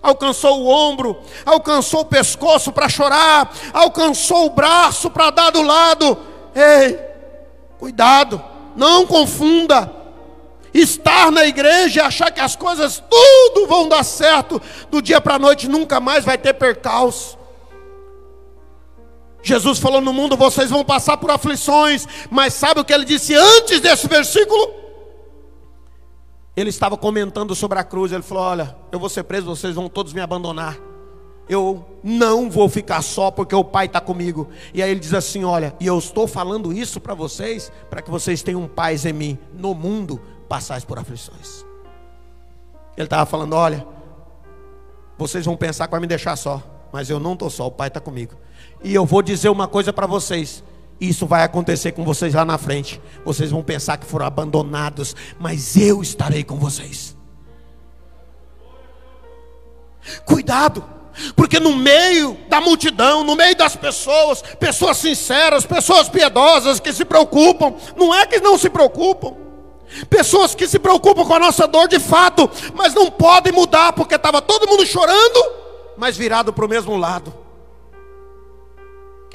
alcançou 0.02 0.62
o 0.62 0.68
ombro, 0.68 1.20
alcançou 1.46 2.02
o 2.02 2.06
pescoço 2.06 2.72
para 2.72 2.90
chorar, 2.90 3.54
alcançou 3.74 4.48
o 4.48 4.50
braço 4.50 5.10
para 5.10 5.30
dar 5.30 5.52
do 5.52 5.62
lado. 5.62 6.18
Ei, 6.56 7.00
cuidado, 7.78 8.42
não 8.76 9.06
confunda. 9.06 10.00
Estar 10.74 11.32
na 11.32 11.46
igreja 11.46 12.00
e 12.00 12.04
achar 12.04 12.32
que 12.32 12.40
as 12.40 12.56
coisas 12.56 13.04
tudo 13.10 13.68
vão 13.68 13.90
dar 13.90 14.04
certo 14.04 14.62
do 14.90 15.02
dia 15.02 15.20
para 15.20 15.36
a 15.36 15.40
noite, 15.40 15.68
nunca 15.68 16.00
mais 16.00 16.24
vai 16.24 16.38
ter 16.38 16.54
percalço. 16.54 17.38
Jesus 19.44 19.80
falou: 19.80 20.00
No 20.00 20.14
mundo 20.14 20.38
vocês 20.38 20.70
vão 20.70 20.84
passar 20.86 21.18
por 21.18 21.30
aflições, 21.30 22.08
mas 22.30 22.54
sabe 22.54 22.80
o 22.80 22.86
que 22.86 22.94
ele 22.94 23.04
disse 23.04 23.36
antes 23.36 23.82
desse 23.82 24.08
versículo? 24.08 24.81
Ele 26.56 26.70
estava 26.70 26.98
comentando 26.98 27.56
sobre 27.56 27.80
a 27.80 27.84
cruz. 27.84 28.12
Ele 28.12 28.24
falou: 28.24 28.44
Olha, 28.44 28.76
eu 28.92 29.00
vou 29.00 29.10
ser 29.10 29.24
preso, 29.24 29.46
vocês 29.46 29.76
vão 29.76 29.88
todos 29.88 30.14
me 30.14 30.22
abandonar. 30.22 30.78
Eu 31.50 31.86
não 32.04 32.50
vou 32.50 32.70
ficar 32.70 33.02
só 33.02 33.30
porque 33.32 33.56
o 33.56 33.64
Pai 33.64 33.86
está 33.86 34.00
comigo. 34.00 34.50
E 34.74 34.82
aí 34.82 34.92
ele 34.92 35.00
diz 35.00 35.14
assim: 35.14 35.44
Olha, 35.44 35.76
e 35.80 35.88
eu 35.88 35.98
estou 35.98 36.28
falando 36.28 36.74
isso 36.74 37.00
para 37.00 37.14
vocês, 37.14 37.72
para 37.90 38.02
que 38.02 38.12
vocês 38.12 38.42
tenham 38.42 38.68
paz 38.68 39.06
em 39.06 39.14
mim. 39.14 39.38
No 39.54 39.74
mundo 39.74 40.22
passais 40.48 40.84
por 40.84 41.00
aflições. 41.00 41.66
Ele 42.98 43.06
estava 43.06 43.26
falando: 43.26 43.54
Olha, 43.54 43.86
vocês 45.18 45.46
vão 45.46 45.56
pensar 45.56 45.88
que 45.88 45.92
vai 45.92 46.00
me 46.00 46.08
deixar 46.08 46.36
só, 46.36 46.62
mas 46.92 47.10
eu 47.10 47.20
não 47.20 47.34
estou 47.34 47.50
só, 47.50 47.68
o 47.68 47.72
Pai 47.72 47.88
está 47.88 48.00
comigo. 48.00 48.36
E 48.84 48.94
eu 48.94 49.06
vou 49.06 49.22
dizer 49.22 49.50
uma 49.50 49.68
coisa 49.68 49.92
para 49.94 50.08
vocês: 50.08 50.64
isso 51.02 51.26
vai 51.26 51.42
acontecer 51.44 51.94
com 51.94 52.06
vocês 52.06 52.36
lá 52.36 52.46
na 52.46 52.60
frente. 52.60 53.02
Vocês 53.26 53.50
vão 53.50 53.64
pensar 53.64 53.98
que 53.98 54.06
foram 54.06 54.28
abandonados, 54.28 55.16
mas 55.40 55.76
eu 55.76 56.04
estarei 56.04 56.44
com 56.44 56.58
vocês. 56.58 57.18
Cuidado, 60.26 60.84
porque 61.36 61.60
no 61.60 61.76
meio 61.76 62.38
da 62.48 62.62
multidão, 62.62 63.24
no 63.24 63.36
meio 63.36 63.56
das 63.56 63.76
pessoas, 63.76 64.44
pessoas 64.60 64.98
sinceras, 64.98 65.66
pessoas 65.66 66.08
piedosas 66.08 66.80
que 66.80 66.94
se 66.94 67.04
preocupam, 67.04 67.74
não 67.98 68.14
é 68.14 68.28
que 68.28 68.40
não 68.40 68.58
se 68.58 68.70
preocupam, 68.70 69.36
pessoas 70.08 70.54
que 70.54 70.68
se 70.68 70.78
preocupam 70.78 71.26
com 71.26 71.34
a 71.34 71.40
nossa 71.40 71.68
dor 71.68 71.88
de 71.88 72.00
fato, 72.00 72.50
mas 72.76 72.94
não 72.94 73.10
podem 73.10 73.52
mudar 73.52 73.94
porque 73.94 74.16
estava 74.16 74.42
todo 74.42 74.68
mundo 74.68 74.86
chorando, 74.86 75.52
mas 75.98 76.16
virado 76.16 76.54
para 76.54 76.66
o 76.66 76.70
mesmo 76.70 76.96
lado 76.96 77.41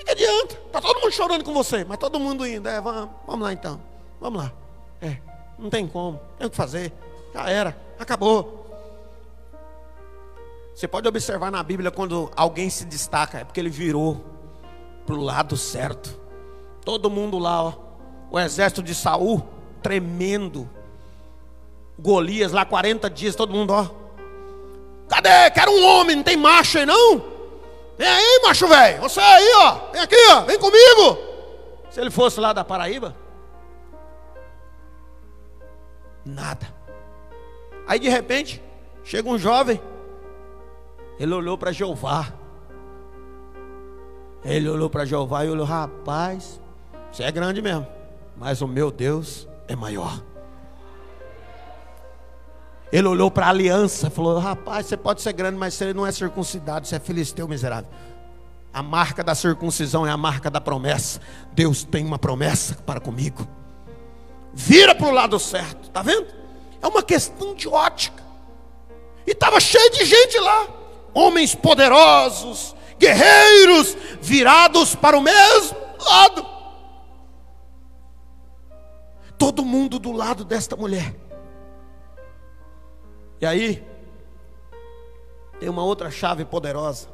que 0.06 0.12
adianta? 0.12 0.54
Está 0.54 0.80
todo 0.80 1.00
mundo 1.00 1.12
chorando 1.12 1.44
com 1.44 1.52
você, 1.52 1.84
mas 1.84 1.98
todo 1.98 2.20
mundo 2.20 2.46
indo. 2.46 2.68
É, 2.68 2.80
vamos, 2.80 3.10
vamos 3.26 3.42
lá 3.42 3.52
então. 3.52 3.80
Vamos 4.20 4.42
lá. 4.42 4.52
É, 5.02 5.16
não 5.58 5.68
tem 5.68 5.86
como, 5.86 6.20
tem 6.38 6.46
o 6.46 6.50
que 6.50 6.56
fazer. 6.56 6.92
Já 7.34 7.50
era, 7.50 7.76
acabou. 7.98 8.64
Você 10.74 10.86
pode 10.86 11.08
observar 11.08 11.50
na 11.50 11.62
Bíblia 11.62 11.90
quando 11.90 12.30
alguém 12.36 12.70
se 12.70 12.84
destaca, 12.84 13.38
é 13.38 13.44
porque 13.44 13.58
ele 13.58 13.68
virou 13.68 14.24
para 15.04 15.14
o 15.14 15.20
lado 15.20 15.56
certo. 15.56 16.20
Todo 16.84 17.10
mundo 17.10 17.38
lá, 17.38 17.64
ó, 17.64 17.72
o 18.30 18.38
exército 18.38 18.82
de 18.82 18.94
Saul, 18.94 19.42
tremendo. 19.82 20.68
Golias 21.98 22.52
lá 22.52 22.64
40 22.64 23.10
dias, 23.10 23.34
todo 23.34 23.52
mundo, 23.52 23.72
ó. 23.72 23.88
Cadê? 25.08 25.50
Quero 25.50 25.72
um 25.72 25.84
homem, 25.84 26.16
não 26.16 26.22
tem 26.22 26.36
macho 26.36 26.78
aí 26.78 26.86
não? 26.86 27.35
Vem 27.98 28.08
aí, 28.08 28.40
macho 28.44 28.68
velho. 28.68 29.00
Você 29.00 29.20
aí, 29.20 29.52
ó. 29.56 29.92
Vem 29.92 30.02
aqui, 30.02 30.16
ó. 30.30 30.40
Vem 30.42 30.58
comigo. 30.58 31.18
Se 31.90 32.00
ele 32.00 32.10
fosse 32.10 32.38
lá 32.40 32.52
da 32.52 32.64
Paraíba, 32.64 33.16
nada. 36.24 36.66
Aí 37.86 37.98
de 37.98 38.08
repente, 38.08 38.62
chega 39.02 39.28
um 39.28 39.38
jovem. 39.38 39.80
Ele 41.18 41.32
olhou 41.32 41.56
para 41.56 41.72
Jeová. 41.72 42.32
Ele 44.44 44.68
olhou 44.68 44.90
para 44.90 45.04
Jeová 45.04 45.44
e 45.44 45.50
olhou, 45.50 45.64
rapaz, 45.66 46.60
você 47.10 47.24
é 47.24 47.32
grande 47.32 47.60
mesmo, 47.60 47.86
mas 48.36 48.60
o 48.60 48.68
meu 48.68 48.90
Deus 48.90 49.48
é 49.66 49.74
maior. 49.74 50.22
Ele 52.92 53.08
olhou 53.08 53.30
para 53.30 53.46
a 53.46 53.50
aliança, 53.50 54.10
falou: 54.10 54.38
Rapaz, 54.38 54.86
você 54.86 54.96
pode 54.96 55.20
ser 55.20 55.32
grande, 55.32 55.58
mas 55.58 55.74
você 55.74 55.92
não 55.92 56.06
é 56.06 56.12
circuncidado, 56.12 56.86
você 56.86 56.96
é 56.96 57.00
filisteu 57.00 57.48
miserável. 57.48 57.90
A 58.72 58.82
marca 58.82 59.24
da 59.24 59.34
circuncisão 59.34 60.06
é 60.06 60.10
a 60.10 60.16
marca 60.16 60.50
da 60.50 60.60
promessa. 60.60 61.20
Deus 61.52 61.82
tem 61.82 62.04
uma 62.04 62.18
promessa 62.18 62.74
para 62.86 63.00
comigo. 63.00 63.46
Vira 64.52 64.94
para 64.94 65.06
o 65.08 65.10
lado 65.10 65.38
certo, 65.38 65.90
tá 65.90 66.02
vendo? 66.02 66.26
É 66.80 66.86
uma 66.86 67.02
questão 67.02 67.54
de 67.54 67.68
ótica. 67.68 68.22
E 69.26 69.32
estava 69.32 69.58
cheio 69.60 69.90
de 69.92 70.04
gente 70.04 70.38
lá, 70.38 70.68
homens 71.12 71.54
poderosos, 71.54 72.76
guerreiros, 72.98 73.96
virados 74.20 74.94
para 74.94 75.18
o 75.18 75.22
mesmo 75.22 75.76
lado. 75.98 76.46
Todo 79.36 79.64
mundo 79.64 79.98
do 79.98 80.12
lado 80.12 80.44
desta 80.44 80.76
mulher. 80.76 81.25
E 83.40 83.46
aí, 83.46 83.84
tem 85.58 85.68
uma 85.68 85.82
outra 85.82 86.10
chave 86.10 86.44
poderosa. 86.44 87.08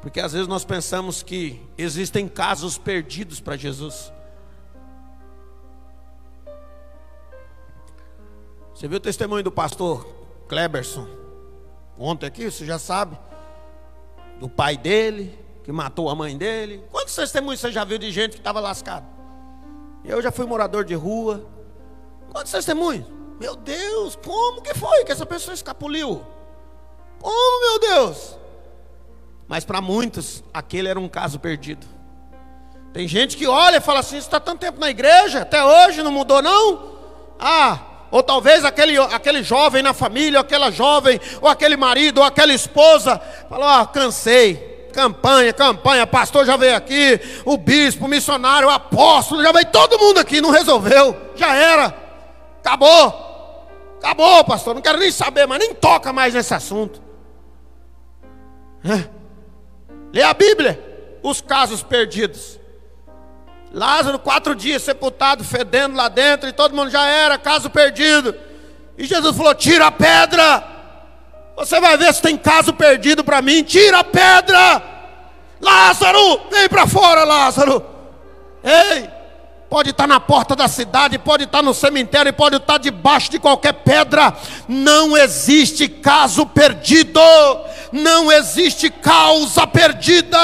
Porque 0.00 0.20
às 0.20 0.32
vezes 0.32 0.48
nós 0.48 0.64
pensamos 0.64 1.22
que 1.22 1.62
existem 1.78 2.26
casos 2.26 2.76
perdidos 2.76 3.40
para 3.40 3.56
Jesus. 3.56 4.12
Você 8.74 8.88
viu 8.88 8.96
o 8.96 9.00
testemunho 9.00 9.44
do 9.44 9.52
pastor 9.52 10.04
Kleberson? 10.48 11.06
Ontem 11.96 12.26
aqui, 12.26 12.50
você 12.50 12.66
já 12.66 12.80
sabe. 12.80 13.16
Do 14.40 14.48
pai 14.48 14.76
dele, 14.76 15.38
que 15.62 15.70
matou 15.70 16.10
a 16.10 16.16
mãe 16.16 16.36
dele. 16.36 16.84
Quantos 16.90 17.14
testemunhos 17.14 17.60
você 17.60 17.70
já 17.70 17.84
viu 17.84 17.96
de 17.96 18.10
gente 18.10 18.32
que 18.32 18.38
estava 18.38 18.58
lascado? 18.58 19.06
Eu 20.04 20.20
já 20.20 20.32
fui 20.32 20.46
morador 20.46 20.84
de 20.84 20.94
rua. 20.94 21.46
Quantos 22.32 22.50
testemunhos? 22.50 23.21
Meu 23.42 23.56
Deus, 23.56 24.16
como 24.24 24.62
que 24.62 24.72
foi 24.72 25.04
que 25.04 25.10
essa 25.10 25.26
pessoa 25.26 25.52
escapuliu? 25.52 26.24
Como, 27.20 27.60
meu 27.60 27.80
Deus? 27.80 28.36
Mas 29.48 29.64
para 29.64 29.80
muitos, 29.80 30.44
aquele 30.54 30.88
era 30.88 31.00
um 31.00 31.08
caso 31.08 31.40
perdido. 31.40 31.84
Tem 32.92 33.08
gente 33.08 33.36
que 33.36 33.48
olha 33.48 33.78
e 33.78 33.80
fala 33.80 33.98
assim: 33.98 34.16
está 34.16 34.38
tanto 34.38 34.60
tempo 34.60 34.78
na 34.78 34.88
igreja, 34.88 35.42
até 35.42 35.60
hoje 35.64 36.04
não 36.04 36.12
mudou, 36.12 36.40
não? 36.40 36.92
Ah, 37.36 37.80
ou 38.12 38.22
talvez 38.22 38.64
aquele, 38.64 38.96
aquele 38.96 39.42
jovem 39.42 39.82
na 39.82 39.92
família, 39.92 40.38
ou 40.38 40.44
aquela 40.44 40.70
jovem, 40.70 41.20
ou 41.40 41.48
aquele 41.48 41.76
marido, 41.76 42.18
ou 42.18 42.24
aquela 42.24 42.54
esposa, 42.54 43.20
falou: 43.48 43.66
ah, 43.66 43.84
cansei, 43.84 44.88
campanha, 44.94 45.52
campanha, 45.52 46.06
pastor 46.06 46.46
já 46.46 46.56
veio 46.56 46.76
aqui, 46.76 47.20
o 47.44 47.58
bispo, 47.58 48.04
o 48.04 48.08
missionário, 48.08 48.68
o 48.68 48.70
apóstolo, 48.70 49.42
já 49.42 49.50
veio 49.50 49.66
todo 49.66 49.98
mundo 49.98 50.18
aqui, 50.18 50.40
não 50.40 50.50
resolveu, 50.50 51.16
já 51.34 51.56
era, 51.56 51.92
acabou. 52.60 53.31
Acabou, 54.02 54.42
pastor, 54.44 54.74
não 54.74 54.82
quero 54.82 54.98
nem 54.98 55.12
saber, 55.12 55.46
mas 55.46 55.60
nem 55.60 55.72
toca 55.72 56.12
mais 56.12 56.34
nesse 56.34 56.52
assunto. 56.52 57.00
Lê 60.12 60.22
a 60.24 60.34
Bíblia, 60.34 60.78
os 61.22 61.40
casos 61.40 61.84
perdidos. 61.84 62.58
Lázaro, 63.72 64.18
quatro 64.18 64.56
dias 64.56 64.82
sepultado, 64.82 65.44
fedendo 65.44 65.94
lá 65.94 66.08
dentro, 66.08 66.48
e 66.48 66.52
todo 66.52 66.74
mundo 66.74 66.90
já 66.90 67.06
era, 67.06 67.38
caso 67.38 67.70
perdido. 67.70 68.34
E 68.98 69.04
Jesus 69.06 69.36
falou: 69.36 69.54
tira 69.54 69.86
a 69.86 69.92
pedra. 69.92 70.64
Você 71.56 71.80
vai 71.80 71.96
ver 71.96 72.12
se 72.12 72.20
tem 72.20 72.36
caso 72.36 72.72
perdido 72.72 73.22
para 73.22 73.40
mim. 73.40 73.62
Tira 73.62 74.00
a 74.00 74.04
pedra. 74.04 74.82
Lázaro, 75.60 76.40
vem 76.50 76.68
para 76.68 76.88
fora, 76.88 77.22
Lázaro. 77.22 77.86
Ei, 78.64 79.08
pode 79.72 79.88
estar 79.88 80.06
na 80.06 80.20
porta 80.20 80.54
da 80.54 80.68
cidade, 80.68 81.18
pode 81.18 81.44
estar 81.44 81.62
no 81.62 81.72
cemitério, 81.72 82.30
pode 82.34 82.56
estar 82.56 82.76
debaixo 82.76 83.30
de 83.30 83.38
qualquer 83.38 83.72
pedra. 83.72 84.36
Não 84.68 85.16
existe 85.16 85.88
caso 85.88 86.44
perdido, 86.44 87.18
não 87.90 88.30
existe 88.30 88.90
causa 88.90 89.66
perdida. 89.66 90.38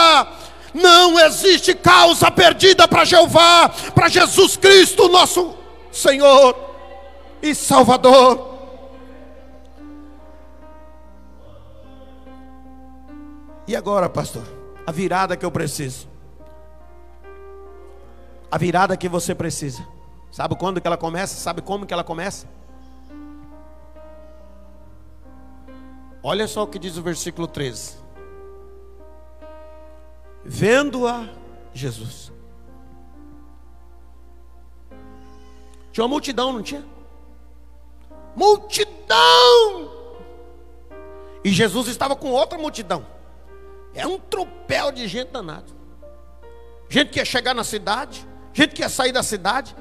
Não 0.73 1.21
existe 1.21 1.75
causa 1.75 2.31
perdida 2.31 2.89
para 2.89 3.05
Jeová, 3.05 3.69
para 3.95 4.09
Jesus 4.09 4.57
Cristo, 4.57 5.09
nosso 5.09 5.55
Senhor 5.93 6.57
e 7.43 7.55
Salvador. 7.55 8.59
E 13.67 13.77
agora, 13.77 14.09
pastor, 14.09 14.45
a 14.87 14.93
virada 14.93 15.37
que 15.37 15.45
eu 15.45 15.51
preciso 15.51 16.08
a 18.51 18.59
virada 18.59 18.97
que 18.97 19.09
você 19.09 19.35
precisa. 19.35 19.87
Sabe 20.31 20.57
quando 20.57 20.81
que 20.81 20.87
ela 20.87 20.97
começa? 20.97 21.35
Sabe 21.35 21.63
como 21.63 21.87
que 21.87 21.93
ela 21.93 22.05
começa? 22.05 22.47
Olha 26.23 26.47
só 26.47 26.65
o 26.65 26.67
que 26.67 26.79
diz 26.79 26.97
o 26.97 27.03
versículo 27.03 27.47
13. 27.47 27.97
Vendo-a 30.45 31.29
Jesus. 31.73 32.33
Tinha 35.93 36.05
uma 36.05 36.09
multidão, 36.09 36.53
não 36.53 36.63
tinha? 36.63 36.85
Multidão! 38.37 39.91
E 41.43 41.51
Jesus 41.51 41.89
estava 41.89 42.15
com 42.15 42.31
outra 42.31 42.59
multidão. 42.59 43.07
É 43.95 44.07
um 44.07 44.19
tropel 44.19 44.93
de 44.93 45.09
gente 45.09 45.31
danado. 45.31 45.73
Gente 46.89 47.11
que 47.11 47.19
ia 47.19 47.25
chegar 47.25 47.55
na 47.55 47.65
cidade, 47.65 48.28
gente 48.59 48.75
que 48.75 48.83
ia 48.83 48.89
sair 48.89 49.13
da 49.13 49.23
cidade. 49.23 49.77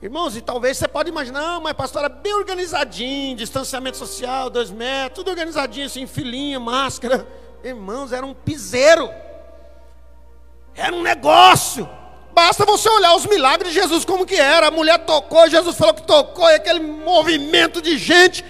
Irmãos, 0.00 0.36
e 0.36 0.40
talvez 0.40 0.76
você 0.76 0.86
pode 0.86 1.08
imaginar, 1.08 1.40
não, 1.40 1.60
mas 1.60 1.72
pastor, 1.72 2.04
era 2.04 2.08
bem 2.08 2.34
organizadinho, 2.34 3.36
distanciamento 3.36 3.96
social, 3.96 4.48
dois 4.48 4.70
metros, 4.70 5.14
tudo 5.14 5.30
organizadinho, 5.30 5.86
assim, 5.86 6.06
filinha, 6.06 6.60
máscara. 6.60 7.26
Irmãos, 7.64 8.12
era 8.12 8.24
um 8.24 8.34
piseiro. 8.34 9.10
Era 10.74 10.94
um 10.94 11.02
negócio. 11.02 11.88
Basta 12.32 12.64
você 12.64 12.88
olhar 12.88 13.14
os 13.14 13.26
milagres 13.26 13.72
de 13.72 13.80
Jesus 13.80 14.04
como 14.04 14.24
que 14.24 14.36
era. 14.36 14.68
A 14.68 14.70
mulher 14.70 15.04
tocou, 15.04 15.48
Jesus 15.48 15.76
falou 15.76 15.94
que 15.94 16.02
tocou, 16.02 16.48
e 16.48 16.54
aquele 16.54 16.80
movimento 16.80 17.82
de 17.82 17.98
gente. 17.98 18.44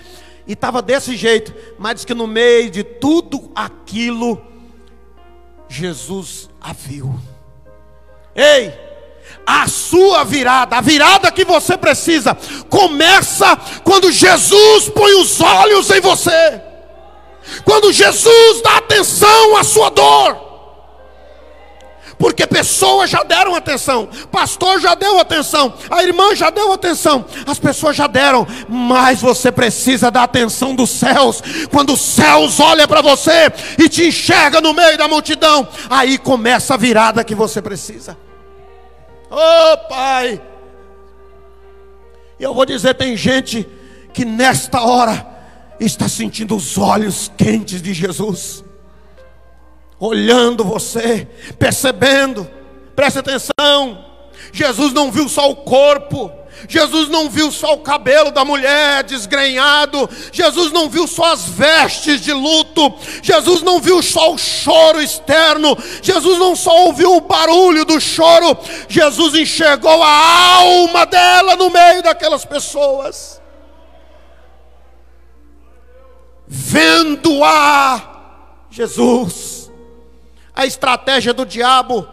E 0.47 0.53
estava 0.53 0.83
desse 0.83 1.17
jeito. 1.17 1.55
Mas 1.79 1.97
diz 1.97 2.05
que 2.05 2.15
no 2.15 2.27
meio 2.27 2.71
de 2.71 2.83
tudo 2.85 3.51
aquilo, 3.55 4.43
Jesus 5.69 6.49
a 6.61 6.73
viu. 6.73 7.19
Ei, 8.35 8.92
a 9.47 9.67
sua 9.67 10.25
virada, 10.25 10.77
a 10.77 10.81
virada 10.81 11.31
que 11.31 11.45
você 11.45 11.77
precisa, 11.77 12.37
começa 12.69 13.57
quando 13.85 14.13
Jesus 14.13 14.89
põe 14.89 15.15
os 15.15 15.41
olhos 15.41 15.91
em 15.91 16.01
você. 16.01 16.61
Quando 17.65 17.93
Jesus 17.93 18.63
dá 18.63 18.77
atenção 18.79 19.57
à 19.57 19.65
sua 19.65 19.91
dor 19.91 20.53
porque 22.23 22.47
pessoas 22.47 23.11
já 23.11 23.25
deram 23.25 23.53
atenção, 23.53 24.09
pastor 24.31 24.81
já 24.81 24.95
deu 24.95 25.19
atenção, 25.19 25.75
a 25.91 26.05
irmã 26.05 26.37
já 26.37 26.51
deu 26.51 26.73
atenção, 26.73 27.25
as 27.45 27.59
pessoas 27.59 27.97
já 27.97 28.07
deram, 28.07 28.47
mas 28.69 29.21
você 29.21 29.51
precisa 29.51 30.09
da 30.09 30.23
atenção 30.23 30.73
dos 30.73 30.89
céus. 30.89 31.43
Quando 31.69 31.95
os 31.95 32.01
céus 32.01 32.61
olham 32.61 32.87
para 32.87 33.03
você 33.03 33.53
e 33.77 33.89
te 33.89 34.07
enxerga 34.07 34.61
no 34.61 34.73
meio 34.73 34.97
da 34.97 35.09
multidão, 35.09 35.67
aí 35.91 36.17
começa 36.17 36.75
a 36.75 36.77
virada 36.77 37.25
que 37.25 37.35
você 37.35 37.61
precisa. 37.61 38.17
Oh, 39.33 39.89
Pai. 39.89 40.41
E 42.39 42.43
eu 42.43 42.53
vou 42.53 42.67
dizer, 42.67 42.95
tem 42.95 43.17
gente 43.17 43.67
que 44.13 44.25
nesta 44.25 44.83
hora 44.83 45.27
está 45.81 46.09
sentindo 46.09 46.55
os 46.55 46.77
olhos 46.77 47.33
quentes 47.37 47.81
de 47.81 47.95
Jesus 47.95 48.63
olhando 50.05 50.65
você, 50.65 51.29
percebendo, 51.61 52.51
preste 52.97 53.21
atenção. 53.21 54.05
Jesus 54.53 54.93
não 54.93 55.13
viu 55.13 55.29
só 55.29 55.49
o 55.49 55.55
corpo, 55.55 56.29
Jesus 56.69 57.09
não 57.09 57.29
viu 57.29 57.51
só 57.51 57.75
o 57.75 57.81
cabelo 57.81 58.31
da 58.31 58.45
mulher 58.45 59.03
desgrenhado, 59.05 60.09
Jesus 60.33 60.73
não 60.73 60.89
viu 60.89 61.07
só 61.07 61.33
as 61.33 61.45
vestes 61.49 62.21
de 62.21 62.33
luto, 62.33 62.95
Jesus 63.23 63.63
não 63.63 63.81
viu 63.81 64.03
só 64.03 64.33
o 64.33 64.39
choro 64.39 65.01
externo, 65.01 65.77
Jesus 66.03 66.39
não 66.39 66.55
só 66.57 66.87
ouviu 66.87 67.17
o 67.17 67.21
barulho 67.21 67.85
do 67.85 68.01
choro, 68.01 68.57
Jesus 68.89 69.35
enxergou 69.35 70.03
a 70.03 70.57
alma 70.57 71.07
dela 71.07 71.57
no 71.57 71.71
meio 71.71 72.03
daquelas 72.03 72.45
pessoas. 72.45 73.41
Vendo-a, 76.47 78.03
Jesus 78.71 79.63
a 80.55 80.67
estratégia 80.67 81.33
do 81.33 81.47
diabo 81.47 82.07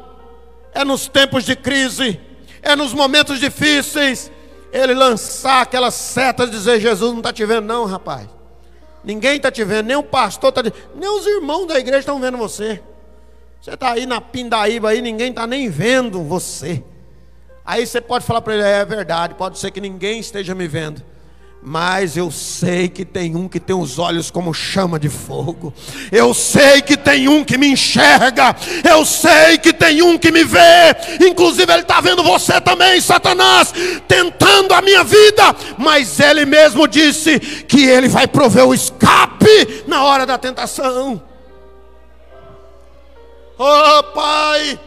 é 0.73 0.85
nos 0.85 1.07
tempos 1.07 1.43
de 1.43 1.55
crise, 1.55 2.19
é 2.61 2.75
nos 2.75 2.93
momentos 2.93 3.39
difíceis, 3.39 4.31
ele 4.71 4.93
lançar 4.93 5.61
aquelas 5.61 5.93
setas 5.93 6.49
e 6.49 6.51
dizer: 6.51 6.79
Jesus 6.79 7.11
não 7.11 7.19
está 7.19 7.33
te 7.33 7.45
vendo, 7.45 7.65
não, 7.65 7.85
rapaz. 7.85 8.27
Ninguém 9.03 9.37
está 9.37 9.49
te 9.49 9.63
vendo, 9.63 9.87
nem 9.87 9.95
o 9.95 10.03
pastor 10.03 10.49
está 10.49 10.61
nem 10.95 11.09
os 11.09 11.25
irmãos 11.25 11.67
da 11.67 11.79
igreja 11.79 11.99
estão 11.99 12.19
vendo 12.19 12.37
você. 12.37 12.81
Você 13.61 13.71
está 13.71 13.91
aí 13.91 14.05
na 14.05 14.21
pindaíba 14.21 14.89
aí, 14.89 15.01
ninguém 15.01 15.29
está 15.29 15.45
nem 15.47 15.69
vendo 15.69 16.21
você. 16.23 16.83
Aí 17.65 17.85
você 17.85 18.01
pode 18.01 18.25
falar 18.25 18.41
para 18.41 18.53
ele: 18.53 18.63
é 18.63 18.85
verdade, 18.85 19.35
pode 19.35 19.59
ser 19.59 19.71
que 19.71 19.81
ninguém 19.81 20.19
esteja 20.19 20.53
me 20.53 20.67
vendo. 20.67 21.03
Mas 21.61 22.15
eu 22.15 22.31
sei 22.31 22.87
que 22.87 23.03
tem 23.03 23.35
um 23.35 23.47
que 23.49 23.59
tem 23.59 23.75
os 23.75 23.99
olhos 23.99 24.31
como 24.31 24.53
chama 24.53 24.97
de 24.97 25.09
fogo. 25.09 25.73
Eu 26.09 26.33
sei 26.33 26.81
que 26.81 26.95
tem 26.95 27.27
um 27.27 27.43
que 27.43 27.57
me 27.57 27.67
enxerga. 27.67 28.55
Eu 28.89 29.05
sei 29.05 29.57
que 29.57 29.73
tem 29.73 30.01
um 30.01 30.17
que 30.17 30.31
me 30.31 30.45
vê. 30.45 30.95
Inclusive, 31.19 31.71
ele 31.71 31.81
está 31.81 31.99
vendo 31.99 32.23
você 32.23 32.61
também, 32.61 33.01
Satanás, 33.01 33.73
tentando 34.07 34.73
a 34.73 34.81
minha 34.81 35.03
vida. 35.03 35.53
Mas 35.77 36.19
ele 36.21 36.45
mesmo 36.45 36.87
disse 36.87 37.37
que 37.39 37.85
ele 37.85 38.07
vai 38.07 38.25
prover 38.25 38.65
o 38.65 38.73
escape 38.73 39.83
na 39.85 40.03
hora 40.05 40.25
da 40.25 40.37
tentação. 40.37 41.21
Oh, 43.57 44.03
Pai. 44.13 44.79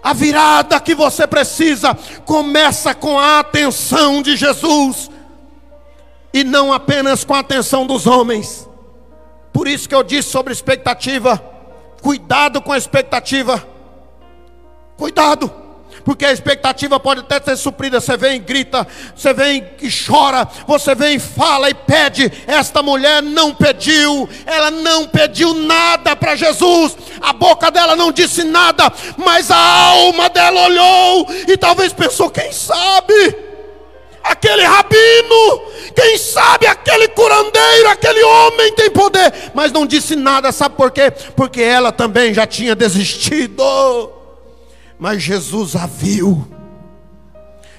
A 0.00 0.12
virada 0.12 0.78
que 0.78 0.94
você 0.94 1.26
precisa 1.26 1.96
começa 2.24 2.94
com 2.94 3.18
a 3.18 3.40
atenção 3.40 4.22
de 4.22 4.36
Jesus 4.36 5.10
e 6.34 6.42
não 6.42 6.72
apenas 6.72 7.22
com 7.22 7.32
a 7.32 7.38
atenção 7.38 7.86
dos 7.86 8.08
homens. 8.08 8.68
Por 9.52 9.68
isso 9.68 9.88
que 9.88 9.94
eu 9.94 10.02
disse 10.02 10.30
sobre 10.30 10.52
expectativa, 10.52 11.38
cuidado 12.02 12.60
com 12.60 12.72
a 12.72 12.76
expectativa. 12.76 13.64
Cuidado, 14.96 15.48
porque 16.04 16.24
a 16.24 16.32
expectativa 16.32 16.98
pode 16.98 17.20
até 17.20 17.40
ser 17.40 17.56
suprida. 17.56 18.00
Você 18.00 18.16
vem 18.16 18.34
e 18.34 18.38
grita, 18.40 18.84
você 19.14 19.32
vem 19.32 19.64
e 19.80 19.88
chora, 19.88 20.48
você 20.66 20.92
vem 20.92 21.14
e 21.14 21.20
fala 21.20 21.70
e 21.70 21.74
pede. 21.74 22.32
Esta 22.48 22.82
mulher 22.82 23.22
não 23.22 23.54
pediu, 23.54 24.28
ela 24.44 24.72
não 24.72 25.06
pediu 25.06 25.54
nada 25.54 26.16
para 26.16 26.34
Jesus, 26.34 26.96
a 27.20 27.32
boca 27.32 27.70
dela 27.70 27.94
não 27.94 28.10
disse 28.10 28.42
nada, 28.42 28.92
mas 29.16 29.52
a 29.52 29.56
alma 29.56 30.28
dela 30.28 30.64
olhou 30.64 31.28
e 31.46 31.56
talvez 31.56 31.92
pensou: 31.92 32.28
quem 32.28 32.50
sabe? 32.50 33.53
Aquele 34.24 34.62
rabino, 34.62 35.62
quem 35.94 36.16
sabe 36.16 36.66
aquele 36.66 37.08
curandeiro, 37.08 37.88
aquele 37.90 38.22
homem 38.24 38.72
tem 38.72 38.90
poder, 38.90 39.52
mas 39.54 39.70
não 39.70 39.86
disse 39.86 40.16
nada, 40.16 40.50
sabe 40.50 40.76
por 40.76 40.90
quê? 40.90 41.12
Porque 41.36 41.60
ela 41.60 41.92
também 41.92 42.32
já 42.32 42.46
tinha 42.46 42.74
desistido, 42.74 43.62
mas 44.98 45.22
Jesus 45.22 45.76
a 45.76 45.86
viu. 45.86 46.48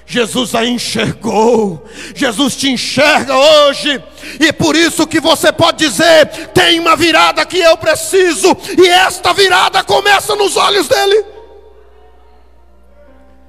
Jesus 0.08 0.54
a 0.54 0.64
enxergou, 0.64 1.84
Jesus 2.14 2.54
te 2.54 2.70
enxerga 2.70 3.36
hoje, 3.36 4.00
e 4.38 4.52
por 4.52 4.76
isso 4.76 5.04
que 5.04 5.18
você 5.18 5.50
pode 5.50 5.78
dizer: 5.78 6.28
tem 6.54 6.78
uma 6.78 6.94
virada 6.94 7.44
que 7.44 7.58
eu 7.58 7.76
preciso, 7.76 8.56
e 8.78 8.88
esta 8.88 9.32
virada 9.32 9.82
começa 9.82 10.36
nos 10.36 10.56
olhos 10.56 10.86
dele. 10.86 11.24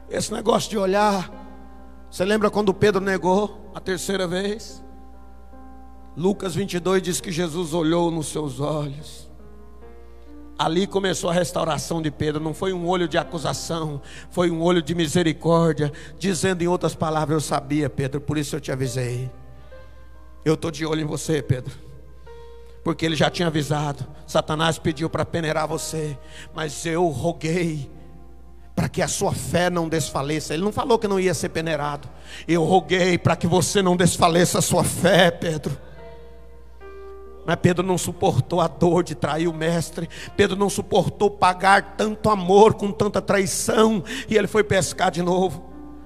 Esse 0.09 0.33
negócio 0.33 0.67
de 0.67 0.79
olhar 0.79 1.29
você 2.09 2.23
lembra 2.25 2.49
quando 2.49 2.73
Pedro 2.73 3.01
negou 3.01 3.71
a 3.75 3.79
terceira 3.79 4.27
vez? 4.27 4.83
Lucas 6.15 6.55
22 6.55 7.01
diz 7.01 7.21
que 7.21 7.31
Jesus 7.31 7.73
olhou 7.73 8.09
nos 8.09 8.27
seus 8.27 8.59
olhos. 8.59 9.27
Ali 10.57 10.87
começou 10.87 11.29
a 11.29 11.33
restauração 11.33 12.01
de 12.01 12.09
Pedro. 12.09 12.41
Não 12.41 12.53
foi 12.53 12.73
um 12.73 12.87
olho 12.87 13.07
de 13.07 13.17
acusação, 13.17 14.01
foi 14.31 14.49
um 14.49 14.63
olho 14.63 14.81
de 14.81 14.95
misericórdia, 14.95 15.91
dizendo 16.17 16.63
em 16.63 16.67
outras 16.67 16.95
palavras: 16.95 17.35
Eu 17.35 17.41
sabia, 17.41 17.89
Pedro, 17.89 18.19
por 18.19 18.37
isso 18.37 18.55
eu 18.55 18.59
te 18.59 18.71
avisei. 18.71 19.29
Eu 20.43 20.55
estou 20.55 20.71
de 20.71 20.85
olho 20.85 21.01
em 21.01 21.05
você, 21.05 21.41
Pedro. 21.41 21.77
Porque 22.83 23.05
ele 23.05 23.15
já 23.15 23.29
tinha 23.29 23.49
avisado. 23.49 24.07
Satanás 24.25 24.79
pediu 24.79 25.09
para 25.09 25.25
peneirar 25.25 25.67
você, 25.67 26.17
mas 26.55 26.85
eu 26.85 27.05
roguei 27.09 27.91
para 28.77 28.87
que 28.87 29.01
a 29.01 29.07
sua 29.07 29.33
fé 29.33 29.71
não 29.71 29.89
desfaleça. 29.89 30.53
Ele 30.53 30.63
não 30.63 30.71
falou 30.71 30.99
que 30.99 31.07
não 31.07 31.19
ia 31.19 31.33
ser 31.33 31.49
peneirado. 31.49 32.07
Eu 32.47 32.63
roguei 32.63 33.17
para 33.17 33.35
que 33.35 33.47
você 33.47 33.81
não 33.81 33.97
desfaleça 33.97 34.59
a 34.59 34.61
sua 34.61 34.83
fé, 34.83 35.31
Pedro. 35.31 35.75
Mas 37.43 37.55
Pedro 37.55 37.83
não 37.83 37.97
suportou 37.97 38.61
a 38.61 38.67
dor 38.67 39.03
de 39.03 39.15
trair 39.15 39.47
o 39.47 39.53
mestre. 39.53 40.07
Pedro 40.35 40.55
não 40.55 40.69
suportou 40.69 41.31
pagar 41.31 41.95
tanto 41.97 42.29
amor 42.29 42.75
com 42.75 42.91
tanta 42.91 43.19
traição. 43.19 44.03
E 44.29 44.37
ele 44.37 44.45
foi 44.45 44.63
pescar 44.63 45.09
de 45.09 45.23
novo. 45.23 45.65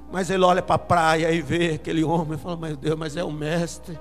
Mas 0.09 0.29
ele 0.29 0.45
olha 0.45 0.61
para 0.61 0.75
a 0.75 0.79
praia 0.79 1.29
e 1.29 1.41
vê 1.41 1.73
aquele 1.73 2.05
homem 2.05 2.35
e 2.35 2.37
fala: 2.37 2.55
Meu 2.55 2.77
Deus, 2.77 2.97
mas 2.97 3.17
é 3.17 3.23
o 3.23 3.31
mestre. 3.31 3.99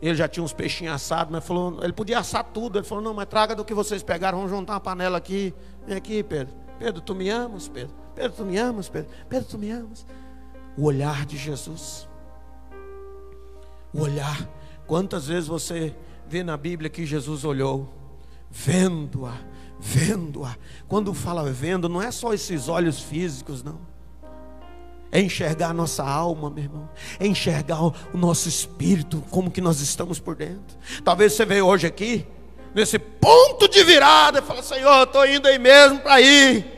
Ele 0.00 0.14
já 0.14 0.26
tinha 0.26 0.42
uns 0.42 0.54
peixinhos 0.54 0.94
assados, 0.94 1.30
mas 1.30 1.44
falou: 1.44 1.80
Ele 1.82 1.92
podia 1.92 2.20
assar 2.20 2.44
tudo. 2.44 2.78
Ele 2.78 2.86
falou: 2.86 3.04
Não, 3.04 3.12
mas 3.12 3.26
traga 3.26 3.54
do 3.54 3.62
que 3.62 3.74
vocês 3.74 4.02
pegaram. 4.02 4.38
Vamos 4.38 4.52
juntar 4.52 4.72
uma 4.72 4.80
panela 4.80 5.18
aqui. 5.18 5.52
Vem 5.86 5.98
aqui, 5.98 6.22
Pedro. 6.22 6.63
Pedro, 6.78 7.00
tu 7.00 7.14
me 7.14 7.28
amas, 7.28 7.68
Pedro? 7.68 7.94
Pedro, 8.14 8.32
tu 8.36 8.44
me 8.44 8.56
amas, 8.58 8.88
Pedro? 8.88 9.10
Pedro, 9.28 9.48
tu 9.48 9.58
me 9.58 9.70
amas? 9.70 10.06
O 10.76 10.84
olhar 10.84 11.24
de 11.24 11.36
Jesus. 11.36 12.08
O 13.92 14.00
olhar. 14.00 14.48
Quantas 14.86 15.26
vezes 15.28 15.48
você 15.48 15.94
vê 16.28 16.42
na 16.42 16.56
Bíblia 16.56 16.90
que 16.90 17.06
Jesus 17.06 17.44
olhou, 17.44 17.92
vendo-a, 18.50 19.36
vendo-a. 19.78 20.56
Quando 20.88 21.14
fala 21.14 21.50
vendo, 21.50 21.88
não 21.88 22.02
é 22.02 22.10
só 22.10 22.32
esses 22.34 22.68
olhos 22.68 23.00
físicos, 23.00 23.62
não. 23.62 23.80
é 25.12 25.20
enxergar 25.20 25.68
a 25.68 25.72
nossa 25.72 26.02
alma, 26.02 26.50
meu 26.50 26.64
irmão, 26.64 26.90
é 27.20 27.26
enxergar 27.26 27.80
o 27.84 27.94
nosso 28.14 28.48
espírito, 28.48 29.22
como 29.30 29.48
que 29.48 29.60
nós 29.60 29.80
estamos 29.80 30.18
por 30.18 30.34
dentro. 30.34 30.76
Talvez 31.04 31.34
você 31.34 31.46
veio 31.46 31.66
hoje 31.66 31.86
aqui, 31.86 32.26
nesse 32.74 32.98
ponto 32.98 33.68
de 33.68 33.82
virada, 33.84 34.42
fala: 34.42 34.62
Senhor, 34.62 35.04
estou 35.04 35.26
indo 35.26 35.46
aí 35.46 35.58
mesmo 35.58 36.00
para 36.00 36.20
ir. 36.20 36.74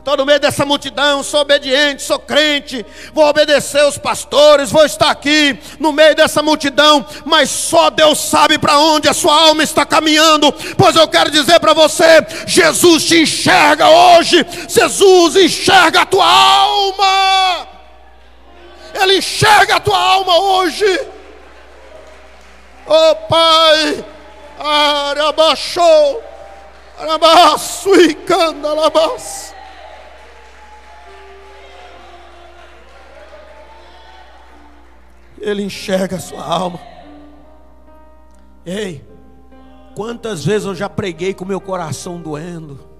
Estou 0.00 0.16
no 0.16 0.24
meio 0.24 0.40
dessa 0.40 0.64
multidão, 0.64 1.22
sou 1.22 1.40
obediente, 1.40 2.02
sou 2.02 2.18
crente, 2.18 2.86
vou 3.12 3.26
obedecer 3.26 3.84
os 3.84 3.98
pastores, 3.98 4.70
vou 4.70 4.86
estar 4.86 5.10
aqui 5.10 5.58
no 5.78 5.92
meio 5.92 6.14
dessa 6.14 6.42
multidão, 6.42 7.04
mas 7.26 7.50
só 7.50 7.90
Deus 7.90 8.18
sabe 8.18 8.56
para 8.56 8.78
onde 8.78 9.10
a 9.10 9.12
sua 9.12 9.38
alma 9.38 9.62
está 9.62 9.84
caminhando. 9.84 10.50
Pois 10.78 10.96
eu 10.96 11.06
quero 11.06 11.30
dizer 11.30 11.60
para 11.60 11.74
você: 11.74 12.26
Jesus 12.46 13.04
te 13.04 13.20
enxerga 13.20 13.90
hoje, 13.90 14.44
Jesus 14.66 15.36
enxerga 15.36 16.00
a 16.00 16.06
tua 16.06 16.26
alma, 16.26 17.68
Ele 18.94 19.18
enxerga 19.18 19.76
a 19.76 19.80
tua 19.80 19.98
alma 19.98 20.38
hoje. 20.38 21.00
Oh 22.86 23.14
Pai, 23.28 24.02
arabaxou, 24.60 26.22
arabaço 26.98 27.94
e 27.94 28.14
candalabas. 28.14 29.54
Ele 35.40 35.62
enxerga 35.62 36.16
a 36.16 36.20
sua 36.20 36.44
alma. 36.44 36.78
Ei, 38.66 39.02
quantas 39.96 40.44
vezes 40.44 40.66
eu 40.66 40.74
já 40.74 40.88
preguei 40.88 41.32
com 41.32 41.46
meu 41.46 41.60
coração 41.60 42.20
doendo? 42.20 42.90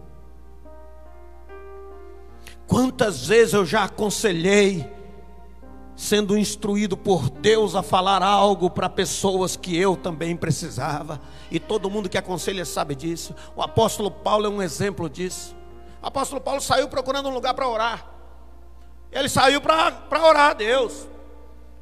Quantas 2.66 3.26
vezes 3.26 3.52
eu 3.52 3.66
já 3.66 3.84
aconselhei, 3.84 4.90
sendo 5.94 6.38
instruído 6.38 6.96
por 6.96 7.28
Deus 7.28 7.74
a 7.74 7.82
falar 7.82 8.22
algo 8.22 8.70
para 8.70 8.88
pessoas 8.88 9.56
que 9.56 9.76
eu 9.76 9.96
também 9.96 10.34
precisava, 10.34 11.20
e 11.50 11.58
todo 11.58 11.90
mundo 11.90 12.08
que 12.08 12.18
aconselha 12.18 12.64
sabe 12.64 12.94
disso. 12.94 13.34
O 13.56 13.62
apóstolo 13.62 14.10
Paulo 14.10 14.46
é 14.46 14.48
um 14.48 14.62
exemplo 14.62 15.08
disso. 15.08 15.56
O 16.02 16.06
apóstolo 16.06 16.40
Paulo 16.40 16.60
saiu 16.60 16.88
procurando 16.88 17.28
um 17.28 17.32
lugar 17.32 17.54
para 17.54 17.68
orar. 17.68 18.06
Ele 19.10 19.28
saiu 19.28 19.60
para 19.60 19.92
orar 20.12 20.50
a 20.50 20.54
Deus. 20.54 21.06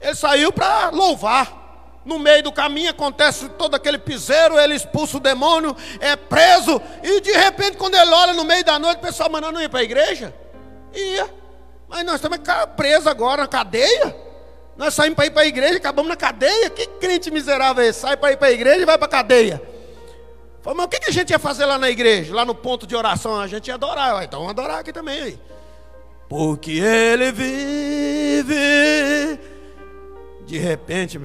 Ele 0.00 0.14
saiu 0.14 0.52
para 0.52 0.90
louvar. 0.90 1.66
No 2.04 2.18
meio 2.18 2.42
do 2.42 2.52
caminho 2.52 2.90
acontece 2.90 3.50
todo 3.50 3.74
aquele 3.74 3.98
piseiro, 3.98 4.58
ele 4.58 4.74
expulsa 4.74 5.18
o 5.18 5.20
demônio, 5.20 5.76
é 6.00 6.16
preso, 6.16 6.80
e 7.02 7.20
de 7.20 7.32
repente, 7.32 7.76
quando 7.76 7.96
ele 7.96 8.10
olha 8.10 8.32
no 8.32 8.44
meio 8.44 8.64
da 8.64 8.78
noite, 8.78 8.98
o 8.98 9.02
pessoal 9.02 9.28
mandando 9.28 9.60
ir 9.60 9.68
para 9.68 9.80
a 9.80 9.82
igreja? 9.82 10.34
Ia. 10.94 11.28
Mas 11.86 12.04
nós 12.04 12.14
estamos 12.14 12.38
presos 12.76 13.06
agora 13.06 13.42
na 13.42 13.48
cadeia. 13.48 14.27
Nós 14.78 14.94
saímos 14.94 15.16
para 15.16 15.26
ir 15.26 15.30
para 15.32 15.42
a 15.42 15.46
igreja, 15.46 15.76
acabamos 15.76 16.08
na 16.08 16.16
cadeia. 16.16 16.70
Que 16.70 16.86
crente 16.86 17.30
miserável 17.30 17.84
é 17.84 17.88
esse? 17.88 18.00
Sai 18.00 18.16
para 18.16 18.32
ir 18.32 18.36
para 18.36 18.48
a 18.48 18.52
igreja 18.52 18.80
e 18.80 18.86
vai 18.86 18.96
para 18.96 19.06
a 19.06 19.10
cadeia. 19.10 19.60
Falei, 20.62 20.76
mas 20.76 20.86
o 20.86 20.88
que 20.88 21.04
a 21.04 21.12
gente 21.12 21.30
ia 21.30 21.38
fazer 21.38 21.66
lá 21.66 21.76
na 21.76 21.90
igreja? 21.90 22.34
Lá 22.34 22.44
no 22.44 22.54
ponto 22.54 22.86
de 22.86 22.94
oração, 22.94 23.38
a 23.38 23.46
gente 23.48 23.66
ia 23.66 23.74
adorar. 23.74 24.22
Então 24.22 24.38
vamos 24.38 24.52
adorar 24.52 24.78
aqui 24.78 24.92
também. 24.92 25.20
Aí. 25.20 25.38
Porque 26.28 26.72
ele 26.72 27.32
vive 27.32 28.54
de 30.48 30.56
repente, 30.56 31.18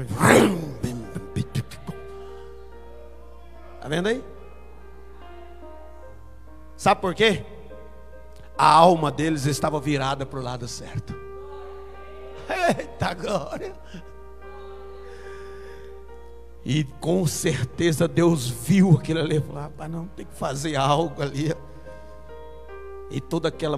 está 3.76 3.88
vendo 3.88 4.08
aí? 4.08 4.22
Sabe 6.76 7.00
por 7.00 7.16
quê? 7.16 7.46
A 8.58 8.70
alma 8.70 9.10
deles 9.10 9.46
estava 9.46 9.80
virada 9.80 10.26
para 10.26 10.40
o 10.40 10.44
lado 10.44 10.68
certo. 10.68 11.23
Eita 12.80 13.14
glória! 13.14 13.74
E 16.66 16.86
com 17.02 17.28
certeza 17.28 18.08
Deus 18.08 18.48
viu 18.48 18.92
aquilo 18.98 19.20
ali 19.20 19.38
e 19.38 19.42
falou: 19.42 19.62
rapaz, 19.62 19.92
não 19.92 20.08
tem 20.08 20.26
que 20.26 20.34
fazer 20.34 20.76
algo 20.76 21.22
ali 21.22 21.54
e 23.14 23.22
todo 23.22 23.46
aquele 23.46 23.76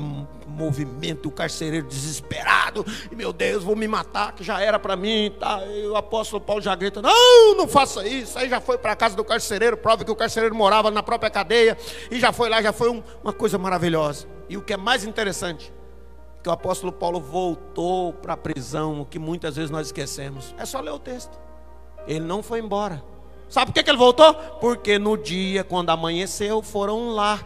movimento, 0.47 1.27
o 1.27 1.31
carcereiro 1.31 1.85
desesperado, 1.85 2.85
e 3.11 3.15
meu 3.15 3.33
Deus, 3.33 3.63
vou 3.63 3.75
me 3.75 3.85
matar, 3.85 4.31
que 4.33 4.43
já 4.43 4.61
era 4.61 4.79
para 4.79 4.95
mim, 4.95 5.35
tá? 5.37 5.61
E 5.65 5.85
o 5.87 5.95
apóstolo 5.97 6.41
Paulo 6.41 6.61
já 6.61 6.73
grita: 6.73 7.01
Não, 7.01 7.55
não 7.57 7.67
faça 7.67 8.07
isso. 8.07 8.39
Aí 8.39 8.49
já 8.49 8.61
foi 8.61 8.77
para 8.77 8.93
a 8.93 8.95
casa 8.95 9.13
do 9.15 9.25
carcereiro, 9.25 9.75
prova 9.75 10.05
que 10.05 10.11
o 10.11 10.15
carcereiro 10.15 10.55
morava 10.55 10.89
na 10.89 11.03
própria 11.03 11.29
cadeia, 11.29 11.77
e 12.09 12.17
já 12.17 12.31
foi 12.31 12.49
lá, 12.49 12.61
já 12.61 12.71
foi 12.71 12.89
um, 12.89 13.03
uma 13.21 13.33
coisa 13.33 13.57
maravilhosa. 13.57 14.25
E 14.47 14.55
o 14.55 14.61
que 14.61 14.71
é 14.71 14.77
mais 14.77 15.03
interessante, 15.03 15.73
que 16.45 16.49
o 16.49 16.51
apóstolo 16.51 16.91
Paulo 16.91 17.19
voltou 17.19 18.13
para 18.13 18.33
a 18.33 18.37
prisão, 18.37 19.01
o 19.01 19.05
que 19.05 19.17
muitas 19.17 19.55
vezes 19.55 19.71
nós 19.71 19.87
esquecemos. 19.87 20.53
É 20.59 20.63
só 20.63 20.79
ler 20.79 20.91
o 20.91 20.99
texto. 20.99 21.39
Ele 22.05 22.23
não 22.23 22.43
foi 22.43 22.59
embora. 22.59 23.03
Sabe 23.49 23.71
por 23.71 23.83
que, 23.83 23.89
ele 23.89 23.97
voltou? 23.97 24.31
Porque 24.61 24.99
no 24.99 25.17
dia, 25.17 25.63
quando 25.63 25.89
amanheceu, 25.89 26.61
foram 26.61 27.09
lá. 27.09 27.39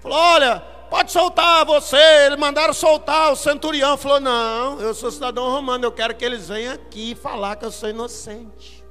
Falou: 0.00 0.16
Olha, 0.16 0.60
pode 0.88 1.12
soltar 1.12 1.66
você. 1.66 1.98
Eles 2.24 2.38
mandaram 2.38 2.72
soltar. 2.72 3.30
O 3.30 3.36
centurião 3.36 3.94
falou: 3.98 4.20
Não, 4.20 4.80
eu 4.80 4.94
sou 4.94 5.10
cidadão 5.10 5.50
romano, 5.50 5.84
eu 5.84 5.92
quero 5.92 6.14
que 6.14 6.24
eles 6.24 6.48
venham 6.48 6.72
aqui 6.72 7.14
falar 7.14 7.56
que 7.56 7.64
eu 7.66 7.70
sou 7.70 7.90
inocente. 7.90 8.82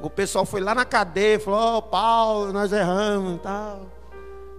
O 0.00 0.08
pessoal 0.08 0.46
foi 0.46 0.60
lá 0.60 0.72
na 0.72 0.84
cadeia, 0.84 1.40
falou: 1.40 1.78
oh, 1.78 1.82
Paulo, 1.82 2.52
nós 2.52 2.72
erramos 2.72 3.34
e 3.34 3.38
tal. 3.40 3.90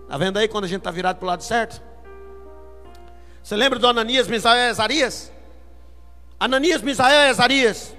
Está 0.04 0.18
vendo 0.18 0.36
aí 0.40 0.50
quando 0.50 0.66
a 0.66 0.68
gente 0.68 0.80
está 0.80 0.92
virado 0.92 1.20
para 1.20 1.26
o 1.26 1.28
lado 1.30 1.44
certo? 1.44 1.87
Você 3.48 3.56
lembra 3.56 3.80
do 3.80 3.88
Ananias, 3.88 4.28
Misael 4.28 4.68
e 4.68 4.70
Azarias? 4.72 5.32
Ananias, 6.38 6.82
Misael 6.82 7.28
e 7.28 7.30
Azarias. 7.30 7.96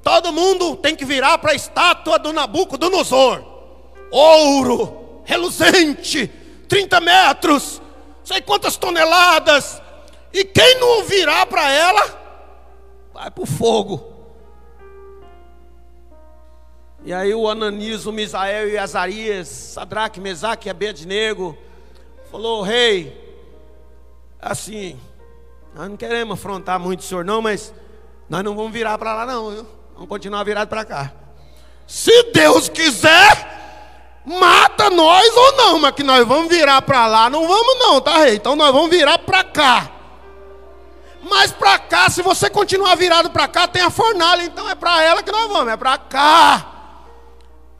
Todo 0.00 0.32
mundo 0.32 0.76
tem 0.76 0.94
que 0.94 1.04
virar 1.04 1.38
para 1.38 1.50
a 1.50 1.54
estátua 1.56 2.20
do 2.20 2.32
Nabucodonosor. 2.32 3.44
Ouro, 4.12 5.20
reluzente, 5.24 6.28
30 6.68 7.00
metros, 7.00 7.82
sei 8.22 8.40
quantas 8.42 8.76
toneladas. 8.76 9.82
E 10.32 10.44
quem 10.44 10.78
não 10.78 11.02
virar 11.02 11.46
para 11.46 11.68
ela, 11.68 13.02
vai 13.12 13.28
para 13.28 13.42
o 13.42 13.46
fogo. 13.46 14.06
E 17.04 17.12
aí 17.12 17.34
o 17.34 17.50
Ananias, 17.50 18.06
o 18.06 18.12
Misael 18.12 18.68
e 18.68 18.78
Azarias, 18.78 19.48
Sadraque, 19.48 20.20
Mesaque 20.20 20.68
e 20.68 20.70
Abednego, 20.70 21.58
falou, 22.30 22.62
rei, 22.62 23.31
assim, 24.42 24.98
nós 25.72 25.88
não 25.88 25.96
queremos 25.96 26.34
afrontar 26.34 26.80
muito 26.80 27.00
o 27.00 27.02
senhor 27.04 27.24
não, 27.24 27.40
mas 27.40 27.72
nós 28.28 28.42
não 28.42 28.56
vamos 28.56 28.72
virar 28.72 28.98
para 28.98 29.14
lá 29.14 29.24
não, 29.24 29.50
viu? 29.50 29.66
vamos 29.94 30.08
continuar 30.08 30.42
virado 30.42 30.68
para 30.68 30.84
cá. 30.84 31.12
Se 31.86 32.24
Deus 32.32 32.68
quiser, 32.68 34.20
mata 34.24 34.90
nós 34.90 35.36
ou 35.36 35.52
não, 35.56 35.78
mas 35.78 35.92
que 35.92 36.02
nós 36.02 36.26
vamos 36.26 36.48
virar 36.48 36.82
para 36.82 37.06
lá, 37.06 37.30
não 37.30 37.46
vamos 37.46 37.78
não, 37.78 38.00
tá 38.00 38.18
rei? 38.18 38.34
Então 38.34 38.56
nós 38.56 38.72
vamos 38.72 38.90
virar 38.90 39.18
para 39.18 39.44
cá. 39.44 39.90
Mas 41.22 41.52
para 41.52 41.78
cá, 41.78 42.10
se 42.10 42.20
você 42.20 42.50
continuar 42.50 42.96
virado 42.96 43.30
para 43.30 43.46
cá, 43.46 43.68
tem 43.68 43.80
a 43.80 43.90
fornalha, 43.90 44.42
então 44.42 44.68
é 44.68 44.74
para 44.74 45.02
ela 45.02 45.22
que 45.22 45.30
nós 45.30 45.48
vamos, 45.48 45.72
é 45.72 45.76
para 45.76 45.96
cá. 45.96 46.66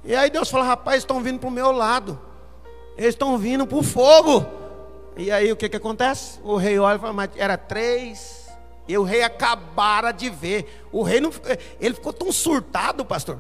E 0.05 0.15
aí 0.15 0.31
Deus 0.31 0.49
fala, 0.49 0.65
rapaz, 0.65 0.99
estão 0.99 1.21
vindo 1.21 1.41
para 1.41 1.49
o 1.49 1.53
meu 1.53 1.73
lado. 1.73 2.21
Eles 2.97 3.15
estão 3.15 3.37
vindo 3.37 3.67
para 3.67 3.79
o 3.79 3.83
fogo. 3.83 4.62
E 5.17 5.31
aí 5.31 5.53
o 5.53 5.57
que, 5.57 5.69
que 5.69 5.77
acontece? 5.77 6.41
O 6.43 6.57
rei 6.57 6.79
olha 6.79 6.97
e 6.97 6.99
fala, 6.99 7.13
mas 7.13 7.31
era 7.37 7.57
três. 7.57 8.49
E 8.89 8.97
o 8.97 9.03
rei 9.03 9.23
acabara 9.23 10.13
de 10.13 10.31
ver. 10.31 10.83
O 10.91 11.03
rei 11.03 11.21
não, 11.21 11.31
ele 11.81 11.95
ficou 11.95 12.13
tão 12.13 12.33
surtado, 12.33 13.05
pastor 13.05 13.39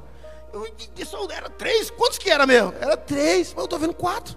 eu, 0.52 1.30
era 1.30 1.48
três, 1.48 1.90
quantos 1.90 2.18
que 2.18 2.30
era 2.30 2.46
mesmo? 2.46 2.74
Era 2.80 2.96
três, 2.96 3.48
mas 3.48 3.58
eu 3.58 3.64
estou 3.64 3.78
vendo 3.78 3.94
quatro. 3.94 4.36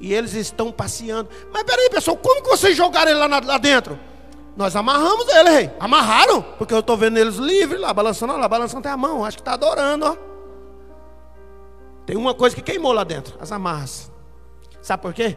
E 0.00 0.12
eles 0.12 0.34
estão 0.34 0.72
passeando. 0.72 1.30
Mas 1.52 1.62
peraí, 1.62 1.88
pessoal, 1.88 2.16
como 2.16 2.42
que 2.42 2.48
vocês 2.48 2.76
jogaram 2.76 3.10
ele 3.10 3.20
lá, 3.20 3.40
lá 3.40 3.58
dentro? 3.58 3.98
Nós 4.56 4.74
amarramos 4.74 5.28
ele, 5.28 5.50
rei. 5.50 5.70
Amarraram, 5.78 6.42
porque 6.58 6.74
eu 6.74 6.80
estou 6.80 6.96
vendo 6.96 7.16
eles 7.16 7.36
livres 7.36 7.80
lá, 7.80 7.94
balançando, 7.94 8.36
lá, 8.36 8.48
balançando 8.48 8.80
até 8.80 8.90
a 8.90 8.96
mão. 8.96 9.24
Acho 9.24 9.36
que 9.36 9.42
está 9.42 9.52
adorando, 9.52 10.06
ó. 10.06 10.16
Tem 12.04 12.16
uma 12.16 12.34
coisa 12.34 12.54
que 12.56 12.62
queimou 12.62 12.92
lá 12.92 13.04
dentro, 13.04 13.36
as 13.40 13.52
amarras. 13.52 14.10
Sabe 14.82 15.02
por 15.02 15.14
quê? 15.14 15.36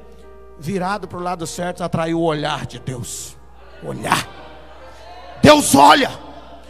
Virado 0.58 1.08
para 1.08 1.18
o 1.18 1.22
lado 1.22 1.46
certo, 1.46 1.84
atraiu 1.84 2.20
o 2.20 2.24
olhar 2.24 2.66
de 2.66 2.80
Deus. 2.80 3.36
Olhar. 3.84 4.28
Deus 5.42 5.76
olha. 5.76 6.26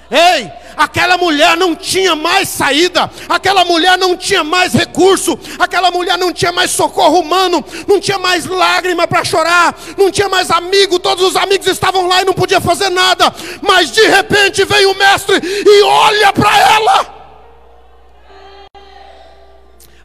Ei, 0.09 0.51
aquela 0.77 1.17
mulher 1.17 1.57
não 1.57 1.75
tinha 1.75 2.15
mais 2.15 2.47
saída, 2.47 3.09
aquela 3.27 3.65
mulher 3.65 3.97
não 3.97 4.15
tinha 4.15 4.43
mais 4.43 4.71
recurso, 4.73 5.37
aquela 5.57 5.89
mulher 5.89 6.15
não 6.15 6.31
tinha 6.31 6.51
mais 6.51 6.69
socorro 6.69 7.19
humano, 7.19 7.63
não 7.87 7.99
tinha 7.99 8.19
mais 8.19 8.45
lágrima 8.45 9.07
para 9.07 9.23
chorar, 9.23 9.75
não 9.97 10.11
tinha 10.11 10.29
mais 10.29 10.51
amigo, 10.51 10.99
todos 10.99 11.23
os 11.23 11.35
amigos 11.35 11.65
estavam 11.65 12.07
lá 12.07 12.21
e 12.21 12.25
não 12.25 12.33
podia 12.33 12.61
fazer 12.61 12.89
nada, 12.89 13.33
mas 13.63 13.91
de 13.91 14.05
repente 14.07 14.63
veio 14.63 14.91
o 14.91 14.95
mestre 14.95 15.39
e 15.43 15.81
olha 15.81 16.31
para 16.31 16.59
ela. 16.59 17.15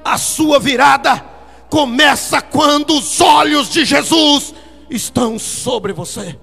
A 0.02 0.16
sua 0.16 0.58
virada 0.58 1.29
começa 1.70 2.42
quando 2.42 2.92
os 2.98 3.20
olhos 3.20 3.70
de 3.70 3.84
Jesus 3.84 4.52
estão 4.90 5.38
sobre 5.38 5.92
você. 5.92 6.38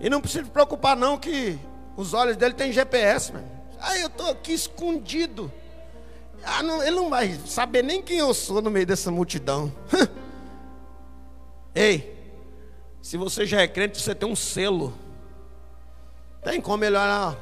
E 0.00 0.08
não 0.08 0.20
precisa 0.20 0.44
se 0.44 0.50
preocupar 0.50 0.96
não 0.96 1.18
que 1.18 1.58
os 1.96 2.14
olhos 2.14 2.36
dele 2.36 2.54
têm 2.54 2.72
GPS, 2.72 3.32
mano. 3.32 3.50
Ah, 3.80 3.98
eu 3.98 4.06
estou 4.06 4.30
aqui 4.30 4.52
escondido. 4.52 5.52
Ah, 6.44 6.62
não, 6.62 6.82
ele 6.82 6.94
não 6.94 7.10
vai 7.10 7.38
saber 7.44 7.82
nem 7.82 8.00
quem 8.00 8.18
eu 8.18 8.32
sou 8.32 8.62
no 8.62 8.70
meio 8.70 8.86
dessa 8.86 9.10
multidão. 9.10 9.72
Ei, 11.74 12.16
se 13.02 13.16
você 13.16 13.44
já 13.44 13.60
é 13.60 13.68
crente, 13.68 14.00
você 14.00 14.14
tem 14.14 14.28
um 14.28 14.36
selo. 14.36 14.94
Tem 16.42 16.60
como 16.60 16.84
ele 16.84 16.96
olhar, 16.96 17.36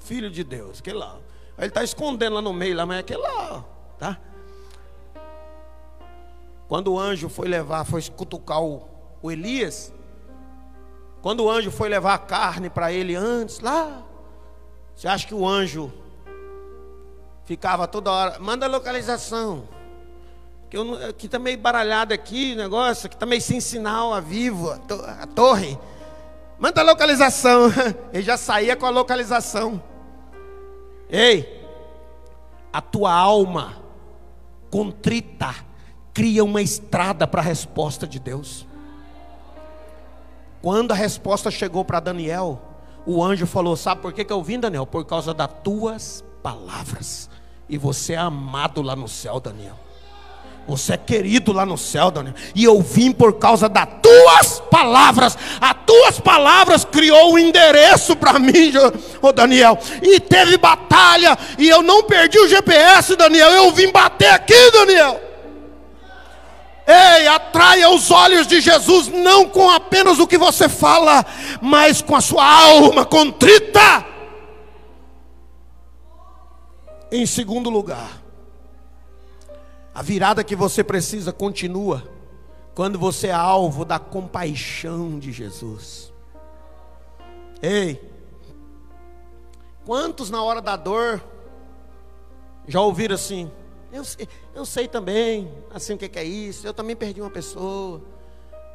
filho 0.00 0.30
de 0.30 0.42
Deus, 0.42 0.80
aquele 0.80 0.98
lá. 0.98 1.16
Ele 1.56 1.68
está 1.68 1.84
escondendo 1.84 2.34
lá 2.34 2.42
no 2.42 2.52
meio, 2.52 2.76
lá, 2.76 2.84
mas 2.84 2.98
é 2.98 3.00
aquele 3.00 3.22
lá, 3.22 3.64
tá? 3.98 4.20
Quando 6.68 6.92
o 6.92 6.98
anjo 6.98 7.28
foi 7.28 7.48
levar, 7.48 7.84
foi 7.84 8.02
cutucar 8.02 8.62
o, 8.62 8.82
o 9.22 9.30
Elias, 9.30 9.92
quando 11.26 11.44
o 11.44 11.50
anjo 11.50 11.72
foi 11.72 11.88
levar 11.88 12.14
a 12.14 12.18
carne 12.18 12.70
para 12.70 12.92
ele 12.92 13.14
antes, 13.16 13.58
lá, 13.58 14.02
você 14.94 15.08
acha 15.08 15.26
que 15.26 15.34
o 15.34 15.46
anjo 15.46 15.92
ficava 17.44 17.88
toda 17.88 18.12
hora, 18.12 18.38
manda 18.38 18.66
a 18.66 18.68
localização. 18.68 19.68
Que, 20.70 20.76
eu, 20.76 21.14
que 21.14 21.28
tá 21.28 21.38
meio 21.38 21.58
baralhado 21.58 22.14
aqui 22.14 22.52
o 22.52 22.56
negócio, 22.56 23.08
que 23.08 23.16
tá 23.16 23.26
meio 23.26 23.40
sem 23.40 23.60
sinal 23.60 24.14
a 24.14 24.20
vivo, 24.20 24.70
a, 24.70 24.78
to, 24.78 24.94
a 24.94 25.26
torre. 25.26 25.78
Manda 26.58 26.80
a 26.80 26.84
localização. 26.84 27.72
Ele 28.12 28.22
já 28.22 28.36
saía 28.36 28.76
com 28.76 28.86
a 28.86 28.90
localização. 28.90 29.82
Ei, 31.10 31.64
a 32.72 32.80
tua 32.80 33.12
alma 33.12 33.82
contrita 34.70 35.65
cria 36.16 36.42
uma 36.42 36.62
estrada 36.62 37.26
para 37.26 37.42
a 37.42 37.44
resposta 37.44 38.06
de 38.06 38.18
Deus. 38.18 38.66
Quando 40.62 40.92
a 40.92 40.94
resposta 40.94 41.50
chegou 41.50 41.84
para 41.84 42.00
Daniel, 42.00 42.58
o 43.04 43.22
anjo 43.22 43.46
falou: 43.46 43.76
Sabe 43.76 44.00
por 44.00 44.14
que, 44.14 44.24
que 44.24 44.32
eu 44.32 44.42
vim, 44.42 44.58
Daniel? 44.58 44.86
Por 44.86 45.04
causa 45.04 45.34
das 45.34 45.50
tuas 45.62 46.24
palavras. 46.42 47.28
E 47.68 47.76
você 47.76 48.14
é 48.14 48.16
amado 48.16 48.80
lá 48.80 48.96
no 48.96 49.06
céu, 49.06 49.38
Daniel. 49.38 49.78
Você 50.66 50.94
é 50.94 50.96
querido 50.96 51.52
lá 51.52 51.66
no 51.66 51.76
céu, 51.76 52.10
Daniel. 52.10 52.34
E 52.54 52.64
eu 52.64 52.80
vim 52.80 53.12
por 53.12 53.34
causa 53.34 53.68
das 53.68 53.86
tuas 54.02 54.60
palavras. 54.70 55.36
As 55.60 55.76
tuas 55.84 56.18
palavras 56.18 56.82
criou 56.82 57.34
um 57.34 57.38
endereço 57.38 58.16
para 58.16 58.38
mim, 58.38 58.72
Daniel. 59.34 59.78
E 60.02 60.18
teve 60.18 60.56
batalha. 60.56 61.36
E 61.58 61.68
eu 61.68 61.82
não 61.82 62.04
perdi 62.04 62.38
o 62.38 62.48
GPS, 62.48 63.14
Daniel. 63.16 63.50
Eu 63.50 63.70
vim 63.70 63.92
bater 63.92 64.30
aqui, 64.30 64.70
Daniel. 64.72 65.25
Ei, 66.86 67.26
atraia 67.26 67.90
os 67.90 68.10
olhos 68.12 68.46
de 68.46 68.60
Jesus, 68.60 69.08
não 69.08 69.48
com 69.48 69.68
apenas 69.68 70.20
o 70.20 70.26
que 70.26 70.38
você 70.38 70.68
fala, 70.68 71.26
mas 71.60 72.00
com 72.00 72.14
a 72.14 72.20
sua 72.20 72.44
alma 72.44 73.04
contrita. 73.04 74.06
Em 77.10 77.26
segundo 77.26 77.70
lugar, 77.70 78.22
a 79.92 80.00
virada 80.00 80.44
que 80.44 80.54
você 80.54 80.84
precisa 80.84 81.32
continua 81.32 82.08
quando 82.74 82.98
você 82.98 83.28
é 83.28 83.32
alvo 83.32 83.84
da 83.84 83.98
compaixão 83.98 85.18
de 85.18 85.32
Jesus. 85.32 86.12
Ei, 87.62 88.00
quantos 89.84 90.30
na 90.30 90.42
hora 90.42 90.60
da 90.60 90.76
dor 90.76 91.24
já 92.68 92.80
ouviram 92.80 93.14
assim? 93.14 93.50
Eu, 93.96 94.04
eu 94.54 94.66
sei 94.66 94.86
também, 94.86 95.50
assim, 95.72 95.94
o 95.94 95.98
que 95.98 96.18
é 96.18 96.24
isso. 96.24 96.66
Eu 96.66 96.74
também 96.74 96.94
perdi 96.94 97.20
uma 97.20 97.30
pessoa. 97.30 98.02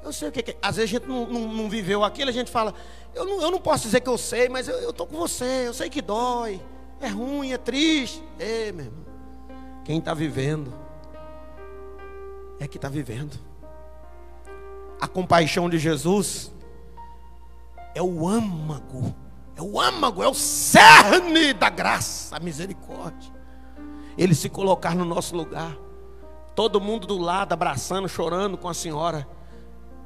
Eu 0.04 0.12
sei 0.12 0.30
o 0.30 0.32
que 0.32 0.52
é. 0.52 0.58
Às 0.62 0.78
vezes 0.78 0.92
a 0.92 1.00
gente 1.00 1.08
não, 1.08 1.28
não, 1.28 1.54
não 1.54 1.70
viveu 1.70 2.04
aquilo, 2.04 2.30
a 2.30 2.34
gente 2.34 2.50
fala, 2.50 2.74
eu 3.14 3.24
não, 3.26 3.42
eu 3.42 3.52
não 3.52 3.60
posso 3.60 3.84
dizer 3.84 4.02
que 4.02 4.10
eu 4.10 4.18
sei, 4.18 4.50
mas 4.50 4.68
eu 4.68 4.90
estou 4.90 5.06
com 5.06 5.18
você, 5.18 5.68
eu 5.68 5.74
sei 5.74 5.90
que 5.90 6.02
dói, 6.02 6.60
é 7.00 7.08
ruim, 7.08 7.52
é 7.52 7.58
triste. 7.58 8.24
Ei, 8.40 8.72
meu 8.72 8.86
irmão, 8.86 9.06
quem 9.86 10.00
está 10.00 10.14
vivendo 10.14 10.74
é 12.60 12.68
que 12.68 12.78
está 12.78 12.90
vivendo. 12.90 13.38
A 15.00 15.08
compaixão 15.08 15.70
de 15.70 15.78
Jesus 15.78 16.52
é 17.94 18.02
o 18.02 18.28
âmago, 18.28 19.14
é 19.56 19.62
o 19.62 19.80
âmago, 19.80 20.24
é 20.24 20.28
o 20.28 20.34
cerne 20.34 21.54
da 21.54 21.70
graça, 21.70 22.36
a 22.36 22.40
misericórdia. 22.40 23.41
Ele 24.22 24.36
se 24.36 24.48
colocar 24.50 24.94
no 24.96 25.04
nosso 25.04 25.36
lugar, 25.36 25.76
todo 26.54 26.80
mundo 26.80 27.08
do 27.08 27.18
lado 27.18 27.54
abraçando, 27.54 28.08
chorando 28.08 28.56
com 28.56 28.70
a 28.70 28.74
senhora, 28.74 29.28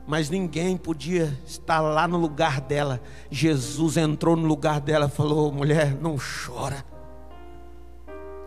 mas 0.07 0.29
ninguém 0.29 0.77
podia 0.77 1.37
estar 1.45 1.81
lá 1.81 2.07
no 2.07 2.17
lugar 2.17 2.61
dela. 2.61 3.01
Jesus 3.29 3.97
entrou 3.97 4.37
no 4.37 4.47
lugar 4.47 4.79
dela 4.79 5.07
e 5.07 5.09
falou: 5.09 5.51
mulher, 5.51 5.93
não 5.95 6.15
chora, 6.15 6.85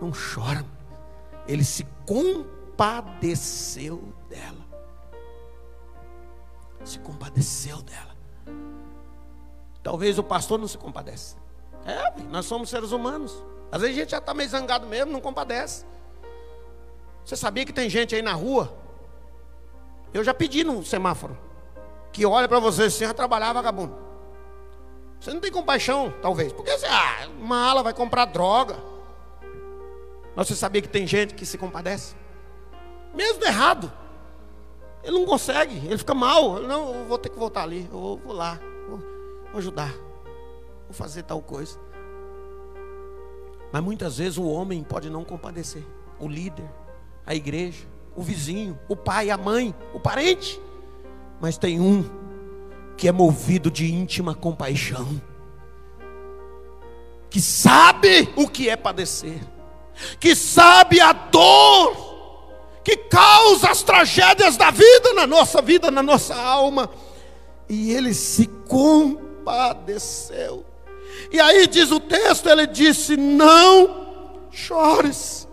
não 0.01 0.11
chora. 0.11 0.65
Ele 1.47 1.63
se 1.63 1.87
compadeceu 2.07 4.03
dela. 4.31 4.67
Se 6.83 6.99
compadeceu 6.99 7.83
dela. 7.83 8.17
Talvez 9.83 10.19
o 10.19 10.23
pastor 10.23 10.59
não 10.59 10.67
se 10.67 10.79
compadece. 10.79 11.37
É, 11.85 12.23
nós 12.23 12.47
somos 12.47 12.71
seres 12.71 12.91
humanos. 12.91 13.45
Às 13.71 13.81
vezes 13.81 13.97
a 13.97 14.01
gente 14.01 14.11
já 14.11 14.19
está 14.19 14.33
meio 14.33 14.49
zangado 14.49 14.87
mesmo, 14.87 15.13
não 15.13 15.21
compadece. 15.21 15.85
Você 17.25 17.37
sabia 17.37 17.65
que 17.65 17.73
tem 17.73 17.91
gente 17.91 18.15
aí 18.15 18.23
na 18.23 18.33
rua? 18.33 18.73
Eu 20.13 20.25
já 20.25 20.33
pedi 20.33 20.65
no 20.65 20.85
semáforo. 20.85 21.37
Que 22.13 22.25
olha 22.25 22.49
para 22.49 22.59
você 22.59 22.85
assim, 22.85 23.05
vai 23.05 23.15
trabalhar 23.15 23.53
vagabundo. 23.53 23.95
Você 25.21 25.33
não 25.33 25.41
tem 25.41 25.51
compaixão, 25.51 26.13
talvez. 26.23 26.53
Porque 26.53 26.71
você, 26.71 26.87
ah, 26.87 27.29
uma 27.39 27.69
ala 27.69 27.83
vai 27.83 27.93
comprar 27.93 28.25
droga. 28.25 28.77
Mas 30.35 30.49
você 30.49 30.55
sabia 30.55 30.81
que 30.81 30.89
tem 30.89 31.07
gente 31.07 31.35
que 31.35 31.45
se 31.45 31.59
compadece? 31.59 32.15
mesmo 33.19 33.45
errado. 33.45 33.93
Ele 35.03 35.19
não 35.19 35.27
consegue, 35.27 35.77
ele 35.87 35.99
fica 35.99 36.15
mal. 36.15 36.61
Não, 36.61 36.95
eu 36.95 37.05
vou 37.07 37.19
ter 37.19 37.29
que 37.29 37.39
voltar 37.39 37.63
ali, 37.63 37.89
eu 37.91 38.21
vou, 38.25 38.33
lá, 38.33 38.61
vou 38.89 39.59
ajudar, 39.59 39.93
vou 40.87 40.93
fazer 40.93 41.25
tal 41.25 41.43
coisa. 41.43 41.79
Mas 43.73 43.83
muitas 43.83 44.19
vezes 44.19 44.39
o 44.39 44.45
homem 44.45 44.83
pode 44.83 45.11
não 45.11 45.25
compadecer. 45.25 45.85
O 46.19 46.27
líder, 46.27 46.69
a 47.27 47.35
igreja, 47.35 47.87
o 48.17 48.23
vizinho, 48.23 48.79
o 48.89 48.97
pai, 48.97 49.31
a 49.31 49.37
mãe, 49.37 49.75
o 49.95 50.01
parente. 50.01 50.61
Mas 51.41 51.57
tem 51.57 51.81
um 51.81 52.05
que 52.97 53.07
é 53.07 53.13
movido 53.13 53.71
de 53.71 53.93
íntima 53.93 54.35
compaixão, 54.35 55.21
que 57.31 57.41
sabe 57.41 58.29
o 58.35 58.49
que 58.49 58.69
é 58.69 58.77
padecer, 58.77 59.41
que 60.19 60.35
sabe 60.35 61.01
a 61.01 61.13
dor 61.13 62.09
que 62.89 62.97
causa 62.97 63.71
as 63.71 63.83
tragédias 63.83 64.57
da 64.57 64.71
vida 64.71 65.13
na 65.13 65.27
nossa 65.27 65.61
vida, 65.61 65.91
na 65.91 66.03
nossa 66.03 66.35
alma. 66.35 66.89
E 67.69 67.93
ele 67.93 68.15
se 68.15 68.47
compadeceu. 68.67 70.65
E 71.31 71.41
aí 71.41 71.67
diz 71.67 71.91
o 71.91 72.01
texto, 72.01 72.49
ele 72.49 72.67
disse: 72.67 73.17
"Não 73.17 74.49
chores. 74.51 75.49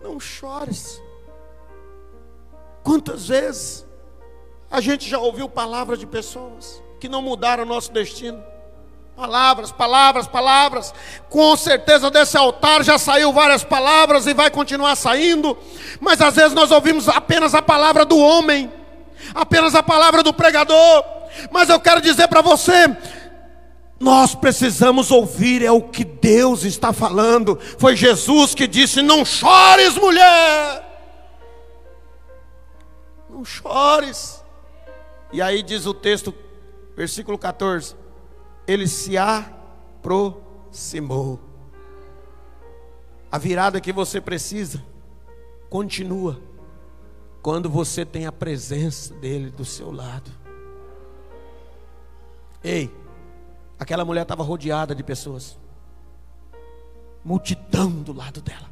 Não 0.00 0.18
chores." 0.18 1.02
Quantas 2.82 3.28
vezes 3.28 3.86
a 4.70 4.80
gente 4.80 5.08
já 5.08 5.18
ouviu 5.18 5.48
palavras 5.48 5.98
de 5.98 6.06
pessoas 6.06 6.82
que 6.98 7.08
não 7.08 7.20
mudaram 7.20 7.64
o 7.64 7.66
nosso 7.66 7.92
destino? 7.92 8.42
Palavras, 9.18 9.72
palavras, 9.72 10.28
palavras. 10.28 10.94
Com 11.28 11.56
certeza 11.56 12.08
desse 12.08 12.36
altar 12.36 12.84
já 12.84 12.96
saiu 12.96 13.32
várias 13.32 13.64
palavras 13.64 14.28
e 14.28 14.32
vai 14.32 14.48
continuar 14.48 14.94
saindo. 14.94 15.58
Mas 16.00 16.20
às 16.20 16.36
vezes 16.36 16.52
nós 16.52 16.70
ouvimos 16.70 17.08
apenas 17.08 17.52
a 17.52 17.60
palavra 17.60 18.04
do 18.04 18.16
homem, 18.16 18.72
apenas 19.34 19.74
a 19.74 19.82
palavra 19.82 20.22
do 20.22 20.32
pregador. 20.32 21.04
Mas 21.50 21.68
eu 21.68 21.80
quero 21.80 22.00
dizer 22.00 22.28
para 22.28 22.40
você, 22.40 22.96
nós 24.00 24.34
precisamos 24.34 25.10
ouvir 25.10 25.64
é 25.64 25.72
o 25.72 25.82
que 25.82 26.04
Deus 26.04 26.64
está 26.64 26.92
falando. 26.92 27.58
Foi 27.78 27.96
Jesus 27.96 28.54
que 28.54 28.66
disse: 28.66 29.02
"Não 29.02 29.24
chores, 29.24 29.96
mulher. 29.96 30.84
Não 33.28 33.44
chores". 33.44 34.44
E 35.32 35.42
aí 35.42 35.62
diz 35.62 35.84
o 35.86 35.94
texto, 35.94 36.34
versículo 36.96 37.36
14: 37.36 37.94
ele 38.66 38.86
se 38.86 39.16
aproximou. 39.18 40.38
A 43.30 43.36
virada 43.36 43.80
que 43.80 43.92
você 43.92 44.20
precisa 44.20 44.82
continua 45.68 46.40
quando 47.42 47.68
você 47.68 48.04
tem 48.04 48.26
a 48.26 48.32
presença 48.32 49.12
dele 49.14 49.50
do 49.50 49.64
seu 49.64 49.90
lado. 49.90 50.30
Ei, 52.62 52.94
aquela 53.78 54.04
mulher 54.04 54.22
estava 54.22 54.42
rodeada 54.42 54.94
de 54.94 55.02
pessoas, 55.02 55.58
multidão 57.24 57.90
do 57.90 58.12
lado 58.12 58.40
dela, 58.40 58.68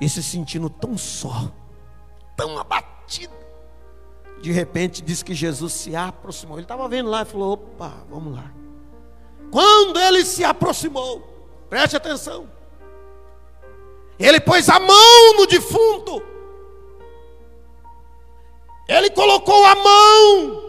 e 0.00 0.08
se 0.08 0.22
sentindo 0.22 0.68
tão 0.68 0.96
só, 0.96 1.50
tão 2.36 2.58
abatida, 2.58 3.34
De 4.40 4.52
repente 4.52 5.02
diz 5.02 5.22
que 5.22 5.34
Jesus 5.34 5.72
se 5.72 5.96
aproximou. 5.96 6.56
Ele 6.56 6.64
estava 6.64 6.88
vendo 6.88 7.10
lá 7.10 7.22
e 7.22 7.24
falou: 7.24 7.54
opa, 7.54 7.92
vamos 8.08 8.34
lá. 8.34 8.52
Quando 9.50 9.98
ele 9.98 10.24
se 10.24 10.44
aproximou, 10.44 11.20
preste 11.68 11.96
atenção. 11.96 12.48
Ele 14.18 14.40
pôs 14.40 14.68
a 14.68 14.78
mão 14.78 15.36
no 15.36 15.46
defunto. 15.46 16.22
Ele 18.86 19.10
colocou 19.10 19.64
a 19.66 19.74
mão 19.74 20.62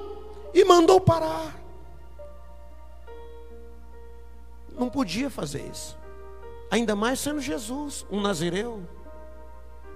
e 0.53 0.63
mandou 0.65 0.99
parar. 0.99 1.58
Não 4.79 4.89
podia 4.89 5.29
fazer 5.29 5.69
isso. 5.71 5.97
Ainda 6.71 6.95
mais 6.95 7.19
sendo 7.19 7.41
Jesus, 7.41 8.05
um 8.09 8.21
nazireu. 8.21 8.81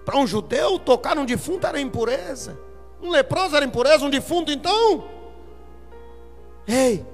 Para 0.03 0.17
um 0.17 0.27
judeu, 0.27 0.77
tocar 0.77 1.17
um 1.17 1.25
defunto 1.25 1.65
era 1.65 1.79
impureza. 1.79 2.59
Um 3.01 3.09
leproso 3.09 3.55
era 3.55 3.63
impureza, 3.63 4.05
um 4.05 4.09
defunto 4.09 4.51
então. 4.51 5.05
Ei, 6.67 7.05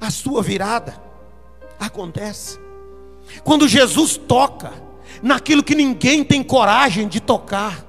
a 0.00 0.10
sua 0.10 0.42
virada 0.42 1.00
acontece 1.78 2.60
quando 3.44 3.68
Jesus 3.68 4.16
toca 4.16 4.72
naquilo 5.22 5.62
que 5.62 5.74
ninguém 5.74 6.24
tem 6.24 6.42
coragem 6.42 7.08
de 7.08 7.20
tocar, 7.20 7.84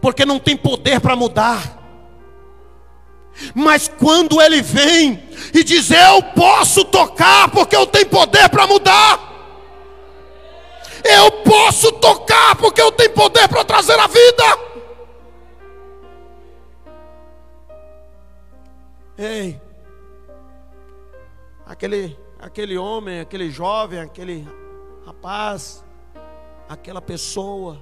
porque 0.00 0.24
não 0.24 0.38
tem 0.38 0.56
poder 0.56 1.00
para 1.00 1.16
mudar. 1.16 1.85
Mas 3.54 3.88
quando 3.88 4.40
ele 4.40 4.62
vem 4.62 5.22
e 5.52 5.62
diz: 5.62 5.90
Eu 5.90 6.22
posso 6.34 6.84
tocar, 6.84 7.50
porque 7.50 7.76
eu 7.76 7.86
tenho 7.86 8.08
poder 8.08 8.48
para 8.48 8.66
mudar. 8.66 9.26
Eu 11.04 11.30
posso 11.42 11.92
tocar, 11.92 12.56
porque 12.56 12.80
eu 12.80 12.90
tenho 12.90 13.12
poder 13.12 13.48
para 13.48 13.64
trazer 13.64 13.98
a 13.98 14.06
vida. 14.06 14.66
Ei, 19.18 19.58
aquele, 21.64 22.18
aquele 22.38 22.76
homem, 22.76 23.20
aquele 23.20 23.50
jovem, 23.50 24.00
aquele 24.00 24.46
rapaz, 25.06 25.84
aquela 26.68 27.00
pessoa 27.00 27.80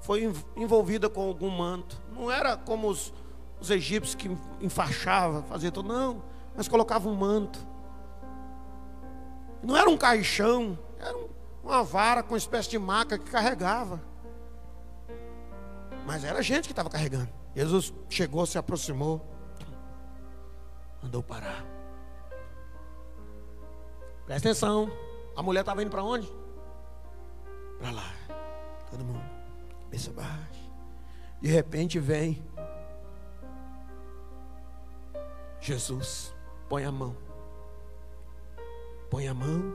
foi 0.00 0.30
envolvida 0.56 1.10
com 1.10 1.22
algum 1.22 1.50
manto. 1.50 2.00
Não 2.12 2.30
era 2.30 2.56
como 2.56 2.88
os, 2.88 3.12
os 3.64 3.70
egípcios 3.70 4.14
que 4.14 4.30
enfaixava, 4.60 5.42
fazia 5.42 5.72
tudo, 5.72 5.88
não, 5.88 6.22
mas 6.54 6.68
colocava 6.68 7.08
um 7.08 7.14
manto. 7.14 7.58
Não 9.62 9.76
era 9.76 9.88
um 9.88 9.96
caixão, 9.96 10.78
era 10.98 11.16
uma 11.62 11.82
vara 11.82 12.22
com 12.22 12.32
uma 12.32 12.38
espécie 12.38 12.68
de 12.68 12.78
maca 12.78 13.18
que 13.18 13.30
carregava. 13.30 14.02
Mas 16.06 16.22
era 16.22 16.42
gente 16.42 16.66
que 16.66 16.72
estava 16.72 16.90
carregando. 16.90 17.30
Jesus 17.54 17.94
chegou, 18.10 18.44
se 18.44 18.58
aproximou, 18.58 19.24
mandou 21.02 21.22
parar. 21.22 21.64
Presta 24.26 24.48
atenção. 24.48 24.90
A 25.36 25.42
mulher 25.42 25.60
estava 25.60 25.82
indo 25.82 25.90
para 25.90 26.02
onde? 26.02 26.30
Para 27.78 27.90
lá. 27.90 28.12
Todo 28.90 29.04
mundo. 29.04 29.24
Cabeça 29.82 30.12
baixa. 30.12 30.64
De 31.40 31.48
repente 31.48 31.98
vem 31.98 32.42
Jesus 35.64 36.36
põe 36.68 36.84
a 36.84 36.92
mão. 36.92 37.16
Põe 39.08 39.28
a 39.28 39.32
mão. 39.32 39.72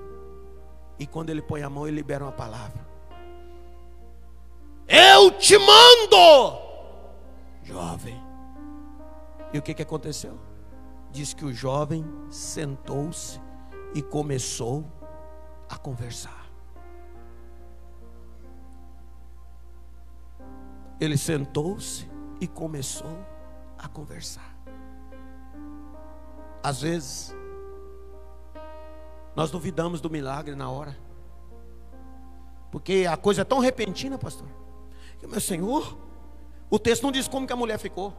E 1.00 1.08
quando 1.08 1.32
ele 1.32 1.42
põe 1.42 1.64
a 1.64 1.70
mão, 1.70 1.88
ele 1.88 1.96
libera 1.96 2.24
uma 2.24 2.32
palavra. 2.32 2.88
Eu 4.88 5.32
te 5.32 5.58
mando, 5.58 6.60
jovem. 7.64 8.22
E 9.52 9.58
o 9.58 9.64
que, 9.64 9.74
que 9.74 9.82
aconteceu? 9.82 10.40
Diz 11.12 11.34
que 11.34 11.44
o 11.44 11.52
jovem 11.52 12.06
sentou-se 12.30 13.42
e 13.96 14.02
começou 14.04 14.86
a 15.68 15.76
conversar. 15.76 16.46
Ele 21.00 21.18
sentou-se 21.18 22.08
e 22.40 22.48
começou 22.48 23.26
a 23.76 23.88
conversar. 23.88 24.59
Às 26.62 26.82
vezes, 26.82 27.36
nós 29.36 29.50
duvidamos 29.52 30.02
do 30.02 30.10
milagre 30.10 30.56
na 30.56 30.70
hora. 30.70 30.98
Porque 32.72 33.08
a 33.10 33.18
coisa 33.18 33.42
é 33.42 33.46
tão 33.46 33.60
repentina, 33.60 34.18
pastor. 34.18 34.48
Que, 35.18 35.28
meu 35.28 35.40
Senhor, 35.40 35.98
o 36.70 36.78
texto 36.78 37.04
não 37.04 37.12
diz 37.12 37.28
como 37.28 37.48
que 37.48 37.54
a 37.54 37.56
mulher 37.56 37.80
ficou. 37.80 38.14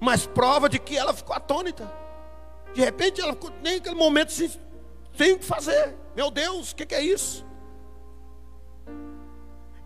Mas 0.00 0.26
prova 0.26 0.68
de 0.68 0.78
que 0.78 0.96
ela 0.96 1.14
ficou 1.14 1.34
atônita. 1.36 1.90
De 2.74 2.80
repente 2.80 3.20
ela 3.20 3.32
ficou 3.32 3.52
nem 3.62 3.76
aquele 3.76 3.94
momento 3.94 4.32
sem, 4.32 4.50
sem 5.16 5.32
o 5.32 5.38
que 5.38 5.44
fazer. 5.44 5.94
Meu 6.16 6.30
Deus, 6.30 6.72
o 6.72 6.76
que, 6.76 6.86
que 6.86 6.94
é 6.94 7.02
isso? 7.02 7.46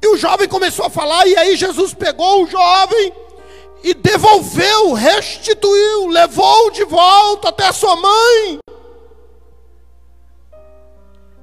E 0.01 0.07
o 0.07 0.17
jovem 0.17 0.49
começou 0.49 0.87
a 0.87 0.91
falar, 0.91 1.27
e 1.27 1.37
aí 1.37 1.57
Jesus 1.57 1.93
pegou 1.93 2.45
o 2.45 2.47
jovem 2.47 3.13
e 3.83 3.95
devolveu, 3.95 4.93
restituiu, 4.93 6.09
levou 6.09 6.71
de 6.71 6.85
volta 6.85 7.49
até 7.49 7.67
a 7.67 7.73
sua 7.73 7.97
mãe. 7.97 8.59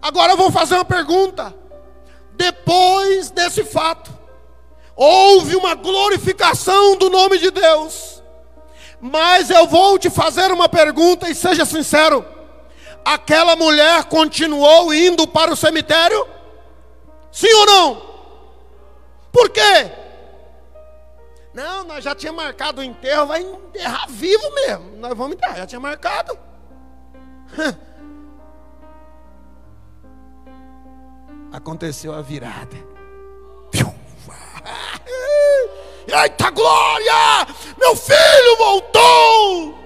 Agora 0.02 0.34
eu 0.34 0.38
vou 0.38 0.52
fazer 0.52 0.76
uma 0.76 0.86
pergunta. 0.86 1.54
Depois 2.34 3.32
desse 3.32 3.64
fato, 3.64 4.12
houve 4.96 5.56
uma 5.56 5.74
glorificação 5.74 6.98
do 6.98 7.10
nome 7.10 7.38
de 7.40 7.50
Deus. 7.50 8.22
Mas 9.02 9.50
eu 9.50 9.68
vou 9.68 9.98
te 9.98 10.10
fazer 10.10 10.52
uma 10.52 10.70
pergunta 10.70 11.30
e 11.30 11.36
seja 11.36 11.66
sincero: 11.66 12.26
aquela 13.04 13.56
mulher 13.56 14.06
continuou 14.06 14.94
indo 14.94 15.28
para 15.28 15.54
o 15.54 15.56
cemitério? 15.56 16.28
Sim 17.32 17.52
ou 17.54 17.66
não? 17.66 18.02
Por 19.32 19.50
quê? 19.50 19.92
Não, 21.56 21.86
nós 21.86 22.04
já 22.04 22.14
tinha 22.14 22.34
marcado 22.34 22.82
o 22.82 22.84
enterro, 22.84 23.28
vai 23.28 23.42
enterrar 23.42 24.10
vivo 24.10 24.54
mesmo. 24.54 24.98
Nós 24.98 25.18
vamos 25.18 25.38
enterrar, 25.38 25.56
já 25.56 25.66
tinha 25.66 25.80
marcado. 25.80 26.38
Aconteceu 31.54 32.14
a 32.14 32.22
virada. 32.22 32.76
Eita 36.08 36.50
glória! 36.52 37.48
Meu 37.78 37.96
filho 37.96 38.58
voltou! 38.58 39.80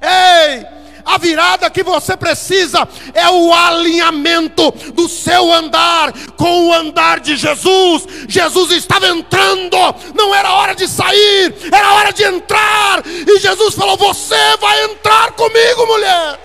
Ei! 0.00 0.83
A 1.04 1.18
virada 1.18 1.68
que 1.68 1.82
você 1.82 2.16
precisa 2.16 2.88
é 3.12 3.28
o 3.28 3.52
alinhamento 3.52 4.70
do 4.94 5.08
seu 5.08 5.52
andar 5.52 6.12
com 6.36 6.68
o 6.68 6.72
andar 6.72 7.20
de 7.20 7.36
Jesus. 7.36 8.06
Jesus 8.26 8.70
estava 8.72 9.08
entrando, 9.08 9.76
não 10.14 10.34
era 10.34 10.54
hora 10.54 10.74
de 10.74 10.88
sair, 10.88 11.54
era 11.70 11.92
hora 11.92 12.12
de 12.12 12.22
entrar. 12.24 13.02
E 13.06 13.38
Jesus 13.38 13.74
falou: 13.74 13.98
Você 13.98 14.56
vai 14.58 14.84
entrar 14.84 15.32
comigo, 15.32 15.86
mulher. 15.86 16.40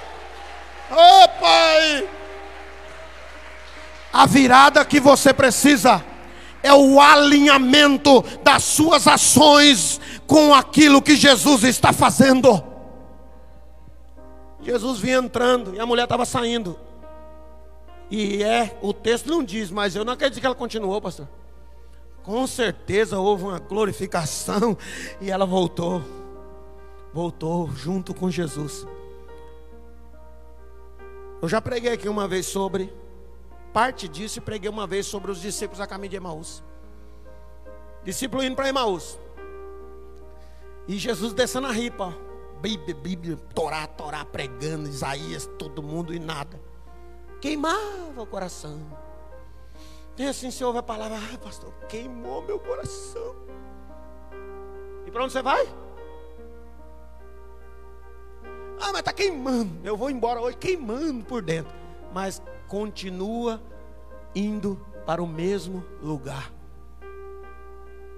Oh, 0.92 1.28
Pai. 1.40 2.08
A 4.12 4.26
virada 4.26 4.84
que 4.84 5.00
você 5.00 5.34
precisa 5.34 6.04
é 6.62 6.74
o 6.74 7.00
alinhamento 7.00 8.24
das 8.44 8.64
suas 8.64 9.08
ações 9.08 10.02
com 10.28 10.54
aquilo 10.54 11.02
que 11.02 11.16
Jesus 11.16 11.64
está 11.64 11.94
fazendo. 11.94 12.69
Jesus 14.62 15.00
vinha 15.00 15.18
entrando 15.18 15.74
e 15.74 15.80
a 15.80 15.86
mulher 15.86 16.04
estava 16.04 16.26
saindo. 16.26 16.78
E 18.12 18.44
é, 18.44 18.78
o 18.82 18.92
texto 18.92 19.28
não 19.28 19.44
diz, 19.44 19.70
mas 19.70 19.96
eu 19.96 20.04
não 20.04 20.14
acredito 20.14 20.40
que 20.40 20.46
ela 20.46 20.56
continuou, 20.56 21.00
pastor. 21.02 21.28
Com 22.24 22.46
certeza 22.48 23.20
houve 23.20 23.44
uma 23.44 23.60
glorificação 23.60 24.78
e 25.22 25.32
ela 25.32 25.46
voltou. 25.46 26.02
Voltou 27.14 27.70
junto 27.72 28.14
com 28.14 28.30
Jesus. 28.30 28.86
Eu 31.42 31.48
já 31.48 31.62
preguei 31.62 31.94
aqui 31.94 32.10
uma 32.10 32.28
vez 32.28 32.46
sobre 32.46 32.94
parte 33.72 34.08
disso 34.08 34.40
e 34.40 34.42
preguei 34.42 34.70
uma 34.70 34.86
vez 34.86 35.06
sobre 35.06 35.32
os 35.32 35.42
discípulos 35.42 35.80
a 35.80 35.88
caminho 35.88 36.10
de 36.10 36.18
Emaús. 36.18 36.64
Discípulo 38.04 38.44
indo 38.44 38.56
para 38.56 38.70
Emaús. 38.70 39.18
E 40.88 40.98
Jesus 40.98 41.34
descendo 41.34 41.68
a 41.68 41.72
ripa. 41.72 42.16
Bíblia, 42.62 42.96
Bíblia, 42.96 43.38
Torá, 43.54 43.88
Torá, 43.88 44.26
pregando, 44.26 44.90
Isaías, 44.90 45.50
todo 45.58 45.82
mundo 45.82 46.14
e 46.14 46.20
nada. 46.20 46.60
Queimava 47.40 48.22
o 48.22 48.26
coração. 48.26 48.82
E 50.18 50.26
assim 50.26 50.52
se 50.52 50.64
ouve 50.64 50.80
a 50.80 50.84
palavra, 50.84 51.18
ah, 51.18 51.38
pastor, 51.38 51.74
queimou 51.88 52.42
meu 52.42 52.60
coração. 52.60 53.36
E 55.06 55.12
para 55.12 55.24
onde 55.24 55.32
você 55.32 55.42
vai? 55.42 55.66
Ah, 58.82 58.92
mas 58.92 59.00
está 59.00 59.14
queimando. 59.14 59.72
Eu 59.84 59.96
vou 59.96 60.10
embora 60.10 60.42
hoje 60.42 60.58
queimando 60.58 61.24
por 61.24 61.42
dentro. 61.42 61.74
Mas 62.14 62.42
continua 62.68 63.62
indo 64.36 64.86
para 65.06 65.24
o 65.24 65.28
mesmo 65.28 65.86
lugar. 66.02 66.52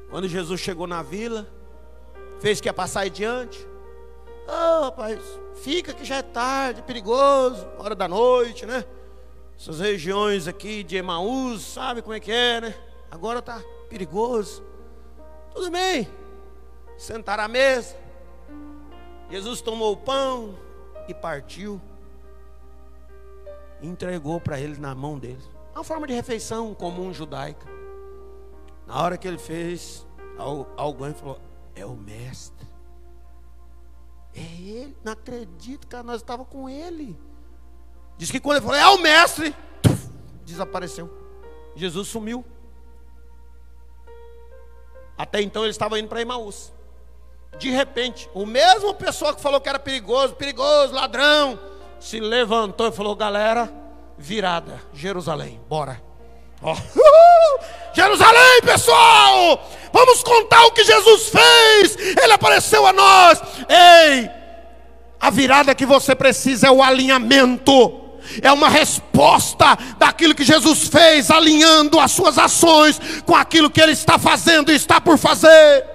Quando 0.09 0.27
Jesus 0.27 0.59
chegou 0.59 0.87
na 0.87 1.01
vila, 1.01 1.47
fez 2.39 2.59
que 2.59 2.67
ia 2.67 2.73
passar 2.73 3.01
adiante. 3.01 3.67
Ah, 4.53 4.79
oh, 4.79 4.83
rapaz, 4.83 5.17
fica 5.63 5.93
que 5.93 6.03
já 6.03 6.17
é 6.17 6.21
tarde, 6.21 6.81
perigoso, 6.81 7.65
hora 7.77 7.95
da 7.95 8.05
noite, 8.05 8.65
né? 8.65 8.83
Essas 9.57 9.79
regiões 9.79 10.45
aqui 10.45 10.83
de 10.83 10.97
Emaús, 10.97 11.61
sabe 11.61 12.01
como 12.01 12.13
é 12.13 12.19
que 12.19 12.33
é, 12.33 12.59
né? 12.59 12.75
Agora 13.09 13.41
tá 13.41 13.63
perigoso. 13.89 14.61
Tudo 15.53 15.71
bem. 15.71 16.05
Sentaram 16.97 17.45
à 17.45 17.47
mesa. 17.47 17.95
Jesus 19.29 19.61
tomou 19.61 19.93
o 19.93 19.97
pão 19.97 20.59
e 21.07 21.13
partiu. 21.13 21.81
Entregou 23.81 24.41
para 24.41 24.59
eles 24.59 24.77
na 24.77 24.93
mão 24.93 25.17
deles. 25.17 25.49
É 25.73 25.77
uma 25.77 25.83
forma 25.85 26.05
de 26.05 26.13
refeição 26.13 26.73
comum 26.73 27.13
judaica. 27.13 27.65
Na 28.85 29.01
hora 29.01 29.17
que 29.17 29.27
ele 29.27 29.37
fez, 29.37 30.05
alguém 30.75 31.13
falou: 31.13 31.39
É 31.73 31.85
o 31.85 31.95
mestre. 31.95 32.70
É 34.35 34.39
ele. 34.39 34.97
Não 35.03 35.13
acredito, 35.13 35.87
que 35.87 35.95
nós 36.03 36.17
estávamos 36.17 36.51
com 36.51 36.69
ele. 36.69 37.17
Diz 38.17 38.29
que 38.31 38.39
quando 38.39 38.57
ele 38.57 38.65
falou, 38.65 38.79
é 38.79 38.87
o 38.87 38.99
mestre, 38.99 39.55
desapareceu. 40.45 41.09
Jesus 41.75 42.07
sumiu. 42.07 42.45
Até 45.17 45.41
então 45.41 45.63
ele 45.63 45.71
estava 45.71 45.99
indo 45.99 46.07
para 46.07 46.21
Emaús. 46.21 46.73
De 47.57 47.69
repente, 47.69 48.29
o 48.33 48.45
mesmo 48.45 48.93
pessoa 48.93 49.35
que 49.35 49.41
falou 49.41 49.59
que 49.59 49.69
era 49.69 49.79
perigoso, 49.79 50.35
perigoso, 50.35 50.93
ladrão, 50.93 51.59
se 51.99 52.19
levantou 52.19 52.87
e 52.87 52.91
falou: 52.91 53.15
galera, 53.15 53.71
virada, 54.17 54.81
Jerusalém, 54.93 55.59
bora. 55.67 56.01
Oh. 56.61 56.75
Jerusalém, 57.93 58.61
pessoal, 58.63 59.67
vamos 59.91 60.23
contar 60.23 60.65
o 60.65 60.71
que 60.71 60.83
Jesus 60.83 61.29
fez. 61.29 62.15
Ele 62.21 62.33
apareceu 62.33 62.85
a 62.85 62.93
nós. 62.93 63.41
Ei, 63.69 64.29
a 65.19 65.29
virada 65.29 65.75
que 65.75 65.85
você 65.85 66.15
precisa 66.15 66.67
é 66.67 66.71
o 66.71 66.81
alinhamento 66.81 68.01
é 68.41 68.51
uma 68.51 68.69
resposta 68.69 69.77
daquilo 69.97 70.35
que 70.35 70.43
Jesus 70.43 70.87
fez, 70.87 71.31
alinhando 71.31 71.99
as 71.99 72.11
suas 72.11 72.37
ações 72.37 72.99
com 73.25 73.35
aquilo 73.35 73.69
que 73.69 73.81
Ele 73.81 73.91
está 73.91 74.17
fazendo 74.17 74.71
e 74.71 74.75
está 74.75 75.01
por 75.01 75.17
fazer. 75.17 75.85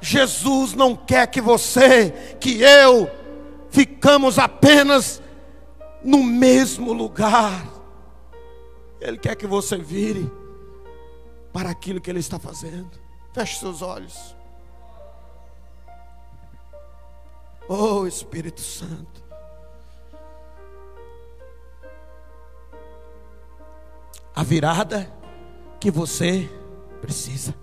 Jesus 0.00 0.72
não 0.72 0.96
quer 0.96 1.26
que 1.26 1.40
você, 1.40 2.36
que 2.40 2.62
eu, 2.62 3.10
ficamos 3.70 4.38
apenas 4.38 5.20
no 6.02 6.22
mesmo 6.22 6.92
lugar. 6.92 7.66
Ele 9.00 9.18
quer 9.18 9.34
que 9.34 9.46
você 9.46 9.76
vire 9.76 10.30
para 11.52 11.70
aquilo 11.70 12.00
que 12.00 12.10
Ele 12.10 12.20
está 12.20 12.38
fazendo. 12.38 12.90
Feche 13.32 13.58
seus 13.58 13.82
olhos. 13.82 14.36
Oh 17.68 18.06
Espírito 18.06 18.60
Santo. 18.60 19.30
a 24.40 24.42
virada 24.42 25.06
que 25.78 25.90
você 25.90 26.48
precisa. 27.02 27.54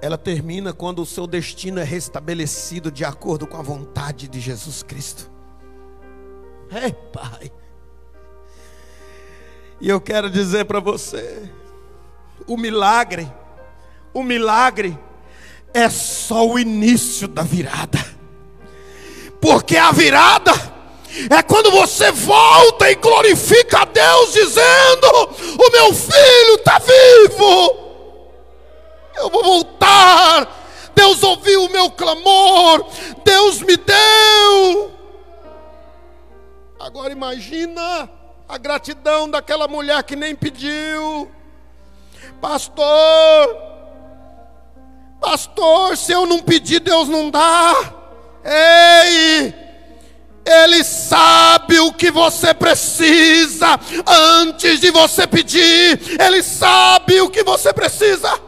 Ela 0.00 0.16
termina 0.16 0.72
quando 0.72 1.02
o 1.02 1.06
seu 1.06 1.26
destino 1.26 1.80
é 1.80 1.84
restabelecido 1.84 2.92
de 2.92 3.04
acordo 3.04 3.44
com 3.44 3.56
a 3.56 3.62
vontade 3.62 4.28
de 4.28 4.38
Jesus 4.38 4.84
Cristo. 4.84 5.28
É, 6.70 6.92
Pai. 6.92 7.50
E 9.82 9.88
eu 9.88 10.00
quero 10.00 10.30
dizer 10.30 10.64
para 10.64 10.78
você: 10.78 11.50
o 12.46 12.56
milagre, 12.56 13.30
o 14.14 14.22
milagre 14.22 14.96
é 15.74 15.90
só 15.90 16.46
o 16.46 16.56
início 16.56 17.26
da 17.26 17.42
virada. 17.42 17.98
Porque 19.40 19.76
a 19.76 19.90
virada 19.90 20.52
é 21.28 21.42
quando 21.42 21.72
você 21.72 22.12
volta 22.12 22.92
e 22.92 22.94
glorifica 22.94 23.80
a 23.80 23.84
Deus, 23.84 24.32
dizendo: 24.32 25.08
O 25.58 25.72
meu 25.72 25.92
filho 25.92 26.54
está 26.54 26.78
vivo, 26.78 27.76
eu 29.16 29.30
vou 29.30 29.42
voltar. 29.42 30.60
Deus 30.94 31.24
ouviu 31.24 31.64
o 31.64 31.72
meu 31.72 31.90
clamor, 31.90 32.86
Deus 33.24 33.60
me 33.60 33.76
deu. 33.76 34.92
Agora 36.78 37.12
imagina 37.12 38.21
a 38.52 38.58
gratidão 38.58 39.30
daquela 39.30 39.66
mulher 39.66 40.02
que 40.02 40.14
nem 40.14 40.36
pediu, 40.36 41.30
pastor. 42.38 43.56
Pastor, 45.18 45.96
se 45.96 46.12
eu 46.12 46.26
não 46.26 46.38
pedir, 46.38 46.80
Deus 46.80 47.08
não 47.08 47.30
dá. 47.30 47.94
Ei, 48.44 49.54
ele 50.44 50.84
sabe 50.84 51.80
o 51.80 51.94
que 51.94 52.10
você 52.10 52.52
precisa 52.52 53.80
antes 54.06 54.80
de 54.80 54.90
você 54.90 55.26
pedir. 55.26 56.20
Ele 56.20 56.42
sabe 56.42 57.22
o 57.22 57.30
que 57.30 57.42
você 57.42 57.72
precisa. 57.72 58.38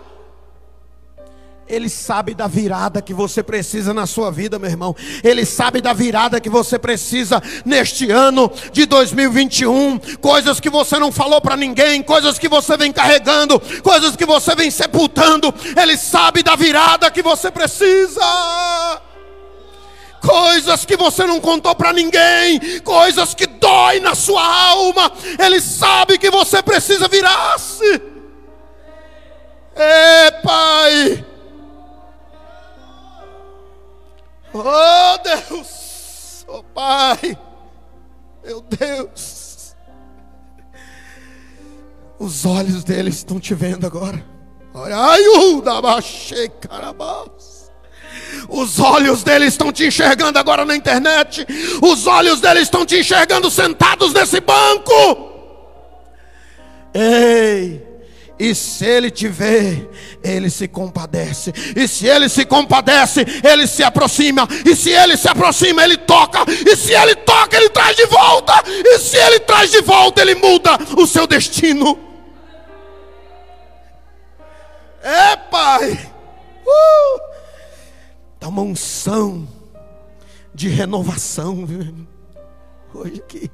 Ele 1.66 1.88
sabe 1.88 2.34
da 2.34 2.46
virada 2.46 3.00
que 3.00 3.14
você 3.14 3.42
precisa 3.42 3.94
na 3.94 4.06
sua 4.06 4.30
vida, 4.30 4.58
meu 4.58 4.68
irmão. 4.68 4.94
Ele 5.22 5.46
sabe 5.46 5.80
da 5.80 5.94
virada 5.94 6.38
que 6.38 6.50
você 6.50 6.78
precisa 6.78 7.42
neste 7.64 8.10
ano 8.10 8.52
de 8.70 8.84
2021. 8.84 9.98
Coisas 10.20 10.60
que 10.60 10.68
você 10.68 10.98
não 10.98 11.10
falou 11.10 11.40
para 11.40 11.56
ninguém, 11.56 12.02
coisas 12.02 12.38
que 12.38 12.48
você 12.48 12.76
vem 12.76 12.92
carregando, 12.92 13.60
coisas 13.82 14.14
que 14.14 14.26
você 14.26 14.54
vem 14.54 14.70
sepultando. 14.70 15.54
Ele 15.80 15.96
sabe 15.96 16.42
da 16.42 16.54
virada 16.54 17.10
que 17.10 17.22
você 17.22 17.50
precisa 17.50 18.22
coisas 20.20 20.86
que 20.86 20.96
você 20.96 21.26
não 21.26 21.38
contou 21.38 21.74
para 21.74 21.92
ninguém, 21.92 22.80
coisas 22.82 23.34
que 23.34 23.46
dói 23.46 24.00
na 24.00 24.14
sua 24.14 24.42
alma. 24.42 25.12
Ele 25.38 25.60
sabe 25.60 26.16
que 26.16 26.30
você 26.30 26.62
precisa 26.62 27.06
virar-se. 27.08 28.00
É, 29.76 30.30
Pai. 30.30 31.24
Oh, 34.54 35.18
Deus. 35.22 36.46
Oh, 36.46 36.62
Pai. 36.62 37.36
Meu 38.44 38.60
Deus. 38.60 39.74
Os 42.18 42.46
olhos 42.46 42.84
deles 42.84 43.16
estão 43.16 43.40
te 43.40 43.52
vendo 43.52 43.84
agora. 43.84 44.24
Os 48.48 48.78
olhos 48.78 49.24
deles 49.24 49.48
estão 49.48 49.72
te 49.72 49.86
enxergando 49.86 50.38
agora 50.38 50.64
na 50.64 50.76
internet. 50.76 51.44
Os 51.82 52.06
olhos 52.06 52.40
deles 52.40 52.64
estão 52.64 52.86
te 52.86 53.00
enxergando 53.00 53.50
sentados 53.50 54.12
nesse 54.12 54.40
banco. 54.40 55.32
Ei, 56.94 57.83
e 58.38 58.54
se 58.54 58.84
ele 58.84 59.10
te 59.10 59.28
vê, 59.28 59.88
ele 60.22 60.50
se 60.50 60.66
compadece. 60.66 61.52
E 61.76 61.86
se 61.86 62.06
ele 62.06 62.28
se 62.28 62.44
compadece, 62.44 63.24
ele 63.44 63.66
se 63.66 63.82
aproxima. 63.82 64.48
E 64.66 64.74
se 64.74 64.90
ele 64.90 65.16
se 65.16 65.28
aproxima, 65.28 65.84
ele 65.84 65.96
toca. 65.96 66.44
E 66.48 66.74
se 66.74 66.92
ele 66.92 67.14
toca, 67.14 67.56
ele 67.56 67.68
traz 67.68 67.96
de 67.96 68.06
volta. 68.06 68.54
E 68.66 68.98
se 68.98 69.16
ele 69.16 69.38
traz 69.40 69.70
de 69.70 69.80
volta, 69.82 70.20
ele 70.20 70.34
muda 70.34 70.76
o 70.96 71.06
seu 71.06 71.26
destino. 71.26 71.98
É, 75.00 75.36
Pai. 75.36 76.10
Uh! 76.66 77.20
Dá 78.40 78.48
uma 78.48 78.62
unção 78.62 79.46
de 80.52 80.68
renovação, 80.68 81.64
viu? 81.64 81.94
Hoje 82.92 83.20
aqui. 83.20 83.50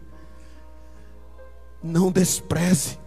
Não 1.83 2.11
despreze. 2.11 3.00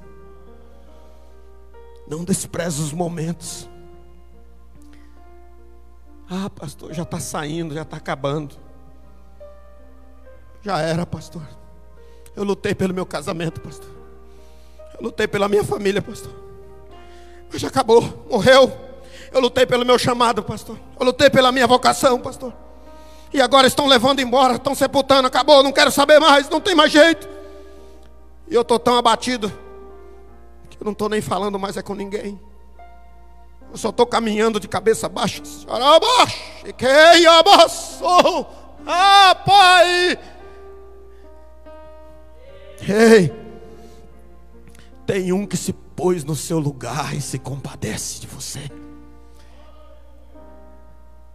Não 2.14 2.24
despreze 2.24 2.80
os 2.80 2.94
momentos. 2.94 3.68
Ah, 6.30 6.48
pastor, 6.48 6.94
já 6.94 7.02
está 7.02 7.20
saindo, 7.20 7.74
já 7.74 7.82
está 7.82 7.98
acabando. 7.98 8.56
Já 10.62 10.80
era, 10.80 11.08
pastor. 11.08 11.42
Eu 12.36 12.44
lutei 12.44 12.76
pelo 12.76 12.94
meu 12.94 13.06
casamento, 13.06 13.60
pastor. 13.60 13.90
Eu 14.94 15.06
lutei 15.06 15.28
pela 15.28 15.50
minha 15.50 15.64
família, 15.64 16.04
pastor. 16.04 16.32
Mas 17.52 17.60
já 17.60 17.68
acabou, 17.68 18.28
morreu. 18.30 18.72
Eu 19.32 19.42
lutei 19.42 19.66
pelo 19.66 19.84
meu 19.84 19.98
chamado, 19.98 20.44
pastor. 20.44 20.78
Eu 21.00 21.06
lutei 21.08 21.32
pela 21.32 21.52
minha 21.52 21.66
vocação, 21.66 22.20
pastor. 22.20 22.54
E 23.34 23.42
agora 23.42 23.66
estão 23.66 23.88
levando 23.88 24.20
embora, 24.20 24.56
estão 24.56 24.76
sepultando, 24.76 25.28
acabou, 25.28 25.64
não 25.64 25.72
quero 25.72 25.90
saber 25.90 26.20
mais, 26.20 26.48
não 26.48 26.62
tem 26.62 26.76
mais 26.76 26.92
jeito. 26.92 27.28
E 28.48 28.54
eu 28.54 28.62
estou 28.62 28.78
tão 28.78 28.98
abatido 28.98 29.52
eu 30.84 30.86
não 30.86 30.92
estou 30.92 31.08
nem 31.08 31.22
falando 31.22 31.58
mais 31.58 31.78
é 31.78 31.82
com 31.82 31.96
ninguém. 31.96 32.38
Eu 33.72 33.78
só 33.78 33.88
estou 33.90 34.06
caminhando 34.06 34.60
de 34.60 34.68
cabeça 34.68 35.08
baixa. 35.08 35.42
Ah, 38.86 39.34
Pai! 39.46 40.20
Ei! 42.82 43.34
Tem 45.08 45.32
um 45.32 45.46
que 45.48 45.56
se 45.56 45.72
pôs 45.72 46.26
no 46.26 46.36
seu 46.36 46.60
lugar 46.60 47.16
e 47.16 47.22
se 47.22 47.40
compadece 47.40 48.20
de 48.20 48.28
você. 48.28 48.70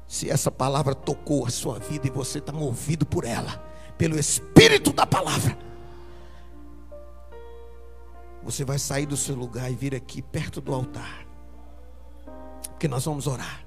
Se 0.06 0.28
essa 0.28 0.50
palavra 0.50 0.94
tocou 0.94 1.46
a 1.46 1.50
sua 1.50 1.78
vida 1.78 2.06
e 2.06 2.10
você 2.10 2.36
está 2.36 2.52
movido 2.52 3.06
por 3.06 3.24
ela, 3.24 3.64
pelo 3.96 4.18
Espírito 4.18 4.92
da 4.92 5.06
palavra, 5.06 5.56
você 8.50 8.64
vai 8.64 8.78
sair 8.78 9.04
do 9.04 9.14
seu 9.14 9.34
lugar 9.34 9.70
e 9.70 9.74
vir 9.74 9.94
aqui 9.94 10.22
perto 10.22 10.58
do 10.58 10.72
altar, 10.72 11.26
porque 12.70 12.88
nós 12.88 13.04
vamos 13.04 13.26
orar. 13.26 13.62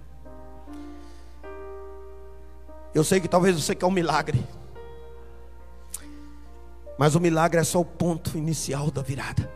Eu 2.91 3.03
sei 3.03 3.19
que 3.19 3.27
talvez 3.27 3.55
você 3.61 3.75
quer 3.75 3.85
um 3.85 3.91
milagre, 3.91 4.43
mas 6.97 7.13
o 7.13 7.19
milagre 7.19 7.59
é 7.59 7.63
só 7.63 7.79
o 7.79 7.85
ponto 7.85 8.35
inicial 8.35 8.89
da 8.89 9.03
virada. 9.03 9.47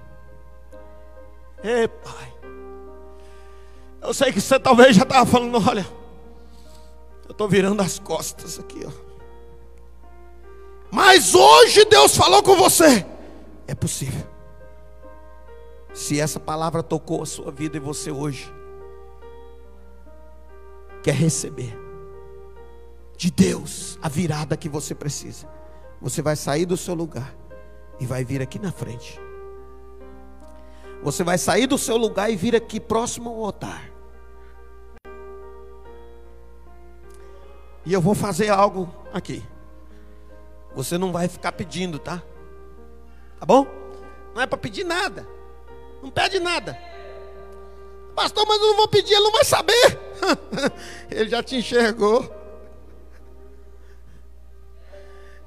Ei, 1.64 1.88
Pai, 1.88 2.34
eu 4.04 4.14
sei 4.14 4.32
que 4.32 4.40
você 4.40 4.60
talvez 4.60 4.96
já 4.96 5.02
estava 5.02 5.26
falando, 5.26 5.58
olha. 5.68 5.88
Eu 7.28 7.32
estou 7.32 7.50
virando 7.50 7.82
as 7.82 7.98
costas 7.98 8.60
aqui, 8.60 8.86
ó. 8.86 8.92
Mas 10.92 11.34
hoje 11.34 11.84
Deus 11.86 12.16
falou 12.16 12.44
com 12.44 12.56
você. 12.56 13.04
É 13.68 13.74
possível. 13.74 14.35
Se 15.96 16.20
essa 16.20 16.42
palavra 16.42 16.84
tocou 16.84 17.24
a 17.24 17.26
sua 17.26 17.50
vida 17.50 17.78
e 17.78 17.80
você 17.80 18.12
hoje 18.12 18.54
quer 21.02 21.16
receber 21.16 21.74
de 23.16 23.32
Deus 23.32 23.98
a 24.02 24.10
virada 24.10 24.58
que 24.58 24.68
você 24.68 24.94
precisa, 24.94 25.48
você 26.02 26.22
vai 26.22 26.36
sair 26.36 26.66
do 26.66 26.76
seu 26.76 26.94
lugar 26.94 27.34
e 27.98 28.06
vai 28.06 28.26
vir 28.26 28.42
aqui 28.42 28.60
na 28.60 28.74
frente. 28.74 29.18
Você 31.02 31.24
vai 31.24 31.38
sair 31.38 31.66
do 31.66 31.78
seu 31.78 31.96
lugar 31.96 32.30
e 32.30 32.36
vir 32.36 32.58
aqui 32.58 32.78
próximo 32.78 33.30
ao 33.30 33.46
altar. 33.46 33.90
E 37.86 37.94
eu 37.94 38.02
vou 38.02 38.14
fazer 38.14 38.50
algo 38.50 38.94
aqui. 39.14 39.42
Você 40.76 40.98
não 40.98 41.14
vai 41.14 41.30
ficar 41.30 41.54
pedindo, 41.54 41.98
tá? 41.98 42.22
Tá 43.40 43.46
bom? 43.46 43.66
Não 44.34 44.42
é 44.42 44.46
para 44.46 44.58
pedir 44.58 44.84
nada. 44.84 45.35
Não 46.06 46.12
pede 46.12 46.40
nada. 46.40 46.80
Pastor, 48.16 48.46
mas 48.48 48.62
eu 48.62 48.68
não 48.68 48.76
vou 48.76 48.88
pedir, 48.88 49.14
ele 49.14 49.24
não 49.24 49.32
vai 49.32 49.44
saber. 49.44 50.00
ele 51.10 51.28
já 51.32 51.42
te 51.42 51.56
enxergou. 51.56 52.32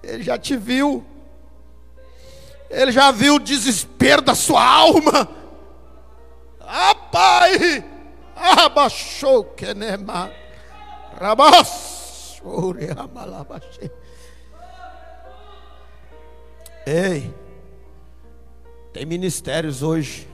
Ele 0.02 0.24
já 0.24 0.36
te 0.36 0.56
viu. 0.56 1.06
Ele 2.68 2.90
já 2.90 3.12
viu 3.12 3.36
o 3.36 3.38
desespero 3.38 4.20
da 4.20 4.34
sua 4.34 4.60
alma. 4.60 5.28
Ah, 6.60 6.94
pai! 7.12 7.84
Abaixou 8.34 9.44
que 9.44 9.72
nema. 9.74 10.32
Ei, 16.84 17.32
tem 18.92 19.06
ministérios 19.06 19.84
hoje 19.84 20.27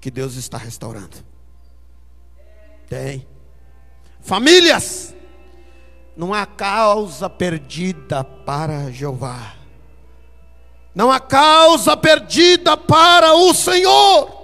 que 0.00 0.10
Deus 0.10 0.36
está 0.36 0.58
restaurando. 0.58 1.16
Tem. 2.88 3.26
Famílias, 4.20 5.14
não 6.16 6.32
há 6.32 6.46
causa 6.46 7.28
perdida 7.28 8.24
para 8.24 8.90
Jeová. 8.90 9.54
Não 10.94 11.12
há 11.12 11.20
causa 11.20 11.96
perdida 11.96 12.76
para 12.76 13.34
o 13.34 13.52
Senhor. 13.52 14.36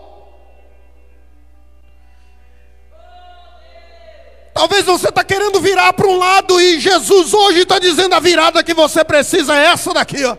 Talvez 4.52 4.84
você 4.84 5.08
está 5.08 5.24
querendo 5.24 5.60
virar 5.60 5.94
para 5.94 6.06
um 6.06 6.18
lado 6.18 6.60
e 6.60 6.78
Jesus 6.78 7.32
hoje 7.32 7.60
está 7.60 7.78
dizendo 7.78 8.14
a 8.14 8.20
virada 8.20 8.62
que 8.62 8.74
você 8.74 9.02
precisa 9.02 9.56
é 9.56 9.68
essa 9.68 9.94
daqui, 9.94 10.22
ó. 10.24 10.36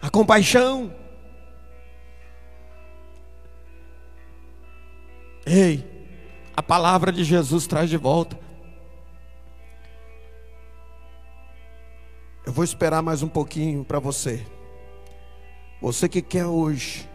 A 0.00 0.08
compaixão. 0.08 1.05
Ei, 5.46 5.88
a 6.56 6.60
palavra 6.60 7.12
de 7.12 7.22
Jesus 7.22 7.68
traz 7.68 7.88
de 7.88 7.96
volta. 7.96 8.36
Eu 12.44 12.52
vou 12.52 12.64
esperar 12.64 13.00
mais 13.00 13.22
um 13.22 13.28
pouquinho 13.28 13.84
para 13.84 14.00
você. 14.00 14.44
Você 15.80 16.08
que 16.08 16.20
quer 16.20 16.46
hoje 16.46 17.08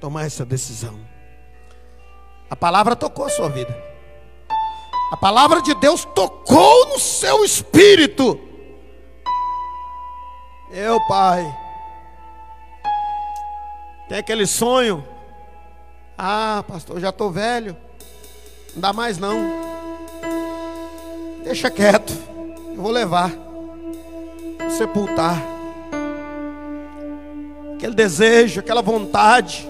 tomar 0.00 0.24
essa 0.24 0.44
decisão. 0.44 0.98
A 2.50 2.56
palavra 2.56 2.96
tocou 2.96 3.26
a 3.26 3.28
sua 3.28 3.48
vida. 3.48 3.76
A 5.12 5.16
palavra 5.16 5.62
de 5.62 5.72
Deus 5.76 6.04
tocou 6.04 6.88
no 6.88 6.98
seu 6.98 7.44
espírito. 7.44 8.40
Meu 10.68 11.00
pai. 11.06 11.44
Tem 14.08 14.18
aquele 14.18 14.46
sonho. 14.46 15.15
Ah, 16.18 16.64
pastor, 16.66 17.00
já 17.00 17.10
estou 17.10 17.30
velho. 17.30 17.76
Não 18.74 18.80
dá 18.80 18.92
mais 18.92 19.18
não. 19.18 19.38
Deixa 21.44 21.70
quieto. 21.70 22.12
Eu 22.74 22.82
vou 22.82 22.90
levar. 22.90 23.30
Vou 23.30 24.70
sepultar. 24.70 25.42
Aquele 27.74 27.94
desejo, 27.94 28.60
aquela 28.60 28.82
vontade 28.82 29.68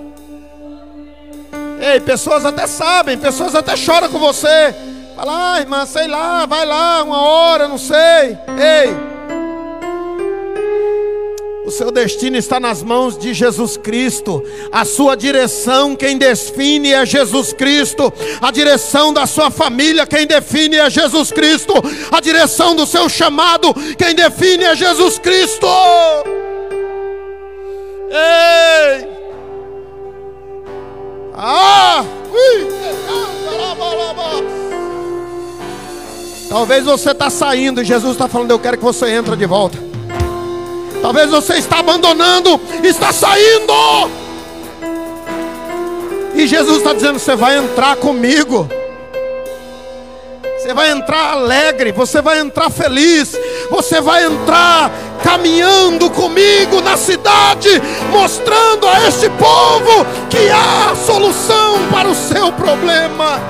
Ei, 1.81 2.01
pessoas 2.01 2.45
até 2.45 2.67
sabem, 2.67 3.19
pessoas 3.19 3.55
até 3.55 3.77
choram 3.77 4.09
com 4.09 4.19
você. 4.19 4.75
Fala, 5.15 5.55
ah, 5.55 5.61
irmã, 5.61 5.87
sei 5.87 6.07
lá, 6.07 6.47
vai 6.47 6.65
lá, 6.65 7.03
uma 7.03 7.23
hora, 7.23 7.69
não 7.69 7.79
sei. 7.79 7.97
Ei, 8.59 8.97
o 11.67 11.71
seu 11.71 11.91
destino 11.91 12.37
está 12.37 12.61
nas 12.61 12.81
mãos 12.81 13.19
de 13.19 13.35
Jesus 13.35 13.77
Cristo. 13.77 14.41
A 14.71 14.85
sua 14.85 15.17
direção, 15.17 15.97
quem 15.97 16.17
define 16.17 16.93
é 16.93 17.05
Jesus 17.05 17.53
Cristo. 17.53 18.13
A 18.41 18.53
direção 18.53 19.13
da 19.13 19.27
sua 19.27 19.51
família, 19.51 20.07
quem 20.07 20.29
define 20.29 20.77
é 20.77 20.89
Jesus 20.89 21.33
Cristo. 21.33 21.75
A 22.13 22.21
direção 22.21 22.77
do 22.77 22.87
seu 22.87 23.09
chamado, 23.09 23.75
quem 23.99 24.15
define 24.15 24.63
é 24.63 24.77
Jesus 24.77 25.19
Cristo. 25.19 25.67
Ei! 28.11 29.09
Ah! 31.35 32.05
Talvez 36.49 36.85
você 36.85 37.11
está 37.11 37.29
saindo 37.29 37.83
e 37.83 37.85
Jesus 37.85 38.13
está 38.13 38.29
falando, 38.29 38.53
eu 38.53 38.59
quero 38.61 38.79
que 38.79 38.85
você 38.85 39.11
entre 39.11 39.35
de 39.35 39.47
volta. 39.47 39.96
Talvez 41.03 41.31
você 41.31 41.55
está 41.55 41.79
abandonando, 41.79 42.61
está 42.83 43.13
saindo. 43.13 43.73
E 46.35 46.47
Jesus 46.47 46.79
está 46.79 46.93
dizendo, 46.93 47.19
você 47.19 47.35
vai 47.35 47.57
entrar 47.57 47.97
comigo. 47.97 48.69
Você 50.59 50.75
vai 50.75 50.91
entrar 50.91 51.33
alegre, 51.33 51.93
você 51.93 52.21
vai 52.21 52.41
entrar 52.41 52.69
feliz, 52.71 53.39
você 53.71 54.01
vai 54.01 54.25
entrar 54.25 54.91
caminhando 55.23 56.11
comigo 56.11 56.81
na 56.81 56.97
cidade, 56.97 57.69
mostrando 58.11 58.89
a 58.89 59.07
este 59.07 59.31
povo 59.31 60.05
que 60.29 60.51
há 60.51 60.95
solução 60.97 61.89
para 61.91 62.09
o 62.09 62.15
seu 62.15 62.51
problema. 62.53 63.41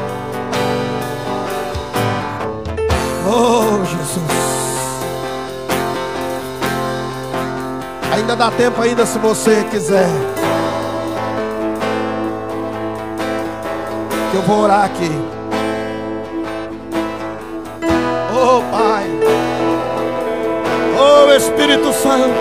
Oh, 3.27 3.85
Jesus. 3.85 4.46
Ainda 8.13 8.37
dá 8.37 8.51
tempo 8.51 8.81
ainda 8.81 9.05
se 9.05 9.19
você 9.19 9.65
quiser. 9.71 10.09
Que 14.31 14.37
eu 14.37 14.43
vou 14.43 14.63
orar 14.63 14.85
aqui. 14.85 15.11
Oh, 18.33 18.63
Pai. 18.71 19.07
Oh 20.99 21.31
Espírito 21.31 21.93
Santo, 21.93 22.35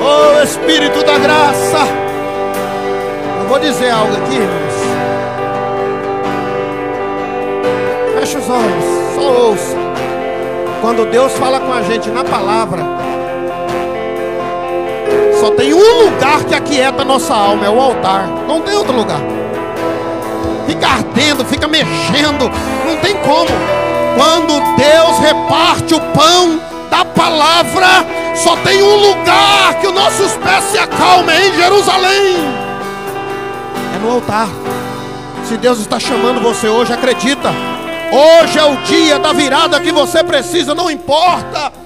oh 0.00 0.42
Espírito 0.42 1.04
da 1.04 1.16
graça. 1.16 1.86
Eu 3.40 3.48
vou 3.48 3.58
dizer 3.60 3.90
algo 3.90 4.12
aqui, 4.16 4.34
irmãos. 4.34 4.74
Feche 8.18 8.38
os 8.38 8.48
olhos, 8.50 9.14
só 9.14 9.22
ouça. 9.22 9.76
Quando 10.80 11.08
Deus 11.08 11.32
fala 11.34 11.60
com 11.60 11.72
a 11.72 11.82
gente 11.82 12.10
na 12.10 12.24
palavra, 12.24 12.82
só 15.42 15.50
tem 15.50 15.74
um 15.74 16.04
lugar 16.04 16.44
que 16.44 16.54
aquieta 16.54 17.02
a 17.02 17.04
nossa 17.04 17.34
alma, 17.34 17.66
é 17.66 17.68
o 17.68 17.80
altar. 17.80 18.28
Não 18.46 18.60
tem 18.60 18.76
outro 18.76 18.94
lugar. 18.94 19.18
Fica 20.68 20.86
ardendo, 20.86 21.44
fica 21.44 21.66
mexendo, 21.66 22.48
não 22.86 22.96
tem 22.98 23.16
como. 23.16 23.50
Quando 24.16 24.52
Deus 24.76 25.18
reparte 25.18 25.94
o 25.94 26.00
pão 26.12 26.60
da 26.88 27.04
palavra, 27.04 28.06
Só 28.36 28.56
tem 28.58 28.82
um 28.82 28.96
lugar 28.96 29.74
que 29.80 29.86
os 29.88 29.92
nossos 29.92 30.32
pés 30.36 30.64
se 30.70 30.78
acalmem 30.78 31.48
em 31.48 31.54
Jerusalém. 31.54 32.36
É 33.94 33.98
no 34.00 34.12
altar. 34.12 34.48
Se 35.48 35.56
Deus 35.56 35.80
está 35.80 35.98
chamando 35.98 36.40
você 36.40 36.68
hoje, 36.68 36.92
acredita. 36.92 37.50
Hoje 38.12 38.58
é 38.58 38.64
o 38.64 38.76
dia 38.84 39.18
da 39.18 39.32
virada 39.32 39.80
que 39.80 39.90
você 39.90 40.22
precisa, 40.22 40.74
não 40.74 40.90
importa 40.90 41.81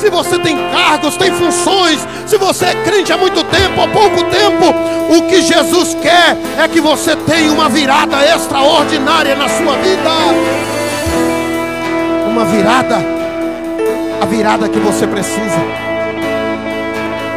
se 0.00 0.08
você 0.08 0.38
tem 0.38 0.56
cargos, 0.70 1.16
tem 1.16 1.30
funções, 1.30 2.00
se 2.26 2.38
você 2.38 2.64
é 2.66 2.74
crente 2.84 3.12
há 3.12 3.18
muito 3.18 3.44
tempo, 3.44 3.82
há 3.82 3.88
pouco 3.88 4.24
tempo, 4.24 4.74
o 5.14 5.22
que 5.28 5.42
Jesus 5.42 5.94
quer 6.00 6.36
é 6.58 6.66
que 6.66 6.80
você 6.80 7.14
tenha 7.14 7.52
uma 7.52 7.68
virada 7.68 8.24
extraordinária 8.24 9.36
na 9.36 9.48
sua 9.48 9.76
vida. 9.76 10.10
Uma 12.26 12.46
virada, 12.46 12.96
a 14.22 14.24
virada 14.24 14.68
que 14.68 14.78
você 14.78 15.06
precisa. 15.06 15.60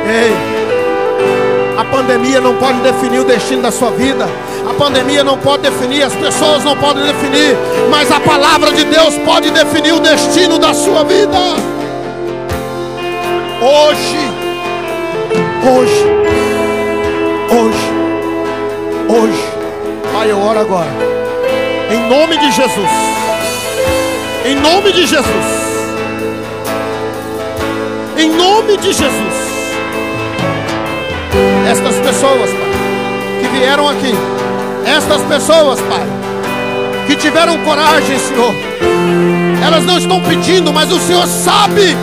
Ei, 0.07 0.33
a 1.77 1.83
pandemia 1.83 2.39
não 2.39 2.55
pode 2.55 2.79
definir 2.79 3.19
o 3.19 3.25
destino 3.25 3.61
da 3.61 3.71
sua 3.71 3.91
vida. 3.91 4.25
A 4.69 4.73
pandemia 4.75 5.23
não 5.23 5.37
pode 5.37 5.63
definir, 5.63 6.03
as 6.03 6.15
pessoas 6.15 6.63
não 6.63 6.77
podem 6.77 7.03
definir, 7.03 7.57
mas 7.89 8.09
a 8.09 8.21
palavra 8.21 8.71
de 8.71 8.85
Deus 8.85 9.17
pode 9.25 9.51
definir 9.51 9.91
o 9.93 9.99
destino 9.99 10.57
da 10.57 10.73
sua 10.73 11.03
vida. 11.03 11.82
Hoje, 13.65 14.17
hoje, 15.63 16.05
hoje, 17.49 17.87
hoje, 19.07 19.43
Pai, 20.11 20.29
eu 20.29 20.37
oro 20.37 20.59
agora, 20.59 20.89
em 21.89 22.09
nome 22.09 22.37
de 22.39 22.51
Jesus, 22.51 22.91
em 24.43 24.55
nome 24.55 24.91
de 24.91 25.07
Jesus, 25.07 25.45
em 28.17 28.33
nome 28.33 28.75
de 28.75 28.87
Jesus, 28.91 29.35
estas 31.71 31.95
pessoas, 31.99 32.49
Pai, 32.49 33.39
que 33.39 33.47
vieram 33.57 33.87
aqui, 33.87 34.13
estas 34.85 35.21
pessoas, 35.21 35.79
Pai, 35.79 36.05
que 37.07 37.15
tiveram 37.15 37.57
coragem, 37.59 38.19
Senhor, 38.19 38.53
elas 39.65 39.85
não 39.85 39.97
estão 39.97 40.21
pedindo, 40.21 40.73
mas 40.73 40.91
o 40.91 40.99
Senhor 40.99 41.25
sabe 41.25 41.95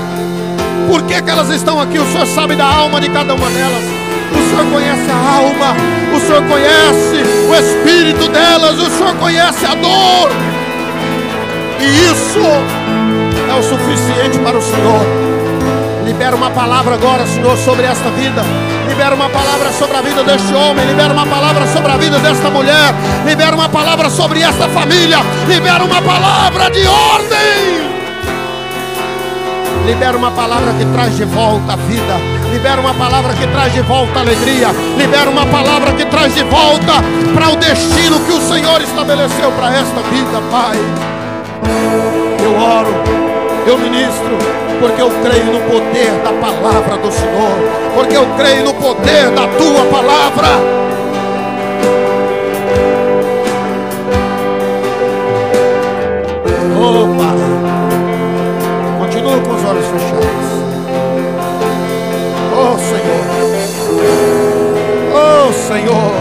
por 0.91 1.05
que, 1.05 1.23
que 1.23 1.31
elas 1.31 1.49
estão 1.51 1.81
aqui? 1.81 2.01
O 2.01 2.07
Senhor 2.11 2.27
sabe 2.27 2.57
da 2.57 2.65
alma 2.67 3.01
de 3.01 3.09
cada 3.11 3.33
uma 3.33 3.49
delas. 3.49 3.85
O 4.33 4.51
Senhor 4.51 4.67
conhece 4.73 5.09
a 5.09 5.37
alma. 5.37 5.77
O 6.13 6.21
Senhor 6.21 6.43
conhece 6.43 7.23
o 7.49 7.55
espírito 7.55 8.29
delas. 8.29 8.77
O 8.77 8.91
Senhor 8.91 9.15
conhece 9.15 9.65
a 9.67 9.75
dor. 9.77 10.31
E 11.79 11.85
isso 12.11 12.41
é 13.49 13.55
o 13.57 13.63
suficiente 13.63 14.41
para 14.41 14.59
o 14.59 14.61
Senhor. 14.61 15.07
Libera 16.05 16.35
uma 16.35 16.51
palavra 16.51 16.95
agora, 16.95 17.25
Senhor, 17.25 17.57
sobre 17.59 17.87
esta 17.87 18.11
vida. 18.11 18.43
Libera 18.89 19.15
uma 19.15 19.29
palavra 19.29 19.71
sobre 19.71 19.97
a 19.97 20.01
vida 20.03 20.25
deste 20.25 20.53
homem. 20.53 20.85
Libera 20.87 21.13
uma 21.13 21.27
palavra 21.27 21.69
sobre 21.69 21.93
a 21.93 21.97
vida 21.97 22.19
desta 22.19 22.51
mulher. 22.51 22.93
Libera 23.25 23.55
uma 23.55 23.69
palavra 23.69 24.11
sobre 24.11 24.43
esta 24.43 24.69
família. 24.69 25.19
Libera 25.47 25.85
uma 25.85 26.03
palavra 26.03 26.69
de 26.69 26.85
ordem. 26.85 28.00
Libera 29.91 30.17
uma 30.17 30.31
palavra 30.31 30.73
que 30.75 30.85
traz 30.93 31.17
de 31.17 31.25
volta 31.25 31.73
a 31.73 31.77
vida. 31.77 32.15
Libera 32.53 32.81
uma 32.81 32.95
palavra 32.95 33.35
que 33.35 33.45
traz 33.49 33.73
de 33.73 33.83
volta 33.83 34.21
a 34.21 34.23
alegria. 34.23 34.69
Libera 34.97 35.29
uma 35.29 35.45
palavra 35.47 35.93
que 35.95 36.07
traz 36.07 36.33
de 36.33 36.45
volta 36.45 37.03
para 37.35 37.51
o 37.51 37.57
destino 37.57 38.21
que 38.21 38.31
o 38.31 38.41
Senhor 38.41 38.81
estabeleceu 38.83 39.51
para 39.51 39.77
esta 39.77 40.01
vida, 40.03 40.41
Pai. 40.49 40.79
Eu 42.41 42.55
oro, 42.63 42.95
eu 43.67 43.77
ministro, 43.79 44.39
porque 44.79 45.03
eu 45.03 45.11
creio 45.25 45.47
no 45.47 45.61
poder 45.69 46.13
da 46.23 46.33
palavra 46.35 46.97
do 46.97 47.11
Senhor. 47.11 47.59
Porque 47.93 48.17
eu 48.17 48.27
creio 48.39 48.67
no 48.67 48.75
poder 48.75 49.31
da 49.31 49.49
tua 49.49 49.85
palavra. 49.91 50.51
Senhor. 65.71 66.13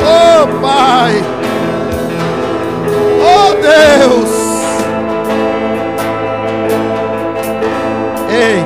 Oh 0.00 0.46
Pai. 0.62 1.22
Oh 3.20 3.52
Deus. 3.60 4.30
Ei, 8.30 8.64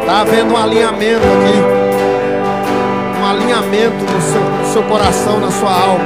está 0.00 0.22
havendo 0.22 0.52
um 0.52 0.56
alinhamento 0.56 1.22
aqui. 1.24 1.56
Um 3.20 3.26
alinhamento 3.30 4.12
no 4.12 4.20
seu, 4.20 4.40
no 4.40 4.72
seu 4.72 4.82
coração, 4.82 5.38
na 5.38 5.52
sua 5.52 5.70
alma. 5.70 6.04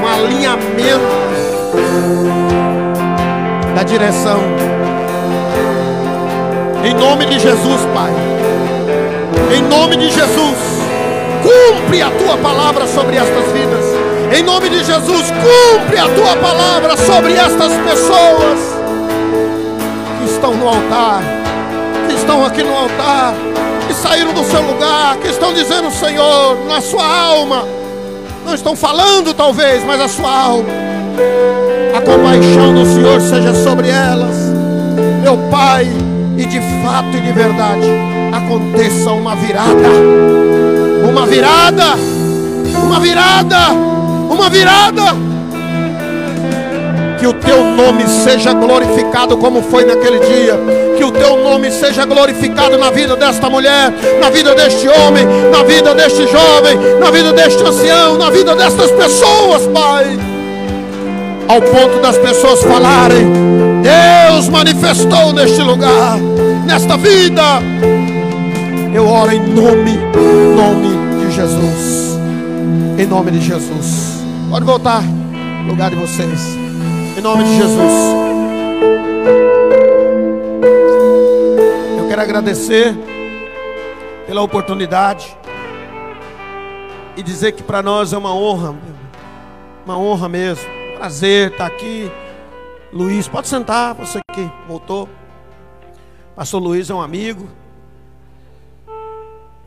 Um 0.00 0.06
alinhamento 0.08 1.04
da 3.74 3.82
direção. 3.82 4.40
Em 6.82 6.94
nome 6.94 7.26
de 7.26 7.38
Jesus, 7.40 7.82
Pai. 7.92 8.35
Em 9.54 9.62
nome 9.62 9.96
de 9.96 10.10
Jesus, 10.10 10.58
cumpre 11.42 12.02
a 12.02 12.10
tua 12.10 12.36
palavra 12.36 12.84
sobre 12.86 13.16
estas 13.16 13.52
vidas. 13.52 13.84
Em 14.36 14.42
nome 14.42 14.68
de 14.68 14.82
Jesus, 14.82 15.30
cumpre 15.30 15.98
a 15.98 16.08
tua 16.08 16.36
palavra 16.36 16.96
sobre 16.96 17.34
estas 17.34 17.72
pessoas 17.74 18.58
que 20.18 20.32
estão 20.32 20.52
no 20.52 20.66
altar, 20.66 21.22
que 22.08 22.16
estão 22.16 22.44
aqui 22.44 22.64
no 22.64 22.74
altar, 22.74 23.34
que 23.86 23.94
saíram 23.94 24.32
do 24.32 24.42
seu 24.44 24.62
lugar, 24.62 25.16
que 25.18 25.28
estão 25.28 25.54
dizendo, 25.54 25.92
Senhor, 25.92 26.58
na 26.66 26.80
sua 26.80 27.06
alma, 27.06 27.64
não 28.44 28.52
estão 28.52 28.74
falando 28.74 29.32
talvez, 29.32 29.84
mas 29.84 30.00
a 30.00 30.08
sua 30.08 30.30
alma, 30.30 30.68
a 31.96 32.00
compaixão 32.00 32.74
do 32.74 32.84
Senhor 32.84 33.20
seja 33.20 33.54
sobre 33.54 33.90
elas, 33.90 34.36
meu 35.22 35.38
Pai, 35.52 35.86
e 36.36 36.44
de 36.44 36.60
fato 36.82 37.16
e 37.16 37.20
de 37.20 37.32
verdade 37.32 38.25
aconteça 38.46 39.10
uma 39.10 39.34
virada. 39.34 39.88
Uma 41.08 41.26
virada. 41.26 41.84
Uma 42.80 43.00
virada. 43.00 43.70
Uma 44.30 44.48
virada. 44.48 45.02
Que 47.18 47.26
o 47.26 47.32
teu 47.32 47.64
nome 47.64 48.06
seja 48.06 48.52
glorificado 48.52 49.36
como 49.36 49.62
foi 49.62 49.84
naquele 49.84 50.20
dia. 50.20 50.54
Que 50.96 51.04
o 51.04 51.10
teu 51.10 51.36
nome 51.38 51.72
seja 51.72 52.04
glorificado 52.04 52.78
na 52.78 52.90
vida 52.90 53.16
desta 53.16 53.50
mulher, 53.50 53.92
na 54.20 54.30
vida 54.30 54.54
deste 54.54 54.88
homem, 54.88 55.26
na 55.50 55.62
vida 55.64 55.94
deste 55.94 56.26
jovem, 56.28 56.78
na 57.00 57.10
vida 57.10 57.32
deste 57.32 57.62
ancião, 57.64 58.16
na 58.16 58.30
vida 58.30 58.54
destas 58.54 58.90
pessoas, 58.92 59.66
Pai. 59.66 60.18
Ao 61.48 61.60
ponto 61.60 62.00
das 62.00 62.16
pessoas 62.16 62.62
falarem: 62.62 63.26
Deus 63.82 64.48
manifestou 64.48 65.32
neste 65.32 65.60
lugar, 65.62 66.18
nesta 66.64 66.96
vida. 66.96 67.42
Eu 68.94 69.08
oro 69.08 69.32
em 69.32 69.40
nome, 69.40 69.96
nome 70.56 71.24
de 71.24 71.32
Jesus. 71.32 72.16
Em 72.98 73.06
nome 73.06 73.30
de 73.30 73.40
Jesus. 73.40 74.24
Pode 74.50 74.64
voltar 74.64 75.02
no 75.02 75.68
lugar 75.68 75.90
de 75.90 75.96
vocês. 75.96 76.56
Em 77.16 77.20
nome 77.20 77.44
de 77.44 77.56
Jesus. 77.56 77.92
Eu 81.98 82.08
quero 82.08 82.22
agradecer 82.22 82.96
pela 84.26 84.42
oportunidade 84.42 85.36
e 87.16 87.22
dizer 87.22 87.52
que 87.52 87.62
para 87.62 87.82
nós 87.82 88.12
é 88.12 88.18
uma 88.18 88.34
honra, 88.34 88.74
uma 89.84 89.98
honra 89.98 90.28
mesmo. 90.28 90.64
Prazer 90.96 91.52
estar 91.52 91.66
aqui. 91.66 92.10
Luiz, 92.92 93.28
pode 93.28 93.48
sentar, 93.48 93.94
você 93.94 94.20
que 94.32 94.50
voltou. 94.66 95.08
Pastor 96.34 96.62
Luiz 96.62 96.88
é 96.88 96.94
um 96.94 97.00
amigo. 97.00 97.48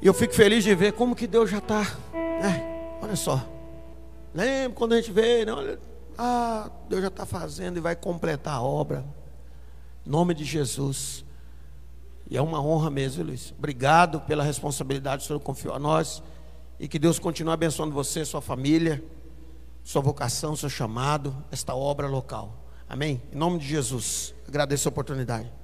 E 0.02 0.08
eu 0.08 0.14
fico 0.14 0.34
feliz 0.34 0.64
de 0.64 0.74
ver 0.74 0.94
como 0.94 1.16
que 1.16 1.28
Deus 1.28 1.50
já 1.50 1.58
está. 1.58 1.82
É, 2.14 3.04
olha 3.04 3.16
só. 3.16 3.46
Lembra 4.34 4.78
quando 4.78 4.94
a 4.94 4.96
gente 4.96 5.12
vê, 5.12 5.44
né? 5.44 5.52
Olha, 5.52 5.80
ah, 6.18 6.70
Deus 6.88 7.02
já 7.02 7.08
está 7.10 7.26
fazendo 7.26 7.78
e 7.78 7.82
vai 7.82 7.96
completar 7.96 8.56
a 8.56 8.62
obra. 8.62 9.06
Em 10.06 10.10
nome 10.10 10.34
de 10.34 10.46
Jesus. 10.46 11.26
E 12.30 12.38
é 12.38 12.42
uma 12.42 12.62
honra 12.62 12.90
mesmo, 12.90 13.24
Luiz. 13.26 13.54
Obrigado 13.58 14.22
pela 14.22 14.44
responsabilidade 14.44 15.18
que 15.18 15.24
o 15.26 15.28
Senhor 15.28 15.40
confiou 15.40 15.74
a 15.74 15.80
nós. 15.80 16.24
E 16.80 16.88
que 16.88 16.98
Deus 16.98 17.20
continue 17.20 17.54
abençoando 17.54 17.94
você, 17.94 18.24
sua 18.24 18.42
família, 18.42 19.04
sua 19.84 20.02
vocação, 20.02 20.56
seu 20.56 20.70
chamado, 20.70 21.36
esta 21.52 21.76
obra 21.76 22.08
local. 22.08 22.66
Amém? 22.88 23.22
Em 23.34 23.38
nome 23.38 23.60
de 23.60 23.68
Jesus. 23.68 24.34
Agradeço 24.48 24.88
a 24.88 24.92
oportunidade. 24.92 25.59